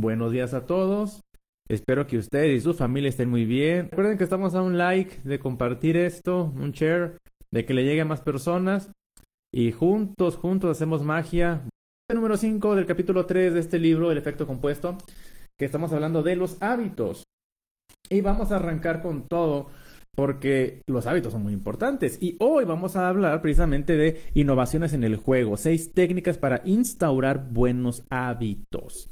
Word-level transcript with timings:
Buenos 0.00 0.30
días 0.30 0.54
a 0.54 0.64
todos. 0.64 1.22
Espero 1.68 2.06
que 2.06 2.18
ustedes 2.18 2.56
y 2.56 2.60
su 2.60 2.72
familia 2.72 3.08
estén 3.08 3.28
muy 3.28 3.44
bien. 3.44 3.88
Recuerden 3.90 4.16
que 4.16 4.22
estamos 4.22 4.54
a 4.54 4.62
un 4.62 4.78
like 4.78 5.18
de 5.24 5.40
compartir 5.40 5.96
esto, 5.96 6.52
un 6.54 6.70
share, 6.70 7.18
de 7.50 7.66
que 7.66 7.74
le 7.74 7.82
llegue 7.82 8.02
a 8.02 8.04
más 8.04 8.20
personas. 8.20 8.92
Y 9.52 9.72
juntos, 9.72 10.36
juntos 10.36 10.70
hacemos 10.70 11.02
magia. 11.02 11.62
El 12.08 12.14
número 12.14 12.36
5 12.36 12.76
del 12.76 12.86
capítulo 12.86 13.26
3 13.26 13.54
de 13.54 13.58
este 13.58 13.80
libro, 13.80 14.12
El 14.12 14.18
efecto 14.18 14.46
compuesto, 14.46 14.96
que 15.58 15.64
estamos 15.64 15.92
hablando 15.92 16.22
de 16.22 16.36
los 16.36 16.62
hábitos. 16.62 17.24
Y 18.08 18.20
vamos 18.20 18.52
a 18.52 18.56
arrancar 18.56 19.02
con 19.02 19.26
todo 19.26 19.66
porque 20.14 20.82
los 20.86 21.08
hábitos 21.08 21.32
son 21.32 21.42
muy 21.42 21.52
importantes. 21.52 22.22
Y 22.22 22.36
hoy 22.38 22.64
vamos 22.64 22.94
a 22.94 23.08
hablar 23.08 23.42
precisamente 23.42 23.96
de 23.96 24.22
innovaciones 24.34 24.92
en 24.92 25.02
el 25.02 25.16
juego, 25.16 25.56
seis 25.56 25.92
técnicas 25.92 26.38
para 26.38 26.62
instaurar 26.64 27.48
buenos 27.50 28.04
hábitos. 28.10 29.10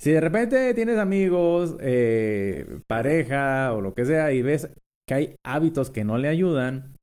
Si 0.00 0.10
de 0.10 0.20
repente 0.22 0.72
tienes 0.72 0.96
amigos, 0.96 1.76
eh, 1.78 2.80
pareja 2.86 3.74
o 3.74 3.82
lo 3.82 3.92
que 3.92 4.06
sea 4.06 4.32
y 4.32 4.40
ves 4.40 4.70
que 5.06 5.14
hay 5.14 5.34
hábitos 5.44 5.90
que 5.90 6.04
no 6.04 6.16
le 6.16 6.28
ayudan, 6.28 6.96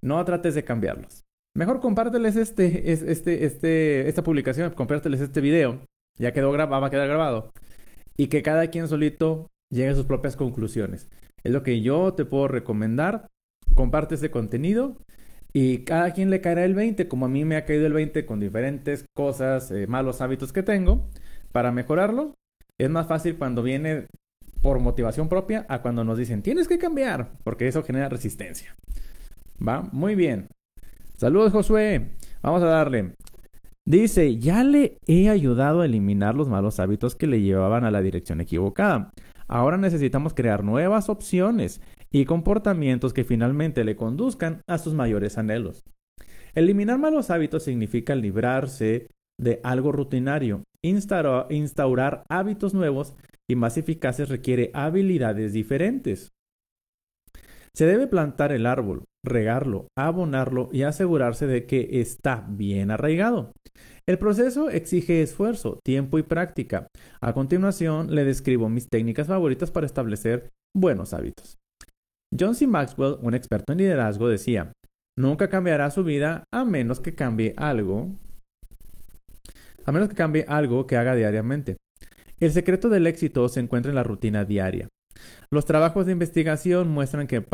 no 0.00 0.24
trates 0.24 0.54
de 0.54 0.62
cambiarlos. 0.62 1.24
Mejor 1.56 1.80
compárteles 1.80 2.36
este, 2.36 2.92
este, 2.92 3.44
este, 3.44 4.08
esta 4.08 4.22
publicación, 4.22 4.70
compárteles 4.70 5.20
este 5.20 5.40
video. 5.40 5.80
Ya 6.16 6.32
quedó 6.32 6.52
grabado, 6.52 6.80
va 6.80 6.86
a 6.86 6.90
quedar 6.90 7.08
grabado. 7.08 7.50
Y 8.16 8.28
que 8.28 8.42
cada 8.42 8.68
quien 8.68 8.86
solito 8.86 9.48
llegue 9.68 9.88
a 9.88 9.96
sus 9.96 10.06
propias 10.06 10.36
conclusiones. 10.36 11.08
Es 11.42 11.50
lo 11.50 11.64
que 11.64 11.80
yo 11.80 12.14
te 12.14 12.24
puedo 12.24 12.46
recomendar. 12.46 13.26
Comparte 13.74 14.14
este 14.14 14.30
contenido 14.30 14.96
y 15.52 15.78
cada 15.78 16.12
quien 16.12 16.30
le 16.30 16.40
caerá 16.40 16.64
el 16.64 16.74
20, 16.74 17.08
como 17.08 17.26
a 17.26 17.28
mí 17.28 17.44
me 17.44 17.56
ha 17.56 17.64
caído 17.64 17.86
el 17.86 17.94
20 17.94 18.26
con 18.26 18.38
diferentes 18.38 19.06
cosas, 19.12 19.72
eh, 19.72 19.88
malos 19.88 20.20
hábitos 20.20 20.52
que 20.52 20.62
tengo. 20.62 21.08
Para 21.50 21.72
mejorarlo, 21.72 22.34
es 22.78 22.90
más 22.90 23.06
fácil 23.06 23.36
cuando 23.36 23.62
viene 23.62 24.06
por 24.62 24.80
motivación 24.80 25.28
propia 25.28 25.66
a 25.68 25.82
cuando 25.82 26.04
nos 26.04 26.18
dicen 26.18 26.42
tienes 26.42 26.68
que 26.68 26.78
cambiar, 26.78 27.32
porque 27.44 27.68
eso 27.68 27.82
genera 27.82 28.08
resistencia. 28.08 28.74
¿Va? 29.66 29.82
Muy 29.92 30.14
bien. 30.14 30.48
Saludos, 31.16 31.52
Josué. 31.52 32.10
Vamos 32.42 32.62
a 32.62 32.66
darle. 32.66 33.12
Dice, 33.86 34.38
ya 34.38 34.64
le 34.64 34.96
he 35.06 35.28
ayudado 35.28 35.82
a 35.82 35.84
eliminar 35.84 36.34
los 36.34 36.48
malos 36.48 36.80
hábitos 36.80 37.14
que 37.14 37.26
le 37.26 37.42
llevaban 37.42 37.84
a 37.84 37.90
la 37.90 38.00
dirección 38.00 38.40
equivocada. 38.40 39.10
Ahora 39.46 39.76
necesitamos 39.76 40.32
crear 40.32 40.64
nuevas 40.64 41.08
opciones 41.10 41.82
y 42.10 42.24
comportamientos 42.24 43.12
que 43.12 43.24
finalmente 43.24 43.84
le 43.84 43.96
conduzcan 43.96 44.62
a 44.66 44.78
sus 44.78 44.94
mayores 44.94 45.36
anhelos. 45.36 45.84
Eliminar 46.54 46.98
malos 46.98 47.30
hábitos 47.30 47.64
significa 47.64 48.14
librarse 48.14 49.08
de 49.38 49.60
algo 49.62 49.92
rutinario. 49.92 50.62
Instaurar, 50.84 52.24
hábitos 52.28 52.74
nuevos 52.74 53.14
y 53.48 53.56
más 53.56 53.78
eficaces 53.78 54.28
requiere 54.28 54.70
habilidades 54.74 55.52
diferentes. 55.54 56.32
Se 57.74 57.86
debe 57.86 58.06
plantar 58.06 58.52
el 58.52 58.66
árbol, 58.66 59.04
regarlo, 59.24 59.88
abonarlo 59.98 60.68
y 60.72 60.82
asegurarse 60.82 61.46
de 61.46 61.66
que 61.66 62.00
está 62.00 62.46
bien 62.48 62.90
arraigado. 62.90 63.52
El 64.06 64.18
proceso 64.18 64.68
exige 64.68 65.22
esfuerzo, 65.22 65.80
tiempo 65.82 66.18
y 66.18 66.22
práctica. 66.22 66.86
A 67.20 67.32
continuación, 67.32 68.14
le 68.14 68.24
describo 68.24 68.68
mis 68.68 68.88
técnicas 68.88 69.26
favoritas 69.26 69.70
para 69.70 69.86
establecer 69.86 70.50
buenos 70.76 71.14
hábitos. 71.14 71.56
John 72.38 72.54
C. 72.54 72.66
Maxwell, 72.66 73.16
un 73.22 73.34
experto 73.34 73.72
en 73.72 73.78
liderazgo, 73.78 74.28
decía, 74.28 74.72
nunca 75.18 75.48
cambiará 75.48 75.90
su 75.90 76.04
vida 76.04 76.44
a 76.52 76.64
menos 76.64 77.00
que 77.00 77.14
cambie 77.14 77.54
algo 77.56 78.10
a 79.84 79.92
menos 79.92 80.08
que 80.08 80.14
cambie 80.14 80.44
algo 80.48 80.86
que 80.86 80.96
haga 80.96 81.14
diariamente. 81.14 81.76
El 82.40 82.52
secreto 82.52 82.88
del 82.88 83.06
éxito 83.06 83.48
se 83.48 83.60
encuentra 83.60 83.90
en 83.90 83.96
la 83.96 84.02
rutina 84.02 84.44
diaria. 84.44 84.88
Los 85.50 85.64
trabajos 85.64 86.06
de 86.06 86.12
investigación 86.12 86.88
muestran 86.88 87.26
que, 87.26 87.44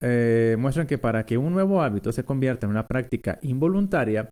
eh, 0.00 0.56
para 1.00 1.24
que 1.24 1.38
un 1.38 1.52
nuevo 1.52 1.82
hábito 1.82 2.12
se 2.12 2.24
convierta 2.24 2.66
en 2.66 2.70
una 2.70 2.86
práctica 2.86 3.38
involuntaria, 3.42 4.28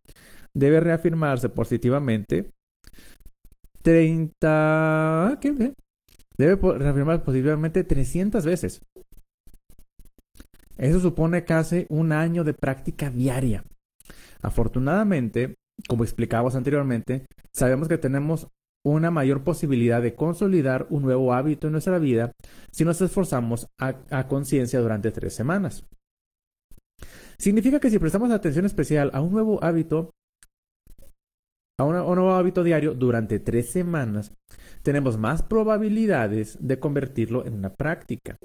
debe 0.54 0.80
reafirmarse 0.80 1.48
positivamente 1.48 2.50
30... 3.82 5.38
¿Qué? 5.40 5.74
Debe 6.36 6.78
reafirmarse 6.78 7.24
positivamente 7.24 7.84
300 7.84 8.44
veces. 8.44 8.82
Eso 10.76 11.00
supone 11.00 11.44
casi 11.44 11.86
un 11.90 12.12
año 12.12 12.44
de 12.44 12.54
práctica 12.54 13.10
diaria. 13.10 13.64
Afortunadamente, 14.42 15.56
como 15.88 16.04
explicábamos 16.04 16.54
anteriormente, 16.54 17.26
sabemos 17.52 17.88
que 17.88 17.98
tenemos 17.98 18.48
una 18.84 19.10
mayor 19.10 19.44
posibilidad 19.44 20.00
de 20.00 20.14
consolidar 20.14 20.86
un 20.90 21.02
nuevo 21.02 21.34
hábito 21.34 21.66
en 21.66 21.72
nuestra 21.72 21.98
vida 21.98 22.32
si 22.70 22.84
nos 22.84 23.00
esforzamos 23.00 23.68
a, 23.78 24.28
conciencia 24.28 24.80
durante 24.80 25.10
tres 25.10 25.34
semanas. 25.34 25.84
Significa 27.38 27.80
que 27.80 27.90
si 27.90 27.98
prestamos 27.98 28.30
atención 28.30 28.64
especial 28.64 29.10
a 29.14 29.20
un 29.20 29.32
nuevo 29.32 29.62
hábito, 29.62 30.10
a 31.78 31.84
un 31.84 31.94
nuevo 31.94 32.34
hábito 32.34 32.62
diario 32.62 32.94
durante 32.94 33.38
tres 33.38 33.70
semanas, 33.70 34.32
tenemos 34.82 35.18
más 35.18 35.42
probabilidades 35.42 36.58
de 36.60 36.78
convertirlo 36.78 37.46
en 37.46 37.54
una 37.54 37.74
práctica 37.74 38.36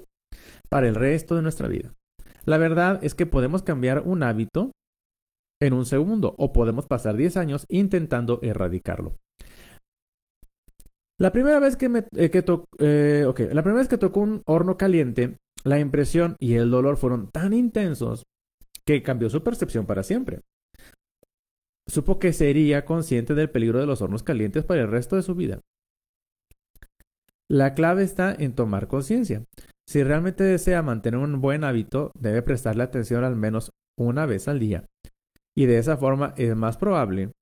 para 0.68 0.88
el 0.88 0.94
resto 0.94 1.34
de 1.34 1.42
nuestra 1.42 1.68
vida. 1.68 1.92
La 2.44 2.58
verdad 2.58 3.00
es 3.02 3.14
que 3.14 3.26
podemos 3.26 3.62
cambiar 3.62 4.02
un 4.06 4.22
hábito 4.22 4.72
en 5.60 5.72
un 5.72 5.86
segundo 5.86 6.34
o 6.38 6.52
podemos 6.52 6.86
pasar 6.86 7.16
10 7.16 7.36
años 7.36 7.66
intentando 7.68 8.40
erradicarlo. 8.42 9.16
La 11.18 11.32
primera 11.32 11.58
vez 11.58 11.76
que, 11.76 11.88
me, 11.88 12.00
eh, 12.16 12.30
eh, 12.78 13.24
la 13.24 13.62
primera 13.62 13.78
vez 13.78 13.88
que 13.88 13.96
tocó 13.96 14.20
un 14.20 14.42
horno 14.44 14.76
caliente, 14.76 15.38
la 15.64 15.80
impresión 15.80 16.36
y 16.38 16.54
el 16.54 16.70
dolor 16.70 16.98
fueron 16.98 17.30
tan 17.30 17.54
intensos 17.54 18.24
que 18.84 19.02
cambió 19.02 19.30
su 19.30 19.42
percepción 19.42 19.86
para 19.86 20.02
siempre. 20.02 20.40
Supo 21.88 22.18
que 22.18 22.32
sería 22.32 22.84
consciente 22.84 23.34
del 23.34 23.50
peligro 23.50 23.80
de 23.80 23.86
los 23.86 24.02
hornos 24.02 24.22
calientes 24.22 24.64
para 24.64 24.82
el 24.82 24.90
resto 24.90 25.16
de 25.16 25.22
su 25.22 25.34
vida. 25.34 25.60
La 27.48 27.74
clave 27.74 28.02
está 28.02 28.34
en 28.34 28.54
tomar 28.54 28.88
conciencia. 28.88 29.44
Si 29.88 30.02
realmente 30.02 30.44
desea 30.44 30.82
mantener 30.82 31.20
un 31.20 31.40
buen 31.40 31.64
hábito, 31.64 32.10
debe 32.18 32.42
prestarle 32.42 32.82
atención 32.82 33.24
al 33.24 33.36
menos 33.36 33.70
una 33.96 34.26
vez 34.26 34.48
al 34.48 34.58
día 34.58 34.84
y 35.56 35.66
de 35.66 35.78
esa 35.78 35.96
forma 35.96 36.34
es 36.36 36.54
más 36.54 36.76
probable 36.76 37.32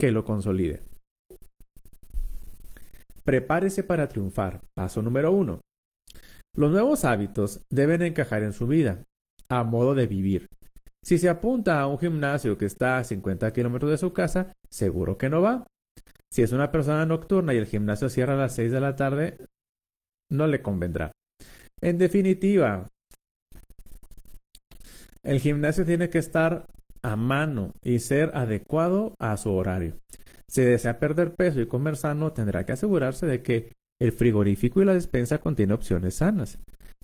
que 0.00 0.10
lo 0.10 0.24
consolide. 0.24 0.82
Prepárese 3.24 3.82
para 3.84 4.08
triunfar. 4.08 4.60
Paso 4.74 5.02
número 5.02 5.32
uno. 5.32 5.60
Los 6.56 6.70
nuevos 6.70 7.04
hábitos 7.04 7.60
deben 7.70 8.02
encajar 8.02 8.42
en 8.42 8.52
su 8.52 8.66
vida, 8.66 9.04
a 9.48 9.64
modo 9.64 9.94
de 9.94 10.06
vivir. 10.06 10.48
Si 11.04 11.18
se 11.18 11.28
apunta 11.28 11.80
a 11.80 11.86
un 11.86 11.98
gimnasio 11.98 12.58
que 12.58 12.66
está 12.66 12.98
a 12.98 13.04
50 13.04 13.52
kilómetros 13.52 13.90
de 13.90 13.98
su 13.98 14.12
casa, 14.12 14.52
seguro 14.68 15.16
que 15.16 15.28
no 15.28 15.40
va. 15.40 15.66
Si 16.32 16.42
es 16.42 16.52
una 16.52 16.70
persona 16.70 17.06
nocturna 17.06 17.54
y 17.54 17.58
el 17.58 17.66
gimnasio 17.66 18.08
cierra 18.08 18.34
a 18.34 18.38
las 18.38 18.54
6 18.54 18.72
de 18.72 18.80
la 18.80 18.96
tarde, 18.96 19.38
no 20.30 20.46
le 20.46 20.60
convendrá. 20.60 21.12
En 21.80 21.98
definitiva, 21.98 22.88
el 25.22 25.40
gimnasio 25.40 25.84
tiene 25.84 26.10
que 26.10 26.18
estar 26.18 26.66
a 27.02 27.16
mano 27.16 27.72
y 27.82 27.98
ser 27.98 28.30
adecuado 28.34 29.14
a 29.18 29.36
su 29.36 29.52
horario. 29.52 29.98
Si 30.48 30.62
desea 30.62 30.98
perder 30.98 31.34
peso 31.34 31.60
y 31.60 31.66
comer 31.66 31.96
sano, 31.96 32.32
tendrá 32.32 32.64
que 32.64 32.72
asegurarse 32.72 33.26
de 33.26 33.42
que 33.42 33.72
el 34.00 34.12
frigorífico 34.12 34.80
y 34.80 34.84
la 34.84 34.94
despensa 34.94 35.38
contienen 35.38 35.74
opciones 35.74 36.14
sanas. 36.14 36.58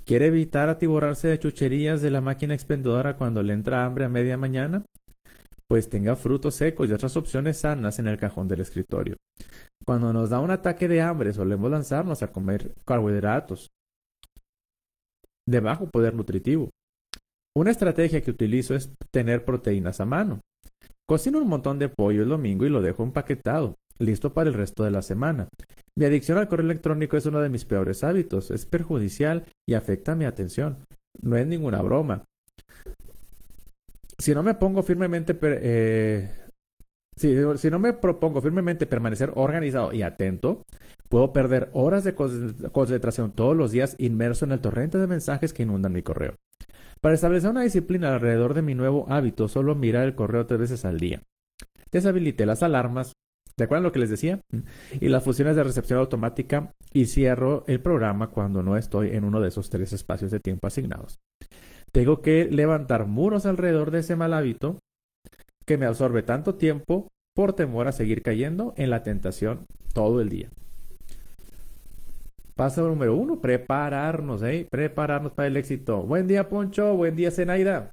¿Quiere 0.04 0.26
evitar 0.26 0.68
atiborrarse 0.68 1.28
de 1.28 1.38
chucherías 1.38 2.02
de 2.02 2.10
la 2.10 2.20
máquina 2.20 2.54
expendedora 2.54 3.16
cuando 3.16 3.42
le 3.42 3.52
entra 3.52 3.84
hambre 3.84 4.04
a 4.04 4.08
media 4.08 4.36
mañana? 4.36 4.84
Pues 5.66 5.88
tenga 5.88 6.14
frutos 6.14 6.56
secos 6.56 6.88
y 6.88 6.92
otras 6.92 7.16
opciones 7.16 7.58
sanas 7.58 7.98
en 7.98 8.06
el 8.06 8.18
cajón 8.18 8.46
del 8.48 8.60
escritorio. 8.60 9.16
Cuando 9.84 10.12
nos 10.12 10.30
da 10.30 10.40
un 10.40 10.50
ataque 10.50 10.88
de 10.88 11.00
hambre, 11.00 11.32
solemos 11.32 11.70
lanzarnos 11.70 12.22
a 12.22 12.30
comer 12.30 12.74
carbohidratos 12.84 13.70
de 15.46 15.60
bajo 15.60 15.88
poder 15.90 16.14
nutritivo. 16.14 16.70
Una 17.56 17.70
estrategia 17.70 18.20
que 18.20 18.32
utilizo 18.32 18.74
es 18.74 18.92
tener 19.12 19.44
proteínas 19.44 20.00
a 20.00 20.04
mano. 20.04 20.40
Cocino 21.06 21.38
un 21.38 21.48
montón 21.48 21.78
de 21.78 21.88
pollo 21.88 22.22
el 22.22 22.28
domingo 22.28 22.66
y 22.66 22.68
lo 22.68 22.82
dejo 22.82 23.04
empaquetado, 23.04 23.76
listo 23.98 24.32
para 24.32 24.48
el 24.48 24.54
resto 24.54 24.82
de 24.82 24.90
la 24.90 25.02
semana. 25.02 25.48
Mi 25.96 26.04
adicción 26.04 26.38
al 26.38 26.48
correo 26.48 26.64
electrónico 26.64 27.16
es 27.16 27.26
uno 27.26 27.40
de 27.40 27.50
mis 27.50 27.64
peores 27.64 28.02
hábitos, 28.02 28.50
es 28.50 28.66
perjudicial 28.66 29.44
y 29.68 29.74
afecta 29.74 30.16
mi 30.16 30.24
atención. 30.24 30.84
No 31.22 31.36
es 31.36 31.46
ninguna 31.46 31.80
broma. 31.80 32.24
Si 34.18 34.34
no 34.34 34.42
me 34.42 34.54
pongo 34.54 34.82
firmemente, 34.82 35.38
eh, 35.42 36.30
propongo 38.00 38.40
firmemente 38.40 38.86
permanecer 38.86 39.30
organizado 39.36 39.92
y 39.92 40.02
atento, 40.02 40.64
puedo 41.08 41.32
perder 41.32 41.70
horas 41.72 42.02
de 42.02 42.14
concentración 42.14 43.30
todos 43.32 43.56
los 43.56 43.70
días 43.70 43.94
inmerso 43.98 44.44
en 44.44 44.52
el 44.52 44.60
torrente 44.60 44.98
de 44.98 45.06
mensajes 45.06 45.52
que 45.52 45.62
inundan 45.62 45.92
mi 45.92 46.02
correo. 46.02 46.34
Para 47.04 47.16
establecer 47.16 47.50
una 47.50 47.60
disciplina 47.60 48.14
alrededor 48.14 48.54
de 48.54 48.62
mi 48.62 48.74
nuevo 48.74 49.04
hábito, 49.10 49.46
solo 49.46 49.74
mirar 49.74 50.04
el 50.04 50.14
correo 50.14 50.46
tres 50.46 50.58
veces 50.58 50.86
al 50.86 50.98
día. 50.98 51.22
Deshabilité 51.92 52.46
las 52.46 52.62
alarmas 52.62 53.12
¿De 53.58 53.64
acuerdo 53.64 53.84
lo 53.84 53.92
que 53.92 53.98
les 53.98 54.08
decía? 54.08 54.40
Y 54.98 55.08
las 55.08 55.22
funciones 55.22 55.54
de 55.54 55.64
recepción 55.64 55.98
automática 55.98 56.72
y 56.94 57.04
cierro 57.04 57.62
el 57.66 57.82
programa 57.82 58.30
cuando 58.30 58.62
no 58.62 58.78
estoy 58.78 59.10
en 59.10 59.24
uno 59.24 59.42
de 59.42 59.48
esos 59.48 59.68
tres 59.68 59.92
espacios 59.92 60.30
de 60.30 60.40
tiempo 60.40 60.66
asignados. 60.66 61.20
Tengo 61.92 62.22
que 62.22 62.46
levantar 62.46 63.06
muros 63.06 63.44
alrededor 63.44 63.90
de 63.90 63.98
ese 63.98 64.16
mal 64.16 64.32
hábito 64.32 64.78
que 65.66 65.76
me 65.76 65.84
absorbe 65.84 66.22
tanto 66.22 66.54
tiempo 66.54 67.08
por 67.34 67.52
temor 67.52 67.86
a 67.86 67.92
seguir 67.92 68.22
cayendo 68.22 68.72
en 68.78 68.88
la 68.88 69.02
tentación 69.02 69.66
todo 69.92 70.22
el 70.22 70.30
día. 70.30 70.48
Paso 72.54 72.86
número 72.86 73.16
uno, 73.16 73.40
prepararnos, 73.40 74.42
¿eh? 74.44 74.66
Prepararnos 74.70 75.32
para 75.32 75.48
el 75.48 75.56
éxito. 75.56 76.02
Buen 76.02 76.28
día, 76.28 76.48
Poncho. 76.48 76.94
Buen 76.94 77.16
día, 77.16 77.32
Zenaida. 77.32 77.92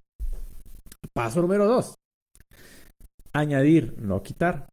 Paso 1.13 1.41
número 1.41 1.65
dos, 1.65 1.95
añadir, 3.33 3.95
no 3.97 4.21
quitar. 4.21 4.67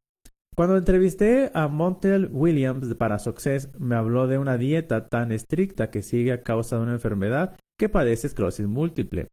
Cuando 0.55 0.76
entrevisté 0.76 1.50
a 1.55 1.69
Montel 1.69 2.29
Williams 2.32 2.94
para 2.94 3.19
Success, 3.19 3.70
me 3.79 3.94
habló 3.94 4.26
de 4.26 4.38
una 4.38 4.58
dieta 4.58 5.06
tan 5.06 5.32
estricta 5.32 5.91
que 5.91 6.02
sigue 6.02 6.32
a 6.32 6.43
causa 6.43 6.76
de 6.76 6.82
una 6.82 6.93
enfermedad 6.93 7.56
que 7.79 7.88
padece 7.88 8.26
esclerosis 8.26 8.67
múltiple. 8.67 9.29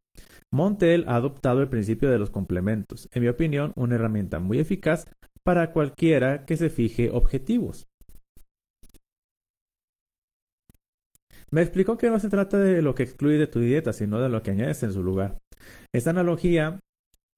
Montel 0.52 1.04
ha 1.08 1.16
adoptado 1.16 1.60
el 1.60 1.68
principio 1.68 2.10
de 2.10 2.18
los 2.18 2.30
complementos, 2.30 3.08
en 3.12 3.22
mi 3.22 3.28
opinión, 3.28 3.72
una 3.74 3.96
herramienta 3.96 4.38
muy 4.38 4.58
eficaz 4.58 5.06
para 5.42 5.72
cualquiera 5.72 6.44
que 6.44 6.56
se 6.56 6.70
fije 6.70 7.10
objetivos. 7.10 7.88
Me 11.50 11.62
explicó 11.62 11.96
que 11.96 12.10
no 12.10 12.18
se 12.18 12.28
trata 12.28 12.58
de 12.58 12.82
lo 12.82 12.94
que 12.94 13.04
excluye 13.04 13.38
de 13.38 13.46
tu 13.46 13.60
dieta, 13.60 13.92
sino 13.92 14.20
de 14.20 14.28
lo 14.28 14.42
que 14.42 14.50
añades 14.50 14.82
en 14.82 14.92
su 14.92 15.02
lugar. 15.02 15.38
Esta 15.92 16.10
analogía 16.10 16.80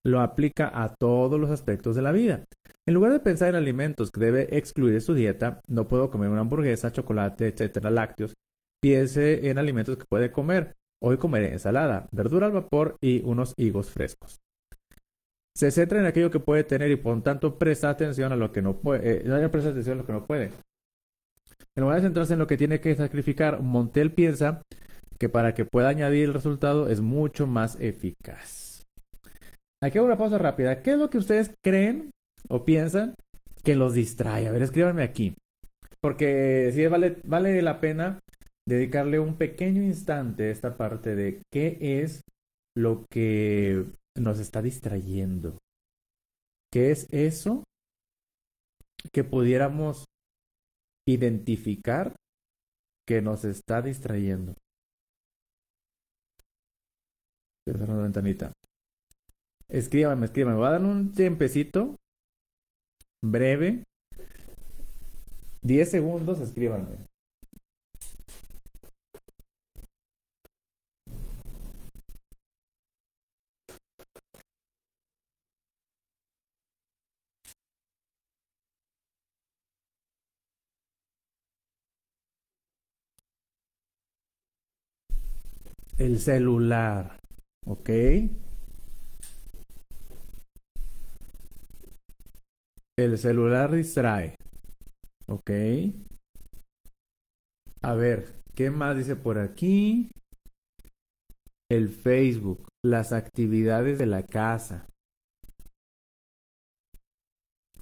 lo 0.05 0.21
aplica 0.21 0.71
a 0.73 0.95
todos 0.95 1.39
los 1.39 1.51
aspectos 1.51 1.95
de 1.95 2.03
la 2.03 2.13
vida. 2.13 2.45
En 2.87 2.95
lugar 2.95 3.13
de 3.13 3.21
pensar 3.21 3.51
en 3.51 3.57
alimentos 3.57 4.11
que 4.11 4.21
debe 4.21 4.57
excluir 4.57 4.95
de 4.95 5.01
su 5.01 5.15
dieta, 5.15 5.61
no 5.69 5.89
puedo 5.89 6.11
comer 6.11 6.31
una 6.31 6.41
hamburguesa, 6.41 6.93
chocolate, 6.93 7.49
etcétera, 7.49 7.91
lácteos, 7.91 8.35
piense 8.81 9.51
en 9.51 9.59
alimentos 9.59 9.99
que 9.99 10.07
puede 10.09 10.33
comer. 10.33 10.75
Hoy 11.03 11.19
comeré 11.19 11.53
ensalada, 11.53 12.09
verdura 12.11 12.47
al 12.47 12.53
vapor 12.53 12.97
y 13.01 13.23
unos 13.25 13.53
higos 13.57 13.91
frescos 13.91 14.41
se 15.59 15.73
centra 15.73 15.99
en 15.99 16.07
aquello 16.07 16.31
que 16.31 16.39
puede 16.39 16.63
tener 16.63 16.89
y 16.93 16.95
por 16.95 17.21
tanto 17.21 17.59
presta 17.59 17.91
atención 17.91 18.31
a 18.31 18.37
lo 18.37 18.53
que 18.53 18.63
no 18.63 18.79
puede, 18.79 19.27
eh, 19.27 19.49
presta 19.49 19.71
atención 19.71 19.99
a 19.99 20.03
lo 20.03 20.07
que 20.07 20.13
no 20.13 20.25
puede. 20.25 20.53
En 21.79 21.83
lugar 21.83 22.01
de 22.01 22.09
centrarse 22.09 22.33
en 22.33 22.41
lo 22.41 22.49
que 22.49 22.57
tiene 22.57 22.81
que 22.81 22.93
sacrificar, 22.97 23.63
Montel 23.63 24.11
piensa 24.11 24.63
que 25.17 25.29
para 25.29 25.55
que 25.55 25.65
pueda 25.65 25.89
añadir 25.89 26.25
el 26.25 26.35
resultado 26.35 26.89
es 26.89 27.01
mucho 27.01 27.47
más 27.47 27.81
eficaz. 27.81 28.85
Aquí 29.81 29.97
hago 29.97 30.09
una 30.09 30.19
pausa 30.19 30.39
rápida. 30.39 30.83
¿Qué 30.83 30.95
es 30.95 30.99
lo 30.99 31.09
que 31.09 31.19
ustedes 31.19 31.55
creen 31.65 32.11
o 32.49 32.65
piensan 32.65 33.15
que 33.63 33.77
los 33.77 33.95
distrae? 33.95 34.49
A 34.49 34.51
ver, 34.51 34.63
escríbanme 34.63 35.05
aquí. 35.05 35.37
Porque 36.01 36.73
sí 36.75 36.85
vale, 36.89 37.19
vale 37.23 37.63
la 37.63 37.79
pena 37.79 38.19
dedicarle 38.67 39.21
un 39.21 39.37
pequeño 39.37 39.81
instante 39.81 40.49
a 40.49 40.51
esta 40.51 40.77
parte 40.77 41.15
de 41.15 41.43
qué 41.53 41.79
es 41.81 42.23
lo 42.77 43.05
que 43.09 43.85
nos 44.19 44.41
está 44.41 44.63
distrayendo. 44.63 45.59
¿Qué 46.73 46.91
es 46.91 47.07
eso 47.13 47.63
que 49.13 49.23
pudiéramos 49.23 50.07
identificar 51.09 52.15
que 53.07 53.23
nos 53.23 53.45
está 53.45 53.81
distrayendo? 53.81 54.55
una 57.67 58.03
ventanita. 58.03 58.53
Escríbame, 59.69 60.27
escríbame. 60.27 60.57
Voy 60.57 60.67
a 60.67 60.71
dar 60.71 60.83
un 60.83 61.13
tiempecito 61.13 61.97
breve. 63.23 63.85
10 65.63 65.91
segundos, 65.91 66.41
escríbanme. 66.41 66.97
El 85.99 86.19
celular. 86.21 87.19
¿Ok? 87.67 87.91
El 92.97 93.19
celular 93.19 93.73
distrae. 93.73 94.35
¿Ok? 95.27 95.51
A 97.83 97.95
ver, 97.95 98.43
¿qué 98.55 98.71
más 98.71 98.97
dice 98.97 99.17
por 99.17 99.39
aquí? 99.39 100.11
El 101.71 101.89
Facebook, 101.91 102.67
las 102.85 103.13
actividades 103.13 103.99
de 103.99 104.07
la 104.07 104.23
casa. 104.23 104.87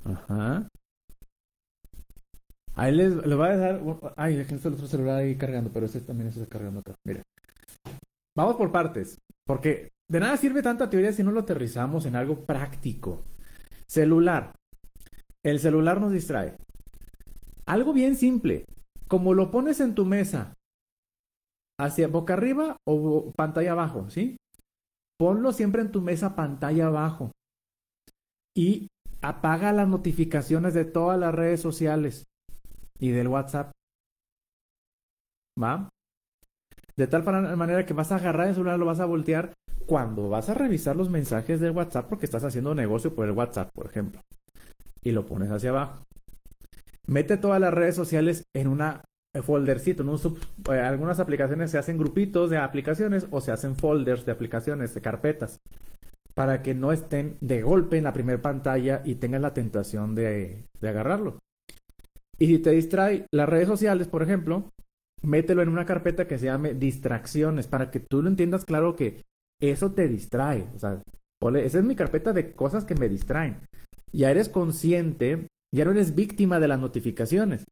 Ajá. 0.05 0.69
Ahí 2.75 2.95
les, 2.95 3.15
les 3.15 3.37
voy 3.37 3.49
a 3.49 3.57
dejar. 3.57 3.81
Ay, 4.17 4.37
déjense 4.37 4.69
el 4.69 4.75
otro 4.75 4.87
celular 4.87 5.17
ahí 5.17 5.37
cargando, 5.37 5.71
pero 5.73 5.87
ese 5.87 6.01
también 6.01 6.29
está 6.29 6.47
cargando 6.47 6.81
acá. 6.81 6.95
Mira. 7.05 7.23
Vamos 8.37 8.57
por 8.57 8.71
partes, 8.71 9.19
porque 9.47 9.89
de 10.09 10.21
nada 10.21 10.37
sirve 10.37 10.63
tanta 10.63 10.91
teoría 10.91 11.13
si 11.13 11.25
no 11.25 11.33
lo 11.33 11.41
aterrizamos 11.41 12.05
en 12.05 12.17
algo 12.17 12.45
práctico. 12.45 13.25
Celular. 13.89 14.55
El 15.43 15.59
celular 15.59 16.01
nos 16.01 16.13
distrae. 16.13 16.57
Algo 17.67 17.93
bien 17.93 18.15
simple. 18.15 18.67
Como 19.09 19.35
lo 19.35 19.51
pones 19.51 19.81
en 19.81 19.95
tu 19.95 20.05
mesa, 20.05 20.55
hacia 21.81 22.09
boca 22.09 22.35
arriba 22.35 22.77
o 22.87 23.33
pantalla 23.37 23.73
abajo, 23.73 24.11
¿sí? 24.11 24.37
Ponlo 25.19 25.53
siempre 25.53 25.83
en 25.83 25.93
tu 25.93 26.03
mesa 26.03 26.37
pantalla 26.37 26.89
abajo. 26.89 27.33
Y 28.55 28.89
apaga 29.23 29.73
las 29.73 29.89
notificaciones 29.89 30.75
de 30.75 30.85
todas 30.85 31.19
las 31.19 31.35
redes 31.35 31.61
sociales 31.61 32.25
y 32.99 33.11
del 33.11 33.29
WhatsApp. 33.29 33.73
¿Va? 35.63 35.89
De 36.97 37.07
tal 37.07 37.25
manera 37.25 37.85
que 37.85 37.93
vas 37.93 38.11
a 38.11 38.17
agarrar 38.17 38.49
el 38.49 38.55
celular, 38.55 38.79
lo 38.79 38.87
vas 38.87 39.01
a 39.01 39.07
voltear 39.07 39.53
cuando 39.85 40.29
vas 40.29 40.49
a 40.49 40.55
revisar 40.55 40.97
los 40.97 41.11
mensajes 41.11 41.61
del 41.61 41.73
WhatsApp 41.73 42.09
porque 42.09 42.27
estás 42.27 42.45
haciendo 42.45 42.75
negocio 42.75 43.15
por 43.15 43.27
el 43.27 43.33
WhatsApp, 43.33 43.71
por 43.75 43.87
ejemplo. 43.87 44.21
Y 45.03 45.13
lo 45.13 45.27
pones 45.27 45.51
hacia 45.51 45.71
abajo. 45.71 46.05
Mete 47.07 47.37
todas 47.37 47.61
las 47.61 47.73
redes 47.73 47.95
sociales 47.95 48.45
en 48.53 48.67
una 48.67 49.05
eh, 49.35 49.43
foldercito, 49.43 50.03
en 50.03 50.09
un 50.09 50.19
sub, 50.19 50.39
eh, 50.73 50.81
algunas 50.81 51.21
aplicaciones 51.21 51.71
se 51.71 51.79
hacen 51.79 51.99
grupitos 51.99 52.51
de 52.51 52.57
aplicaciones 52.57 53.27
o 53.31 53.41
se 53.41 53.53
hacen 53.53 53.77
folders 53.77 54.25
de 54.25 54.33
aplicaciones, 54.33 54.95
de 54.95 55.03
carpetas, 55.03 55.61
para 56.35 56.63
que 56.63 56.75
no 56.75 56.91
estén 56.91 57.37
de 57.41 57.63
golpe 57.63 57.99
en 57.99 58.05
la 58.05 58.13
primera 58.13 58.41
pantalla 58.41 59.03
y 59.05 59.17
tengas 59.17 59.43
la 59.43 59.55
tentación 59.55 60.15
de, 60.15 60.65
de 60.81 60.89
agarrarlo. 60.89 61.39
Y 62.39 62.47
si 62.47 62.59
te 62.59 62.71
distrae 62.71 63.27
las 63.31 63.49
redes 63.49 63.69
sociales, 63.69 64.09
por 64.09 64.23
ejemplo, 64.23 64.71
mételo 65.27 65.63
en 65.63 65.69
una 65.69 65.85
carpeta 65.85 66.29
que 66.29 66.39
se 66.39 66.47
llame 66.47 66.75
distracciones 66.75 67.67
para 67.67 67.91
que 67.91 68.01
tú 68.01 68.23
lo 68.23 68.29
entiendas 68.29 68.65
claro 68.65 68.95
que 68.95 69.25
eso 69.61 69.93
te 69.93 70.09
distrae. 70.09 70.69
O 70.75 70.79
sea, 70.79 71.03
esa 71.57 71.79
es 71.79 71.85
mi 71.85 71.97
carpeta 71.97 72.33
de 72.33 72.53
cosas 72.53 72.85
que 72.85 72.95
me 72.95 73.09
distraen. 73.09 73.61
Ya 74.13 74.31
eres 74.31 74.49
consciente, 74.49 75.49
ya 75.75 75.85
no 75.85 75.91
eres 75.91 76.15
víctima 76.15 76.61
de 76.61 76.69
las 76.69 76.79
notificaciones. 76.79 77.65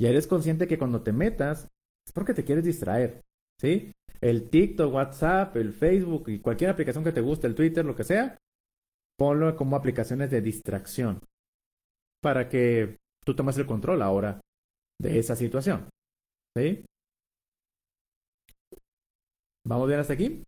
Ya 0.00 0.10
eres 0.10 0.26
consciente 0.26 0.66
que 0.66 0.78
cuando 0.78 1.02
te 1.02 1.12
metas 1.12 1.68
es 2.06 2.12
porque 2.12 2.34
te 2.34 2.44
quieres 2.44 2.64
distraer. 2.64 3.22
¿Sí? 3.60 3.92
El 4.20 4.50
TikTok, 4.50 4.92
WhatsApp, 4.92 5.56
el 5.56 5.72
Facebook 5.72 6.28
y 6.28 6.40
cualquier 6.40 6.70
aplicación 6.70 7.04
que 7.04 7.12
te 7.12 7.20
guste, 7.20 7.46
el 7.46 7.54
Twitter, 7.54 7.84
lo 7.84 7.94
que 7.94 8.04
sea, 8.04 8.36
ponlo 9.16 9.54
como 9.56 9.76
aplicaciones 9.76 10.30
de 10.30 10.40
distracción 10.40 11.20
para 12.20 12.48
que 12.48 12.98
tú 13.24 13.34
tomes 13.36 13.56
el 13.58 13.66
control 13.66 14.02
ahora 14.02 14.40
de 15.00 15.18
esa 15.18 15.36
situación. 15.36 15.88
¿Sí? 16.56 16.84
¿Vamos 19.66 19.88
bien 19.88 19.98
hasta 19.98 20.12
aquí? 20.12 20.44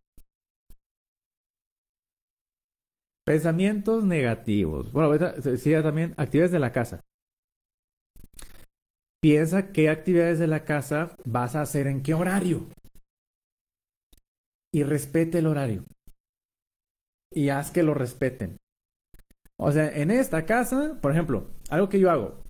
Pensamientos 3.25 4.05
negativos. 4.05 4.93
Bueno, 4.93 5.17
decía 5.17 5.83
también 5.83 6.13
actividades 6.15 6.53
de 6.53 6.59
la 6.59 6.71
casa. 6.71 7.01
Piensa 9.21 9.73
qué 9.73 9.89
actividades 9.89 10.39
de 10.39 10.47
la 10.47 10.63
casa 10.63 11.17
vas 11.25 11.55
a 11.55 11.61
hacer 11.61 11.87
en 11.87 12.01
qué 12.01 12.13
horario. 12.13 12.69
Y 14.73 14.83
respete 14.83 15.39
el 15.39 15.47
horario. 15.47 15.83
Y 17.33 17.49
haz 17.49 17.71
que 17.71 17.83
lo 17.83 17.93
respeten. 17.93 18.57
O 19.59 19.73
sea, 19.73 19.89
en 19.89 20.11
esta 20.11 20.45
casa, 20.45 20.97
por 21.01 21.11
ejemplo, 21.11 21.51
algo 21.69 21.89
que 21.89 21.99
yo 21.99 22.09
hago. 22.09 22.41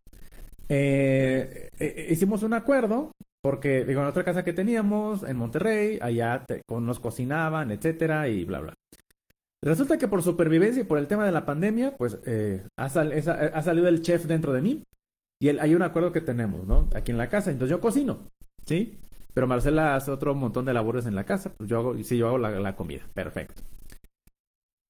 Eh, 0.70 1.70
eh, 1.80 2.08
hicimos 2.12 2.44
un 2.44 2.54
acuerdo 2.54 3.12
porque, 3.42 3.86
digo, 3.86 4.02
en 4.02 4.08
otra 4.08 4.24
casa 4.24 4.44
que 4.44 4.54
teníamos 4.54 5.24
en 5.24 5.38
Monterrey, 5.38 6.00
allá 6.02 6.46
nos 6.70 7.00
cocinaban, 7.00 7.72
etcétera, 7.72 8.28
y 8.28 8.44
bla, 8.46 8.60
bla. 8.60 8.74
Resulta 9.62 9.98
que 9.98 10.08
por 10.08 10.24
supervivencia 10.24 10.82
y 10.82 10.86
por 10.86 11.00
el 11.00 11.08
tema 11.08 11.26
de 11.26 11.32
la 11.32 11.46
pandemia, 11.46 11.96
pues 11.98 12.18
eh, 12.26 12.64
ha, 12.78 12.90
salido 12.90 13.88
el 13.88 14.02
chef 14.02 14.26
dentro 14.26 14.54
de 14.54 14.62
mí 14.62 14.84
Y 15.42 15.50
hay 15.50 15.76
un 15.76 15.82
acuerdo 15.82 16.14
que 16.14 16.22
tenemos, 16.22 16.66
¿no? 16.66 16.88
Aquí 16.96 17.12
en 17.12 17.18
la 17.18 17.30
casa. 17.30 17.52
Entonces 17.52 17.72
yo 17.72 17.82
cocino, 17.82 18.20
¿sí? 18.66 18.98
Pero 19.34 19.48
Marcela 19.48 19.96
hace 19.96 20.12
otro 20.12 20.34
montón 20.34 20.66
de 20.66 20.74
labores 20.74 21.06
en 21.06 21.16
la 21.16 21.26
casa. 21.26 21.52
Pues 21.58 21.70
yo 21.70 21.80
hago, 21.80 22.04
sí, 22.04 22.18
yo 22.18 22.28
hago 22.28 22.38
la, 22.38 22.76
comida. 22.76 23.02
Perfecto. 23.14 23.62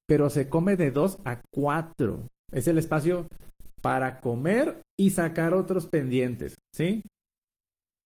Pero 0.08 0.30
se 0.30 0.50
come 0.50 0.76
de 0.76 0.92
2 0.92 1.20
a 1.26 1.42
4. 1.52 2.28
Es 2.52 2.68
el 2.68 2.78
espacio 2.78 3.28
para 3.82 4.20
comer 4.20 4.82
y 4.98 5.12
sacar 5.12 5.54
otros 5.54 5.88
pendientes, 5.88 6.56
¿sí? 6.74 7.04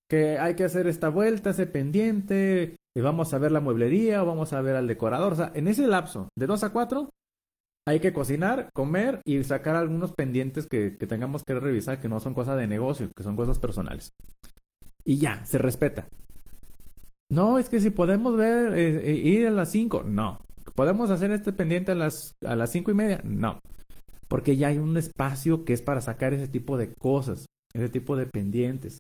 Que 0.09 0.37
hay 0.37 0.55
que 0.55 0.63
hacer 0.63 0.87
esta 0.87 1.09
vuelta, 1.09 1.51
ese 1.51 1.65
pendiente, 1.65 2.75
y 2.95 3.01
vamos 3.01 3.33
a 3.33 3.37
ver 3.37 3.51
la 3.51 3.61
mueblería, 3.61 4.23
o 4.23 4.25
vamos 4.25 4.53
a 4.53 4.61
ver 4.61 4.75
al 4.75 4.87
decorador. 4.87 5.33
O 5.33 5.35
sea, 5.35 5.51
en 5.55 5.67
ese 5.67 5.87
lapso, 5.87 6.29
de 6.37 6.47
2 6.47 6.63
a 6.63 6.69
4, 6.71 7.09
hay 7.87 7.99
que 7.99 8.13
cocinar, 8.13 8.69
comer 8.73 9.21
y 9.25 9.43
sacar 9.43 9.75
algunos 9.75 10.13
pendientes 10.13 10.67
que, 10.67 10.91
tengamos 10.91 11.43
que 11.43 11.59
revisar, 11.59 11.99
que 11.99 12.09
no 12.09 12.19
son 12.19 12.33
cosas 12.33 12.57
de 12.57 12.67
negocio, 12.67 13.09
que 13.15 13.23
son 13.23 13.35
cosas 13.35 13.59
personales. 13.59 14.11
Y 15.03 15.17
ya, 15.17 15.45
se 15.45 15.57
respeta. 15.57 16.07
No, 17.29 17.57
es 17.57 17.69
que 17.69 17.79
si 17.79 17.89
podemos 17.89 18.37
ver, 18.37 18.77
eh, 18.77 19.11
eh, 19.11 19.15
ir 19.15 19.47
a 19.47 19.51
las 19.51 19.71
5, 19.71 20.03
no. 20.03 20.39
¿Podemos 20.75 21.09
hacer 21.09 21.31
este 21.31 21.51
pendiente 21.51 21.91
a 21.91 21.95
las, 21.95 22.35
a 22.45 22.55
las 22.55 22.71
cinco 22.71 22.91
y 22.91 22.93
media? 22.93 23.21
No 23.23 23.59
porque 24.33 24.57
ya 24.57 24.69
hay 24.69 24.79
un 24.79 24.97
espacio 24.97 25.63
que 25.63 25.73
es 25.73 25.83
para 25.83 26.01
sacar 26.01 26.33
ese 26.33 26.47
tipo 26.47 26.75
de 26.75 26.91
cosas, 26.91 27.45
ese 27.71 27.87
tipo 27.87 28.15
de 28.15 28.25
pendientes. 28.25 28.97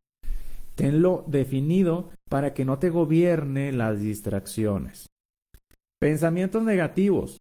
Tenlo 0.75 1.23
definido 1.27 2.11
para 2.29 2.53
que 2.53 2.65
no 2.65 2.79
te 2.79 2.89
gobierne 2.89 3.71
las 3.71 3.99
distracciones. 3.99 5.07
Pensamientos 5.99 6.63
negativos. 6.63 7.37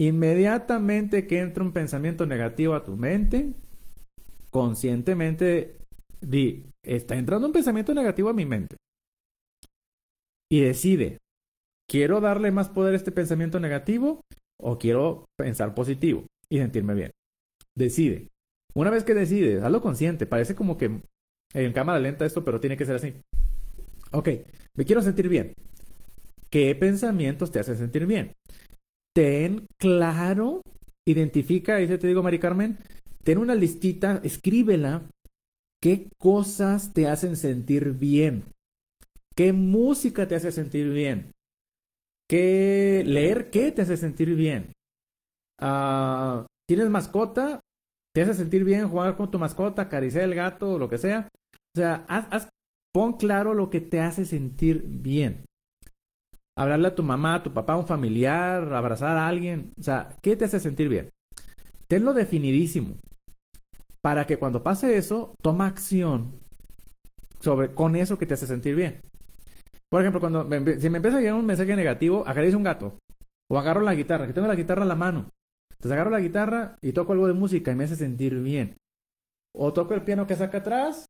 Inmediatamente 0.00 1.26
que 1.26 1.40
entra 1.40 1.62
un 1.62 1.72
pensamiento 1.72 2.26
negativo 2.26 2.74
a 2.74 2.84
tu 2.84 2.96
mente, 2.96 3.54
conscientemente 4.50 5.78
di, 6.20 6.66
está 6.82 7.16
entrando 7.16 7.46
un 7.46 7.52
pensamiento 7.52 7.94
negativo 7.94 8.28
a 8.28 8.34
mi 8.34 8.44
mente. 8.44 8.76
Y 10.50 10.60
decide, 10.60 11.18
¿quiero 11.88 12.20
darle 12.20 12.50
más 12.50 12.68
poder 12.68 12.94
a 12.94 12.96
este 12.96 13.12
pensamiento 13.12 13.60
negativo 13.60 14.20
o 14.60 14.78
quiero 14.78 15.26
pensar 15.36 15.74
positivo? 15.74 16.26
y 16.48 16.58
sentirme 16.58 16.94
bien. 16.94 17.10
Decide. 17.76 18.28
Una 18.74 18.90
vez 18.90 19.04
que 19.04 19.14
decides, 19.14 19.62
hazlo 19.62 19.82
consciente. 19.82 20.26
Parece 20.26 20.54
como 20.54 20.76
que 20.76 21.02
en 21.54 21.72
cámara 21.72 21.98
lenta 21.98 22.26
esto, 22.26 22.44
pero 22.44 22.60
tiene 22.60 22.76
que 22.76 22.84
ser 22.84 22.96
así. 22.96 23.14
Ok, 24.10 24.28
me 24.76 24.84
quiero 24.84 25.02
sentir 25.02 25.28
bien. 25.28 25.54
¿Qué 26.50 26.74
pensamientos 26.74 27.50
te 27.50 27.60
hacen 27.60 27.76
sentir 27.76 28.06
bien? 28.06 28.32
Ten 29.14 29.66
claro, 29.78 30.62
identifica, 31.06 31.80
y 31.80 31.86
te 31.86 32.06
digo, 32.06 32.22
Mari 32.22 32.38
Carmen, 32.38 32.78
ten 33.22 33.38
una 33.38 33.54
listita, 33.54 34.20
escríbela. 34.22 35.02
¿Qué 35.80 36.08
cosas 36.18 36.92
te 36.92 37.08
hacen 37.08 37.36
sentir 37.36 37.92
bien? 37.92 38.44
¿Qué 39.36 39.52
música 39.52 40.26
te 40.26 40.34
hace 40.34 40.52
sentir 40.52 40.90
bien? 40.90 41.32
¿Qué 42.28 43.02
leer 43.06 43.50
qué 43.50 43.70
te 43.72 43.82
hace 43.82 43.96
sentir 43.96 44.34
bien? 44.34 44.72
Ah, 45.60 46.46
tienes 46.66 46.88
mascota, 46.88 47.60
te 48.14 48.22
hace 48.22 48.34
sentir 48.34 48.64
bien 48.64 48.88
jugar 48.88 49.16
con 49.16 49.30
tu 49.30 49.38
mascota, 49.38 49.82
acariciar 49.82 50.24
el 50.24 50.34
gato, 50.34 50.78
lo 50.78 50.88
que 50.88 50.98
sea. 50.98 51.28
O 51.74 51.78
sea, 51.78 52.04
haz, 52.08 52.48
pon 52.92 53.14
claro 53.14 53.52
lo 53.54 53.68
que 53.68 53.80
te 53.80 54.00
hace 54.00 54.24
sentir 54.24 54.84
bien. 54.86 55.44
Hablarle 56.56 56.88
a 56.88 56.94
tu 56.94 57.02
mamá, 57.02 57.34
a 57.34 57.42
tu 57.42 57.52
papá, 57.52 57.72
a 57.72 57.78
un 57.78 57.86
familiar, 57.86 58.72
abrazar 58.72 59.16
a 59.16 59.26
alguien. 59.26 59.72
O 59.78 59.82
sea, 59.82 60.16
¿qué 60.22 60.36
te 60.36 60.44
hace 60.44 60.60
sentir 60.60 60.88
bien? 60.88 61.10
Tenlo 61.88 62.14
definidísimo. 62.14 62.94
Para 64.00 64.26
que 64.26 64.36
cuando 64.36 64.62
pase 64.62 64.96
eso, 64.96 65.34
toma 65.42 65.66
acción 65.66 66.38
sobre 67.40 67.74
con 67.74 67.96
eso 67.96 68.18
que 68.18 68.26
te 68.26 68.34
hace 68.34 68.46
sentir 68.46 68.76
bien. 68.76 69.00
Por 69.90 70.00
ejemplo, 70.00 70.20
cuando 70.20 70.44
si 70.78 70.90
me 70.90 70.98
empieza 70.98 71.18
a 71.18 71.20
llegar 71.20 71.34
un 71.34 71.46
mensaje 71.46 71.74
negativo, 71.74 72.26
acaricio 72.26 72.56
un 72.56 72.64
gato. 72.64 72.98
O 73.50 73.58
agarro 73.58 73.80
la 73.80 73.94
guitarra, 73.94 74.26
que 74.26 74.32
tengo 74.32 74.46
la 74.46 74.54
guitarra 74.54 74.82
en 74.82 74.88
la 74.88 74.94
mano. 74.94 75.30
Entonces 75.72 75.92
agarro 75.92 76.10
la 76.10 76.20
guitarra 76.20 76.76
y 76.80 76.92
toco 76.92 77.12
algo 77.12 77.26
de 77.26 77.34
música 77.34 77.72
y 77.72 77.74
me 77.74 77.84
hace 77.84 77.96
sentir 77.96 78.40
bien. 78.40 78.76
O 79.54 79.72
toco 79.72 79.94
el 79.94 80.02
piano 80.02 80.26
que 80.26 80.36
saca 80.36 80.58
atrás, 80.58 81.06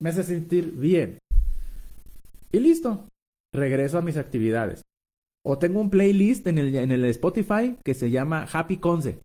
me 0.00 0.10
hace 0.10 0.22
sentir 0.22 0.72
bien. 0.72 1.18
Y 2.52 2.60
listo. 2.60 3.06
Regreso 3.52 3.98
a 3.98 4.02
mis 4.02 4.16
actividades. 4.16 4.82
O 5.44 5.58
tengo 5.58 5.80
un 5.80 5.90
playlist 5.90 6.46
en 6.46 6.58
el, 6.58 6.74
en 6.74 6.92
el 6.92 7.04
Spotify 7.06 7.76
que 7.84 7.94
se 7.94 8.10
llama 8.10 8.46
Happy 8.52 8.76
Conce. 8.76 9.20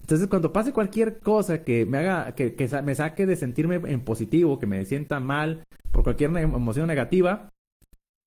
Entonces, 0.00 0.28
cuando 0.28 0.52
pase 0.52 0.72
cualquier 0.72 1.20
cosa 1.20 1.62
que 1.62 1.86
me 1.86 1.98
haga, 1.98 2.34
que, 2.34 2.54
que 2.54 2.68
me 2.82 2.94
saque 2.94 3.26
de 3.26 3.36
sentirme 3.36 3.76
en 3.76 4.00
positivo, 4.04 4.58
que 4.58 4.66
me 4.66 4.84
sienta 4.84 5.20
mal 5.20 5.62
por 5.92 6.02
cualquier 6.02 6.36
emoción 6.36 6.88
negativa, 6.88 7.50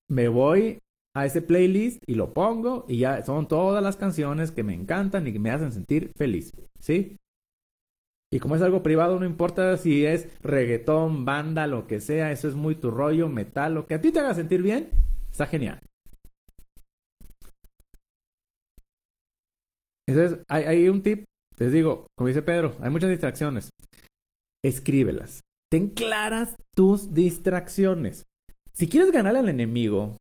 me 0.08 0.28
voy 0.28 0.78
a 1.14 1.26
ese 1.26 1.42
playlist 1.42 2.02
y 2.06 2.14
lo 2.14 2.32
pongo 2.32 2.86
y 2.88 2.98
ya 2.98 3.22
son 3.22 3.48
todas 3.48 3.82
las 3.82 3.96
canciones 3.96 4.50
que 4.50 4.62
me 4.62 4.74
encantan 4.74 5.26
y 5.26 5.32
que 5.32 5.38
me 5.38 5.50
hacen 5.50 5.72
sentir 5.72 6.10
feliz, 6.16 6.52
¿sí? 6.80 7.16
Y 8.34 8.40
como 8.40 8.56
es 8.56 8.62
algo 8.62 8.82
privado, 8.82 9.20
no 9.20 9.26
importa 9.26 9.76
si 9.76 10.04
es 10.04 10.26
reggaetón, 10.42 11.24
banda, 11.24 11.68
lo 11.68 11.86
que 11.86 12.00
sea, 12.00 12.32
eso 12.32 12.48
es 12.48 12.56
muy 12.56 12.74
tu 12.74 12.90
rollo, 12.90 13.28
metal, 13.28 13.74
lo 13.74 13.86
que 13.86 13.94
a 13.94 14.00
ti 14.00 14.10
te 14.10 14.18
haga 14.18 14.34
sentir 14.34 14.60
bien, 14.60 14.90
está 15.30 15.46
genial. 15.46 15.78
Entonces, 20.08 20.40
hay, 20.48 20.88
un 20.88 21.04
tip, 21.04 21.26
les 21.58 21.70
digo, 21.70 22.08
como 22.18 22.26
dice 22.26 22.42
Pedro, 22.42 22.74
hay 22.80 22.90
muchas 22.90 23.10
distracciones. 23.10 23.70
Escríbelas. 24.64 25.42
Ten 25.70 25.90
claras 25.90 26.56
tus 26.74 27.14
distracciones. 27.14 28.24
Si 28.72 28.88
quieres 28.88 29.12
ganar 29.12 29.36
al 29.36 29.48
enemigo, 29.48 30.16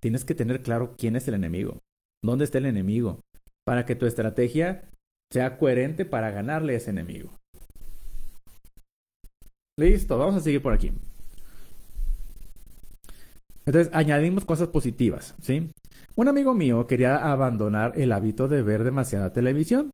tienes 0.00 0.24
que 0.24 0.34
tener 0.34 0.60
claro 0.60 0.96
quién 0.98 1.14
es 1.14 1.28
el 1.28 1.34
enemigo, 1.34 1.78
dónde 2.20 2.46
está 2.46 2.58
el 2.58 2.66
enemigo, 2.66 3.20
para 3.64 3.86
que 3.86 3.94
tu 3.94 4.06
estrategia 4.06 4.90
sea 5.32 5.56
coherente 5.56 6.04
para 6.04 6.32
ganarle 6.32 6.74
a 6.74 6.78
ese 6.78 6.90
enemigo. 6.90 7.30
Listo, 9.76 10.16
vamos 10.18 10.36
a 10.36 10.40
seguir 10.40 10.62
por 10.62 10.72
aquí. 10.72 10.92
Entonces, 13.66 13.92
añadimos 13.92 14.44
cosas 14.44 14.68
positivas, 14.68 15.34
¿sí? 15.40 15.70
Un 16.14 16.28
amigo 16.28 16.54
mío 16.54 16.86
quería 16.86 17.16
abandonar 17.32 17.92
el 17.96 18.12
hábito 18.12 18.46
de 18.46 18.62
ver 18.62 18.84
demasiada 18.84 19.32
televisión. 19.32 19.90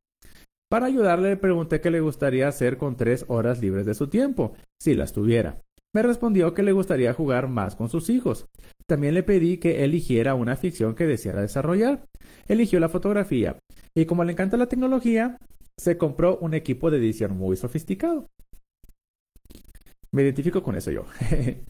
Para 0.68 0.86
ayudarle 0.86 1.30
le 1.30 1.36
pregunté 1.36 1.80
qué 1.80 1.90
le 1.90 2.00
gustaría 2.00 2.46
hacer 2.46 2.76
con 2.76 2.96
tres 2.96 3.24
horas 3.28 3.60
libres 3.60 3.86
de 3.86 3.94
su 3.94 4.08
tiempo, 4.08 4.52
si 4.80 4.94
las 4.94 5.12
tuviera. 5.12 5.62
Me 5.94 6.02
respondió 6.02 6.52
que 6.52 6.62
le 6.62 6.72
gustaría 6.72 7.14
jugar 7.14 7.48
más 7.48 7.74
con 7.74 7.88
sus 7.88 8.10
hijos. 8.10 8.46
También 8.86 9.14
le 9.14 9.22
pedí 9.22 9.56
que 9.56 9.82
eligiera 9.82 10.34
una 10.34 10.56
ficción 10.56 10.94
que 10.94 11.06
deseara 11.06 11.40
desarrollar. 11.40 12.04
Eligió 12.48 12.78
la 12.80 12.88
fotografía 12.88 13.56
y 13.96 14.04
como 14.04 14.24
le 14.24 14.32
encanta 14.32 14.56
la 14.56 14.68
tecnología, 14.68 15.38
se 15.78 15.96
compró 15.96 16.36
un 16.36 16.54
equipo 16.54 16.90
de 16.90 16.98
edición 16.98 17.36
muy 17.36 17.56
sofisticado. 17.56 18.26
Me 20.12 20.22
identifico 20.22 20.62
con 20.62 20.76
eso 20.76 20.90
yo. 20.90 21.04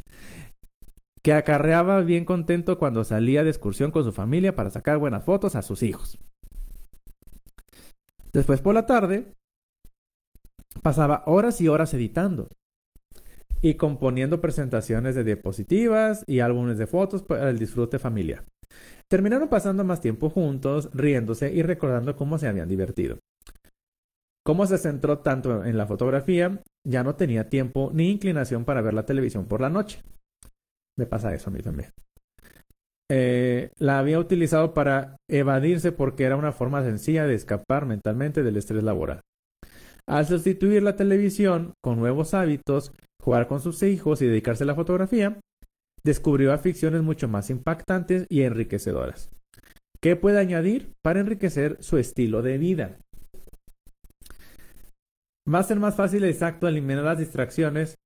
que 1.23 1.33
acarreaba 1.33 2.01
bien 2.01 2.25
contento 2.25 2.79
cuando 2.79 3.05
salía 3.05 3.45
de 3.45 3.51
excursión 3.51 3.91
con 3.91 4.05
su 4.05 4.13
familia 4.13 4.55
para 4.55 4.71
sacar 4.71 4.99
buenas 4.99 5.25
fotos 5.25 5.55
a 5.55 5.63
sus 5.63 5.83
hijos. 5.83 6.19
Después 8.33 8.61
por 8.61 8.75
la 8.75 8.87
tarde, 8.87 9.35
pasaba 10.83 11.23
horas 11.27 11.61
y 11.61 11.69
horas 11.69 11.93
editando 11.95 12.49
y 13.61 13.75
componiendo 13.75 14.41
presentaciones 14.41 15.15
de 15.15 15.25
diapositivas 15.25 16.25
y 16.27 16.41
álbumes 16.41 16.79
de 16.79 16.87
fotos 16.87 17.23
para 17.23 17.51
el 17.51 17.59
disfrute 17.59 17.99
familiar. 17.99 18.45
Terminaron 19.09 19.49
pasando 19.49 19.85
más 19.85 20.01
tiempo 20.01 20.31
juntos, 20.31 20.89
riéndose 20.95 21.53
y 21.53 21.63
recordando 21.63 22.17
cómo 22.17 22.39
se 22.39 22.47
habían 22.49 22.69
divertido. 22.69 23.19
Como 24.45 24.67
se 24.67 24.79
centró 24.79 25.19
tanto 25.19 25.65
en 25.65 25.77
la 25.77 25.87
fotografía, 25.87 26.63
ya 26.87 27.05
no 27.05 27.15
tenía 27.15 27.49
tiempo 27.49 27.91
ni 27.93 28.11
inclinación 28.11 28.65
para 28.65 28.81
ver 28.81 28.95
la 28.95 29.05
televisión 29.05 29.47
por 29.47 29.61
la 29.61 29.69
noche. 29.69 30.03
Me 30.99 31.07
pasa 31.07 31.35
eso 31.35 31.51
a 31.51 31.53
mí 31.53 31.61
también. 31.61 31.91
Eh, 33.13 33.71
la 33.79 33.99
había 33.99 34.19
utilizado 34.19 34.73
para 34.73 35.17
evadirse 35.29 35.91
porque 35.91 36.25
era 36.25 36.37
una 36.37 36.53
forma 36.53 36.83
sencilla 36.85 37.27
de 37.27 37.35
escapar 37.35 37.85
mentalmente 37.85 38.43
del 38.43 38.57
estrés 38.57 38.85
laboral. 38.85 39.21
Al 40.07 40.27
sustituir 40.27 40.83
la 40.83 40.97
televisión 40.97 41.75
con 41.83 41.99
nuevos 41.99 42.35
hábitos, 42.35 42.93
jugar 43.23 43.47
con 43.49 43.61
sus 43.61 43.83
hijos 43.83 44.23
y 44.23 44.27
dedicarse 44.27 44.65
a 44.65 44.67
la 44.67 44.75
fotografía, 44.75 45.41
descubrió 46.05 46.53
aficiones 46.53 47.03
mucho 47.03 47.29
más 47.29 47.51
impactantes 47.51 48.27
y 48.29 48.43
enriquecedoras. 48.43 49.31
¿Qué 50.01 50.17
puede 50.17 50.39
añadir 50.39 50.93
para 51.03 51.21
enriquecer 51.21 51.77
su 51.81 51.99
estilo 51.99 52.43
de 52.43 52.59
vida? 52.59 52.99
Va 55.49 55.61
a 55.61 55.65
ser 55.65 55.79
más 55.79 55.97
fácil 55.97 56.25
exacto 56.25 56.69
eliminar 56.69 57.05
las 57.05 57.19
distracciones 57.19 57.97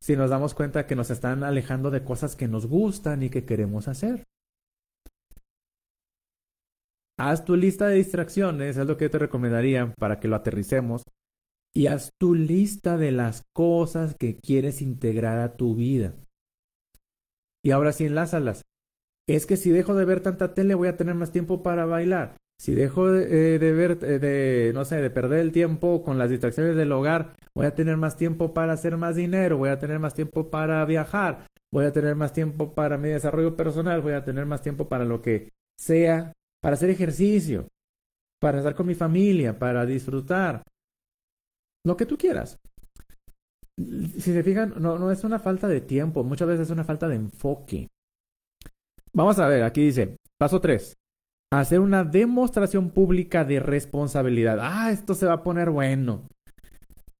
si 0.00 0.16
nos 0.16 0.30
damos 0.30 0.54
cuenta 0.54 0.86
que 0.86 0.96
nos 0.96 1.10
están 1.10 1.42
alejando 1.42 1.90
de 1.90 2.04
cosas 2.04 2.36
que 2.36 2.48
nos 2.48 2.66
gustan 2.66 3.22
y 3.22 3.30
que 3.30 3.44
queremos 3.44 3.88
hacer. 3.88 4.24
Haz 7.18 7.44
tu 7.44 7.56
lista 7.56 7.88
de 7.88 7.96
distracciones, 7.96 8.76
es 8.76 8.86
lo 8.86 8.96
que 8.96 9.08
te 9.08 9.18
recomendaría 9.18 9.92
para 9.98 10.20
que 10.20 10.28
lo 10.28 10.36
aterricemos 10.36 11.02
y 11.74 11.88
haz 11.88 12.10
tu 12.18 12.34
lista 12.34 12.96
de 12.96 13.12
las 13.12 13.42
cosas 13.52 14.14
que 14.18 14.38
quieres 14.38 14.80
integrar 14.80 15.38
a 15.38 15.56
tu 15.56 15.74
vida. 15.74 16.14
Y 17.64 17.72
ahora 17.72 17.92
sí 17.92 18.06
enlázalas. 18.06 18.62
Es 19.28 19.46
que 19.46 19.56
si 19.56 19.70
dejo 19.70 19.94
de 19.94 20.04
ver 20.04 20.20
tanta 20.22 20.54
tele 20.54 20.74
voy 20.74 20.88
a 20.88 20.96
tener 20.96 21.14
más 21.14 21.32
tiempo 21.32 21.62
para 21.62 21.84
bailar. 21.84 22.36
Si 22.60 22.74
dejo 22.74 23.10
de, 23.10 23.54
eh, 23.54 23.58
ver, 23.58 23.98
eh, 24.02 24.18
de, 24.18 24.72
no 24.74 24.84
sé, 24.84 24.96
de 24.96 25.10
perder 25.10 25.40
el 25.40 25.52
tiempo 25.52 26.02
con 26.02 26.18
las 26.18 26.28
distracciones 26.28 26.74
del 26.74 26.90
hogar, 26.90 27.34
voy 27.54 27.66
a 27.66 27.74
tener 27.74 27.96
más 27.96 28.16
tiempo 28.16 28.52
para 28.52 28.72
hacer 28.72 28.96
más 28.96 29.14
dinero, 29.14 29.58
voy 29.58 29.68
a 29.68 29.78
tener 29.78 30.00
más 30.00 30.14
tiempo 30.14 30.50
para 30.50 30.84
viajar, 30.84 31.46
voy 31.72 31.84
a 31.84 31.92
tener 31.92 32.16
más 32.16 32.32
tiempo 32.32 32.74
para 32.74 32.98
mi 32.98 33.10
desarrollo 33.10 33.56
personal, 33.56 34.00
voy 34.00 34.14
a 34.14 34.24
tener 34.24 34.44
más 34.44 34.60
tiempo 34.60 34.88
para 34.88 35.04
lo 35.04 35.22
que 35.22 35.52
sea, 35.78 36.32
para 36.60 36.74
hacer 36.74 36.90
ejercicio, 36.90 37.68
para 38.40 38.58
estar 38.58 38.74
con 38.74 38.88
mi 38.88 38.96
familia, 38.96 39.56
para 39.56 39.86
disfrutar, 39.86 40.64
lo 41.86 41.96
que 41.96 42.06
tú 42.06 42.18
quieras. 42.18 42.58
Si 43.76 44.32
se 44.32 44.42
fijan, 44.42 44.74
no, 44.78 44.98
no 44.98 45.12
es 45.12 45.22
una 45.22 45.38
falta 45.38 45.68
de 45.68 45.80
tiempo, 45.80 46.24
muchas 46.24 46.48
veces 46.48 46.66
es 46.66 46.70
una 46.72 46.82
falta 46.82 47.06
de 47.06 47.14
enfoque. 47.14 47.86
Vamos 49.12 49.38
a 49.38 49.46
ver, 49.46 49.62
aquí 49.62 49.82
dice, 49.82 50.16
paso 50.36 50.60
3 50.60 50.98
hacer 51.50 51.80
una 51.80 52.04
demostración 52.04 52.90
pública 52.90 53.44
de 53.44 53.60
responsabilidad. 53.60 54.58
Ah, 54.60 54.90
esto 54.90 55.14
se 55.14 55.26
va 55.26 55.34
a 55.34 55.42
poner 55.42 55.70
bueno. 55.70 56.28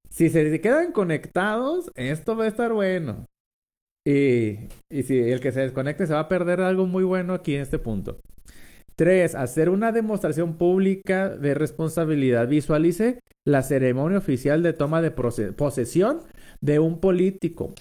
Si 0.09 0.29
se 0.29 0.59
quedan 0.61 0.91
conectados, 0.91 1.91
esto 1.95 2.35
va 2.35 2.45
a 2.45 2.47
estar 2.47 2.73
bueno. 2.73 3.25
Y, 4.05 4.69
si 4.89 5.19
el 5.19 5.39
que 5.39 5.51
se 5.51 5.61
desconecte 5.61 6.07
se 6.07 6.13
va 6.13 6.21
a 6.21 6.29
perder 6.29 6.61
algo 6.61 6.85
muy 6.85 7.03
bueno 7.03 7.33
aquí 7.33 7.55
en 7.55 7.61
este 7.61 7.79
punto. 7.79 8.19
Tres, 8.95 9.35
hacer 9.35 9.69
una 9.69 9.91
demostración 9.91 10.57
pública 10.57 11.29
de 11.29 11.53
responsabilidad. 11.53 12.47
Visualice 12.47 13.19
la 13.45 13.63
ceremonia 13.63 14.17
oficial 14.17 14.61
de 14.61 14.73
toma 14.73 15.01
de 15.01 15.11
posesión 15.11 16.21
de 16.59 16.79
un 16.79 16.99
político. 16.99 17.73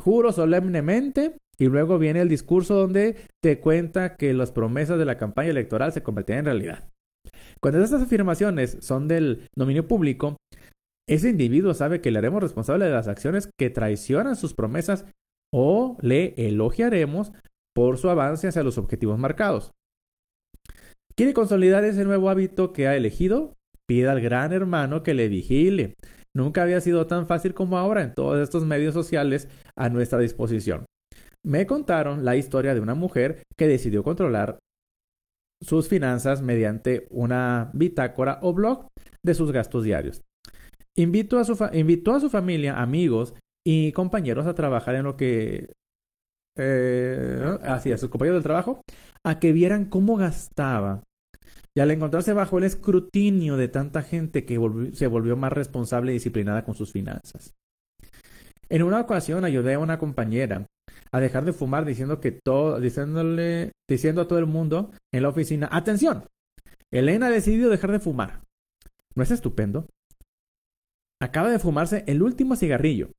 Juro 0.00 0.32
solemnemente 0.32 1.36
y 1.58 1.66
luego 1.66 1.98
viene 1.98 2.20
el 2.20 2.28
discurso 2.28 2.74
donde 2.74 3.16
te 3.42 3.60
cuenta 3.60 4.16
que 4.16 4.32
las 4.32 4.52
promesas 4.52 4.98
de 4.98 5.04
la 5.04 5.16
campaña 5.16 5.50
electoral 5.50 5.92
se 5.92 6.02
convertían 6.02 6.40
en 6.40 6.44
realidad. 6.46 6.88
Cuando 7.60 7.82
estas 7.82 8.02
afirmaciones 8.02 8.78
son 8.80 9.08
del 9.08 9.48
dominio 9.56 9.86
público, 9.86 10.36
ese 11.08 11.28
individuo 11.28 11.74
sabe 11.74 12.00
que 12.00 12.10
le 12.10 12.18
haremos 12.18 12.42
responsable 12.42 12.86
de 12.86 12.92
las 12.92 13.08
acciones 13.08 13.50
que 13.58 13.70
traicionan 13.70 14.36
sus 14.36 14.54
promesas 14.54 15.04
o 15.54 15.96
le 16.00 16.34
elogiaremos 16.36 17.32
por 17.74 17.98
su 17.98 18.08
avance 18.08 18.48
hacia 18.48 18.62
los 18.62 18.78
objetivos 18.78 19.18
marcados. 19.18 19.72
¿Quiere 21.14 21.34
consolidar 21.34 21.84
ese 21.84 22.04
nuevo 22.04 22.30
hábito 22.30 22.72
que 22.72 22.88
ha 22.88 22.96
elegido? 22.96 23.54
Pida 23.86 24.12
al 24.12 24.20
gran 24.20 24.52
hermano 24.52 25.02
que 25.02 25.14
le 25.14 25.28
vigile. 25.28 25.94
Nunca 26.34 26.62
había 26.62 26.80
sido 26.80 27.06
tan 27.06 27.26
fácil 27.26 27.52
como 27.52 27.76
ahora 27.76 28.02
en 28.02 28.14
todos 28.14 28.38
estos 28.40 28.64
medios 28.64 28.94
sociales 28.94 29.48
a 29.76 29.90
nuestra 29.90 30.18
disposición 30.18 30.86
me 31.44 31.66
contaron 31.66 32.24
la 32.24 32.36
historia 32.36 32.74
de 32.74 32.80
una 32.80 32.94
mujer 32.94 33.42
que 33.56 33.66
decidió 33.66 34.02
controlar 34.02 34.58
sus 35.60 35.88
finanzas 35.88 36.42
mediante 36.42 37.06
una 37.10 37.70
bitácora 37.72 38.38
o 38.42 38.52
blog 38.52 38.88
de 39.24 39.34
sus 39.34 39.52
gastos 39.52 39.84
diarios. 39.84 40.22
Invitó 40.96 41.38
a 41.38 41.44
su, 41.44 41.56
invitó 41.72 42.14
a 42.14 42.20
su 42.20 42.28
familia, 42.28 42.80
amigos 42.80 43.34
y 43.64 43.92
compañeros 43.92 44.46
a 44.46 44.54
trabajar 44.54 44.96
en 44.96 45.04
lo 45.04 45.16
que 45.16 45.72
eh, 46.58 47.58
hacía 47.62 47.96
sus 47.96 48.10
compañeros 48.10 48.38
del 48.38 48.44
trabajo, 48.44 48.82
a 49.24 49.38
que 49.38 49.52
vieran 49.52 49.86
cómo 49.86 50.16
gastaba. 50.16 51.02
Y 51.74 51.80
al 51.80 51.90
encontrarse 51.90 52.34
bajo 52.34 52.58
el 52.58 52.64
escrutinio 52.64 53.56
de 53.56 53.68
tanta 53.68 54.02
gente 54.02 54.44
que 54.44 54.60
se 54.92 55.06
volvió 55.06 55.36
más 55.36 55.52
responsable 55.52 56.12
y 56.12 56.14
disciplinada 56.14 56.64
con 56.64 56.74
sus 56.74 56.92
finanzas. 56.92 57.54
En 58.68 58.82
una 58.82 59.00
ocasión 59.00 59.44
ayudé 59.44 59.74
a 59.74 59.78
una 59.78 59.98
compañera 59.98 60.66
a 61.14 61.20
dejar 61.20 61.44
de 61.44 61.52
fumar 61.52 61.84
diciendo 61.84 62.20
que 62.20 62.32
todo, 62.32 62.80
diciéndole, 62.80 63.72
diciendo 63.88 64.22
a 64.22 64.28
todo 64.28 64.38
el 64.38 64.46
mundo 64.46 64.90
en 65.12 65.22
la 65.22 65.28
oficina, 65.28 65.68
atención, 65.70 66.24
Elena 66.90 67.26
ha 67.26 67.30
decidido 67.30 67.70
dejar 67.70 67.92
de 67.92 68.00
fumar. 68.00 68.42
¿No 69.14 69.22
es 69.22 69.30
estupendo? 69.30 69.86
Acaba 71.20 71.50
de 71.50 71.58
fumarse 71.58 72.04
el 72.06 72.22
último 72.22 72.56
cigarrillo. 72.56 73.10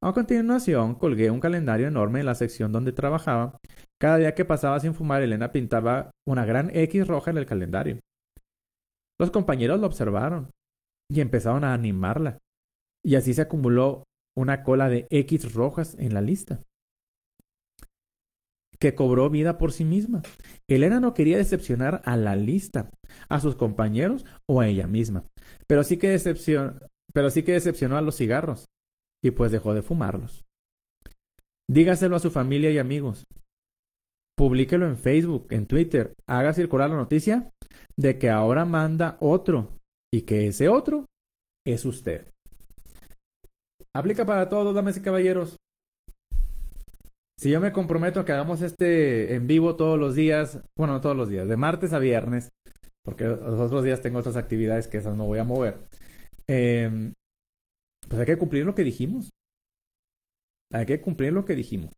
A 0.00 0.12
continuación, 0.12 0.94
colgué 0.94 1.30
un 1.30 1.40
calendario 1.40 1.86
enorme 1.88 2.20
en 2.20 2.26
la 2.26 2.34
sección 2.34 2.72
donde 2.72 2.92
trabajaba. 2.92 3.58
Cada 4.00 4.18
día 4.18 4.34
que 4.34 4.44
pasaba 4.44 4.80
sin 4.80 4.94
fumar, 4.94 5.22
Elena 5.22 5.52
pintaba 5.52 6.10
una 6.26 6.44
gran 6.44 6.74
X 6.74 7.06
roja 7.06 7.30
en 7.30 7.38
el 7.38 7.46
calendario. 7.46 7.98
Los 9.20 9.30
compañeros 9.30 9.80
lo 9.80 9.86
observaron 9.86 10.50
y 11.08 11.20
empezaron 11.20 11.62
a 11.62 11.74
animarla. 11.74 12.38
Y 13.04 13.16
así 13.16 13.34
se 13.34 13.42
acumuló 13.42 14.04
una 14.36 14.62
cola 14.62 14.88
de 14.88 15.06
X 15.10 15.54
rojas 15.54 15.96
en 15.98 16.14
la 16.14 16.20
lista 16.20 16.62
que 18.82 18.96
cobró 18.96 19.30
vida 19.30 19.58
por 19.58 19.70
sí 19.70 19.84
misma. 19.84 20.22
Elena 20.68 20.98
no 20.98 21.14
quería 21.14 21.36
decepcionar 21.36 22.02
a 22.04 22.16
la 22.16 22.34
lista, 22.34 22.90
a 23.28 23.38
sus 23.38 23.54
compañeros 23.54 24.26
o 24.48 24.60
a 24.60 24.66
ella 24.66 24.88
misma, 24.88 25.24
pero 25.68 25.84
sí 25.84 25.98
que, 25.98 26.08
decepcionó, 26.08 26.80
pero 27.14 27.30
que 27.30 27.52
decepcionó 27.52 27.96
a 27.96 28.00
los 28.00 28.16
cigarros 28.16 28.66
y 29.22 29.30
pues 29.30 29.52
dejó 29.52 29.72
de 29.72 29.82
fumarlos. 29.82 30.44
Dígaselo 31.70 32.16
a 32.16 32.18
su 32.18 32.32
familia 32.32 32.72
y 32.72 32.78
amigos. 32.78 33.24
Publíquelo 34.36 34.88
en 34.88 34.96
Facebook, 34.96 35.46
en 35.50 35.66
Twitter, 35.66 36.14
haga 36.26 36.52
circular 36.52 36.90
la 36.90 36.96
noticia 36.96 37.52
de 37.96 38.18
que 38.18 38.30
ahora 38.30 38.64
manda 38.64 39.16
otro 39.20 39.78
y 40.12 40.22
que 40.22 40.48
ese 40.48 40.68
otro 40.68 41.06
es 41.64 41.84
usted. 41.84 42.26
Aplica 43.94 44.26
para 44.26 44.48
todos, 44.48 44.74
damas 44.74 44.96
y 44.96 45.02
caballeros. 45.02 45.56
Si 47.42 47.50
yo 47.50 47.60
me 47.60 47.72
comprometo 47.72 48.20
a 48.20 48.24
que 48.24 48.30
hagamos 48.30 48.62
este 48.62 49.34
en 49.34 49.48
vivo 49.48 49.74
todos 49.74 49.98
los 49.98 50.14
días, 50.14 50.60
bueno, 50.78 50.92
no 50.92 51.00
todos 51.00 51.16
los 51.16 51.28
días, 51.28 51.48
de 51.48 51.56
martes 51.56 51.92
a 51.92 51.98
viernes, 51.98 52.52
porque 53.04 53.24
los 53.24 53.58
otros 53.58 53.82
días 53.82 54.00
tengo 54.00 54.20
otras 54.20 54.36
actividades 54.36 54.86
que 54.86 54.98
esas 54.98 55.16
no 55.16 55.26
voy 55.26 55.40
a 55.40 55.44
mover, 55.44 55.88
em, 56.46 57.14
pues 58.08 58.20
hay 58.20 58.26
que 58.26 58.38
cumplir 58.38 58.64
lo 58.64 58.76
que 58.76 58.84
dijimos. 58.84 59.30
Hay 60.72 60.86
que 60.86 61.00
cumplir 61.00 61.32
lo 61.32 61.44
que 61.44 61.56
dijimos. 61.56 61.90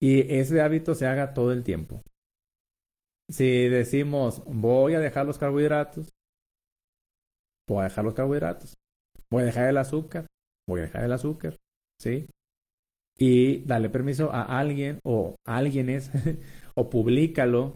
Y 0.00 0.32
ese 0.32 0.60
hábito 0.60 0.94
se 0.94 1.08
haga 1.08 1.34
todo 1.34 1.50
el 1.50 1.64
tiempo. 1.64 2.00
Si 3.28 3.68
decimos, 3.68 4.44
voy 4.46 4.94
a 4.94 5.00
dejar 5.00 5.26
los 5.26 5.38
carbohidratos, 5.38 6.08
voy 7.68 7.80
a 7.80 7.88
dejar 7.88 8.04
los 8.04 8.14
carbohidratos. 8.14 8.74
Voy 9.28 9.42
a 9.42 9.46
dejar 9.46 9.70
el 9.70 9.78
azúcar, 9.78 10.28
voy 10.68 10.82
a 10.82 10.84
dejar 10.84 11.02
el 11.02 11.12
azúcar. 11.12 11.56
¿Sí? 12.00 12.28
Y 13.18 13.58
dale 13.64 13.90
permiso 13.90 14.32
a 14.32 14.58
alguien 14.58 14.98
o 15.04 15.36
a 15.46 15.56
alguienes 15.56 16.10
o 16.74 16.90
públicalo. 16.90 17.74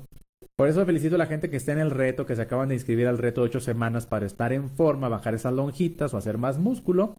Por 0.57 0.69
eso 0.69 0.85
felicito 0.85 1.15
a 1.15 1.19
la 1.19 1.27
gente 1.27 1.51
que 1.51 1.57
está 1.57 1.73
en 1.73 1.79
el 1.79 1.91
reto, 1.91 2.27
que 2.27 2.35
se 2.35 2.43
acaban 2.43 2.69
de 2.69 2.75
inscribir 2.75 3.07
al 3.07 3.19
reto 3.19 3.43
de 3.43 3.47
ocho 3.47 3.61
semanas 3.61 4.07
para 4.07 4.27
estar 4.27 4.53
en 4.53 4.69
forma, 4.69 5.09
bajar 5.09 5.35
esas 5.35 5.53
lonjitas 5.53 6.13
o 6.13 6.17
hacer 6.17 6.39
más 6.39 6.59
músculo. 6.59 7.17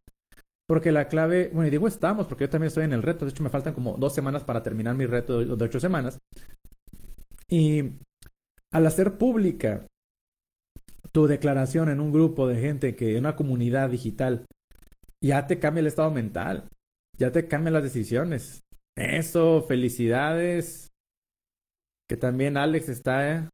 Porque 0.68 0.92
la 0.92 1.08
clave, 1.08 1.50
bueno, 1.54 1.68
y 1.68 1.72
digo 1.72 1.88
estamos, 1.88 2.28
porque 2.28 2.44
yo 2.44 2.50
también 2.50 2.68
estoy 2.68 2.84
en 2.84 2.94
el 2.94 3.02
reto. 3.02 3.26
De 3.26 3.32
hecho, 3.32 3.44
me 3.44 3.50
faltan 3.50 3.74
como 3.74 3.98
dos 3.98 4.14
semanas 4.14 4.44
para 4.44 4.62
terminar 4.62 4.96
mi 4.96 5.06
reto 5.06 5.44
de 5.44 5.66
ocho 5.66 5.80
semanas. 5.80 6.20
Y 7.48 7.94
al 8.72 8.86
hacer 8.86 9.18
pública 9.18 9.88
tu 11.12 11.26
declaración 11.26 11.90
en 11.90 12.00
un 12.00 12.12
grupo 12.12 12.48
de 12.48 12.62
gente 12.62 12.96
que 12.96 13.14
en 13.14 13.20
una 13.20 13.36
comunidad 13.36 13.90
digital, 13.90 14.46
ya 15.24 15.48
te 15.48 15.60
cambia 15.60 15.82
el 15.82 15.88
estado 15.88 16.12
mental 16.12 16.70
ya 17.20 17.32
te 17.32 17.48
cambian 17.48 17.74
las 17.74 17.84
decisiones. 17.84 18.64
Eso, 18.96 19.62
felicidades. 19.68 20.88
Que 22.08 22.18
también 22.18 22.58
Alex 22.58 22.90
está. 22.90 23.36
¿eh? 23.36 23.50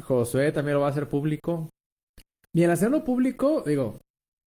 Josué 0.00 0.50
también 0.50 0.74
lo 0.74 0.80
va 0.80 0.88
a 0.88 0.90
hacer 0.90 1.08
público. 1.08 1.68
Y 2.52 2.64
al 2.64 2.70
hacerlo 2.70 3.04
público, 3.04 3.62
digo, 3.66 3.98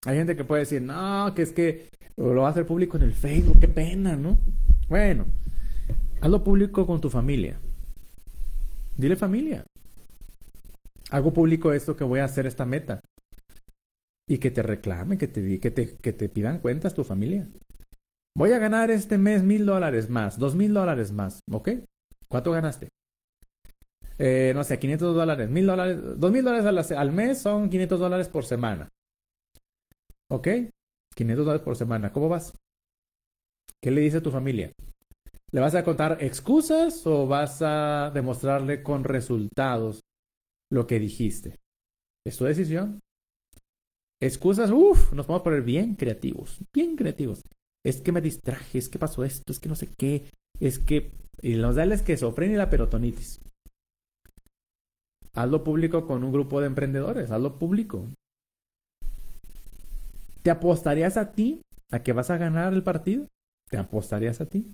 hay 0.04 0.16
gente 0.16 0.36
que 0.36 0.44
puede 0.44 0.62
decir, 0.62 0.82
no, 0.82 1.32
que 1.34 1.42
es 1.42 1.52
que 1.52 1.88
lo 2.16 2.42
va 2.42 2.48
a 2.48 2.50
hacer 2.50 2.66
público 2.66 2.96
en 2.96 3.04
el 3.04 3.12
Facebook, 3.12 3.60
qué 3.60 3.68
pena, 3.68 4.16
¿no? 4.16 4.36
Bueno, 4.88 5.26
hazlo 6.20 6.42
público 6.42 6.86
con 6.86 7.00
tu 7.00 7.08
familia. 7.08 7.60
Dile 8.96 9.14
familia. 9.14 9.64
Hago 11.10 11.32
público 11.32 11.72
esto 11.72 11.96
que 11.96 12.04
voy 12.04 12.18
a 12.18 12.24
hacer 12.24 12.46
esta 12.46 12.66
meta 12.66 12.99
y 14.30 14.38
que 14.38 14.52
te 14.52 14.62
reclamen, 14.62 15.18
que 15.18 15.26
te, 15.26 15.58
que 15.58 15.72
te, 15.72 15.96
que 15.96 16.12
te 16.12 16.28
pidan 16.28 16.60
cuentas 16.60 16.94
tu 16.94 17.02
familia. 17.02 17.48
Voy 18.36 18.52
a 18.52 18.60
ganar 18.60 18.92
este 18.92 19.18
mes 19.18 19.42
mil 19.42 19.66
dólares 19.66 20.08
más, 20.08 20.38
dos 20.38 20.54
mil 20.54 20.72
dólares 20.72 21.10
más, 21.10 21.40
¿ok? 21.50 21.70
¿Cuánto 22.28 22.52
ganaste? 22.52 22.90
Eh, 24.18 24.52
no 24.54 24.62
sé, 24.62 24.78
500 24.78 25.16
dólares, 25.16 25.50
mil 25.50 25.66
dólares, 25.66 25.98
dos 26.16 26.30
mil 26.30 26.44
dólares 26.44 26.92
al, 26.92 27.10
mes 27.10 27.42
son 27.42 27.68
500 27.68 27.98
dólares 27.98 28.28
por 28.28 28.44
semana. 28.44 28.88
¿Ok? 30.30 30.46
500 31.16 31.44
dólares 31.44 31.64
por 31.64 31.74
semana, 31.74 32.12
¿cómo 32.12 32.28
vas? 32.28 32.52
¿Qué 33.82 33.90
le 33.90 34.00
dice 34.00 34.18
a 34.18 34.22
tu 34.22 34.30
familia? 34.30 34.70
¿Le 35.50 35.60
vas 35.60 35.74
a 35.74 35.82
contar 35.82 36.18
excusas 36.20 37.04
o 37.04 37.26
vas 37.26 37.62
a 37.62 38.12
demostrarle 38.14 38.84
con 38.84 39.02
resultados 39.02 40.02
lo 40.70 40.86
que 40.86 41.00
dijiste? 41.00 41.56
Es 42.24 42.36
tu 42.36 42.44
decisión. 42.44 43.00
Excusas, 44.20 44.70
uff, 44.70 45.12
nos 45.12 45.26
vamos 45.26 45.40
a 45.40 45.44
poner 45.44 45.62
bien 45.62 45.94
creativos, 45.94 46.58
bien 46.72 46.96
creativos. 46.96 47.42
Es 47.84 48.00
que 48.00 48.12
me 48.12 48.20
distraje, 48.20 48.78
es 48.78 48.88
que 48.88 48.98
pasó 48.98 49.24
esto, 49.24 49.52
es 49.52 49.58
que 49.58 49.68
no 49.68 49.74
sé 49.74 49.88
qué, 49.98 50.24
es 50.58 50.78
que... 50.78 51.10
Y 51.42 51.54
nos 51.54 51.76
da 51.76 51.86
la 51.86 51.94
esquizofrenia 51.94 52.56
y 52.56 52.58
la 52.58 52.68
perotonitis. 52.68 53.40
Hazlo 55.32 55.64
público 55.64 56.06
con 56.06 56.22
un 56.22 56.32
grupo 56.32 56.60
de 56.60 56.66
emprendedores, 56.66 57.30
hazlo 57.30 57.58
público. 57.58 58.06
¿Te 60.42 60.50
apostarías 60.50 61.16
a 61.16 61.32
ti 61.32 61.62
a 61.90 62.02
que 62.02 62.12
vas 62.12 62.30
a 62.30 62.36
ganar 62.36 62.74
el 62.74 62.82
partido? 62.82 63.26
¿Te 63.70 63.78
apostarías 63.78 64.40
a 64.40 64.46
ti? 64.46 64.70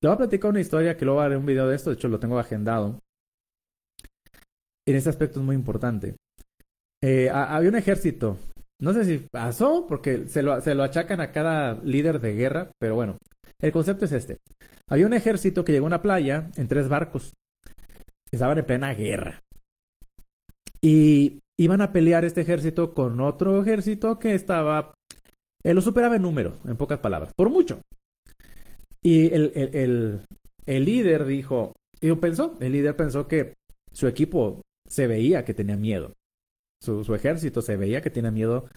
Te 0.00 0.08
voy 0.08 0.14
a 0.14 0.18
platicar 0.18 0.50
una 0.50 0.60
historia 0.60 0.96
que 0.96 1.04
luego 1.04 1.20
haré 1.20 1.36
un 1.36 1.46
video 1.46 1.68
de 1.68 1.76
esto, 1.76 1.90
de 1.90 1.96
hecho 1.96 2.08
lo 2.08 2.18
tengo 2.18 2.38
agendado. 2.38 2.98
En 4.86 4.96
este 4.96 5.10
aspecto 5.10 5.38
es 5.38 5.46
muy 5.46 5.54
importante. 5.54 6.16
Eh, 7.02 7.28
había 7.30 7.68
un 7.68 7.76
ejército, 7.76 8.38
no 8.80 8.92
sé 8.92 9.04
si 9.04 9.18
pasó 9.18 9.86
porque 9.88 10.26
se 10.28 10.42
lo, 10.42 10.60
se 10.60 10.74
lo 10.74 10.84
achacan 10.84 11.20
a 11.20 11.32
cada 11.32 11.74
líder 11.82 12.20
de 12.20 12.34
guerra, 12.34 12.70
pero 12.78 12.94
bueno, 12.94 13.18
el 13.60 13.72
concepto 13.72 14.04
es 14.04 14.12
este. 14.12 14.38
Había 14.88 15.06
un 15.06 15.14
ejército 15.14 15.64
que 15.64 15.72
llegó 15.72 15.86
a 15.86 15.88
una 15.88 16.02
playa 16.02 16.50
en 16.56 16.68
tres 16.68 16.88
barcos. 16.88 17.32
Estaban 18.30 18.58
en 18.58 18.66
plena 18.66 18.94
guerra. 18.94 19.40
Y 20.80 21.40
iban 21.58 21.80
a 21.80 21.92
pelear 21.92 22.24
este 22.24 22.40
ejército 22.40 22.92
con 22.92 23.20
otro 23.20 23.62
ejército 23.62 24.18
que 24.18 24.34
estaba... 24.34 24.94
Él 25.62 25.76
lo 25.76 25.80
superaba 25.80 26.16
en 26.16 26.22
número, 26.22 26.58
en 26.64 26.76
pocas 26.76 26.98
palabras, 26.98 27.32
por 27.36 27.50
mucho. 27.50 27.80
Y 29.00 29.32
el, 29.32 30.26
líder 30.66 31.24
dijo, 31.24 31.72
y 32.00 32.12
pensó, 32.16 32.56
el 32.60 32.72
líder 32.72 32.96
pensó 32.96 33.28
que 33.28 33.54
su 33.92 34.08
equipo 34.08 34.62
se 34.88 35.06
veía 35.06 35.44
que 35.44 35.54
tenía 35.54 35.76
miedo. 35.76 36.12
Su, 36.82 37.14
ejército 37.14 37.62
se 37.62 37.76
veía 37.76 38.02
que 38.02 38.10
tenía 38.10 38.30
miedo. 38.30 38.68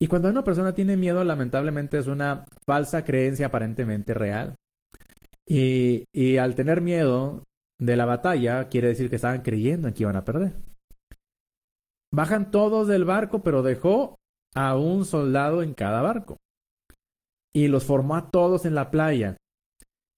Y 0.00 0.08
cuando 0.08 0.28
una 0.28 0.44
persona 0.44 0.74
tiene 0.74 0.96
miedo, 0.96 1.22
lamentablemente 1.22 1.98
es 1.98 2.06
una 2.06 2.46
falsa 2.66 3.04
creencia 3.04 3.46
aparentemente 3.46 4.14
real. 4.14 4.56
Y, 5.46 6.06
y 6.12 6.38
al 6.38 6.54
tener 6.54 6.80
miedo 6.80 7.44
de 7.78 7.96
la 7.96 8.06
batalla, 8.06 8.68
quiere 8.68 8.88
decir 8.88 9.10
que 9.10 9.16
estaban 9.16 9.42
creyendo 9.42 9.88
en 9.88 9.94
que 9.94 10.02
iban 10.02 10.16
a 10.16 10.24
perder. 10.24 10.54
Bajan 12.12 12.50
todos 12.50 12.88
del 12.88 13.04
barco, 13.04 13.42
pero 13.42 13.62
dejó 13.62 14.16
a 14.54 14.76
un 14.76 15.04
soldado 15.04 15.62
en 15.62 15.74
cada 15.74 16.00
barco. 16.00 16.38
Y 17.52 17.68
los 17.68 17.84
formó 17.84 18.16
a 18.16 18.30
todos 18.30 18.64
en 18.64 18.74
la 18.74 18.90
playa 18.90 19.36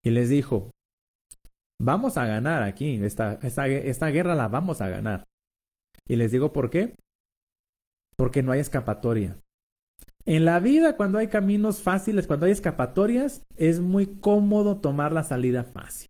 y 0.04 0.10
les 0.10 0.28
dijo, 0.28 0.70
vamos 1.80 2.16
a 2.16 2.26
ganar 2.26 2.62
aquí, 2.62 3.02
esta, 3.04 3.38
esta, 3.42 4.06
guerra 4.08 4.34
la 4.34 4.48
vamos 4.48 4.80
a 4.80 4.88
ganar. 4.88 5.24
Y 6.06 6.16
les 6.16 6.30
digo 6.30 6.52
por 6.52 6.70
qué. 6.70 6.94
Porque 8.16 8.42
no 8.42 8.52
hay 8.52 8.60
escapatoria. 8.60 9.38
En 10.24 10.44
la 10.44 10.58
vida, 10.58 10.96
cuando 10.96 11.18
hay 11.18 11.28
caminos 11.28 11.82
fáciles, 11.82 12.26
cuando 12.26 12.46
hay 12.46 12.52
escapatorias, 12.52 13.42
es 13.56 13.80
muy 13.80 14.06
cómodo 14.18 14.80
tomar 14.80 15.12
la 15.12 15.22
salida 15.22 15.64
fácil. 15.64 16.08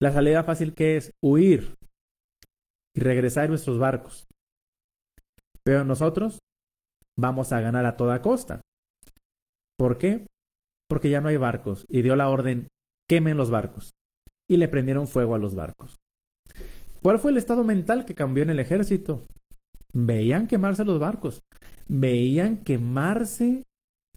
La 0.00 0.12
salida 0.12 0.44
fácil 0.44 0.74
que 0.74 0.96
es 0.96 1.12
huir 1.22 1.76
y 2.94 3.00
regresar 3.00 3.44
a 3.44 3.48
nuestros 3.48 3.78
barcos. 3.78 4.26
Pero 5.64 5.84
nosotros 5.84 6.38
vamos 7.16 7.52
a 7.52 7.60
ganar 7.60 7.86
a 7.86 7.96
toda 7.96 8.20
costa. 8.20 8.60
¿Por 9.78 9.96
qué? 9.96 10.26
porque 10.88 11.10
ya 11.10 11.20
no 11.20 11.28
hay 11.28 11.36
barcos, 11.36 11.84
y 11.88 12.02
dio 12.02 12.16
la 12.16 12.28
orden, 12.28 12.68
quemen 13.08 13.36
los 13.36 13.50
barcos. 13.50 13.94
Y 14.48 14.58
le 14.58 14.68
prendieron 14.68 15.08
fuego 15.08 15.34
a 15.34 15.38
los 15.38 15.54
barcos. 15.54 15.96
¿Cuál 17.02 17.18
fue 17.18 17.32
el 17.32 17.36
estado 17.36 17.64
mental 17.64 18.04
que 18.04 18.14
cambió 18.14 18.42
en 18.44 18.50
el 18.50 18.60
ejército? 18.60 19.26
Veían 19.98 20.46
quemarse 20.46 20.84
los 20.84 21.00
barcos, 21.00 21.42
veían 21.88 22.58
quemarse 22.58 23.62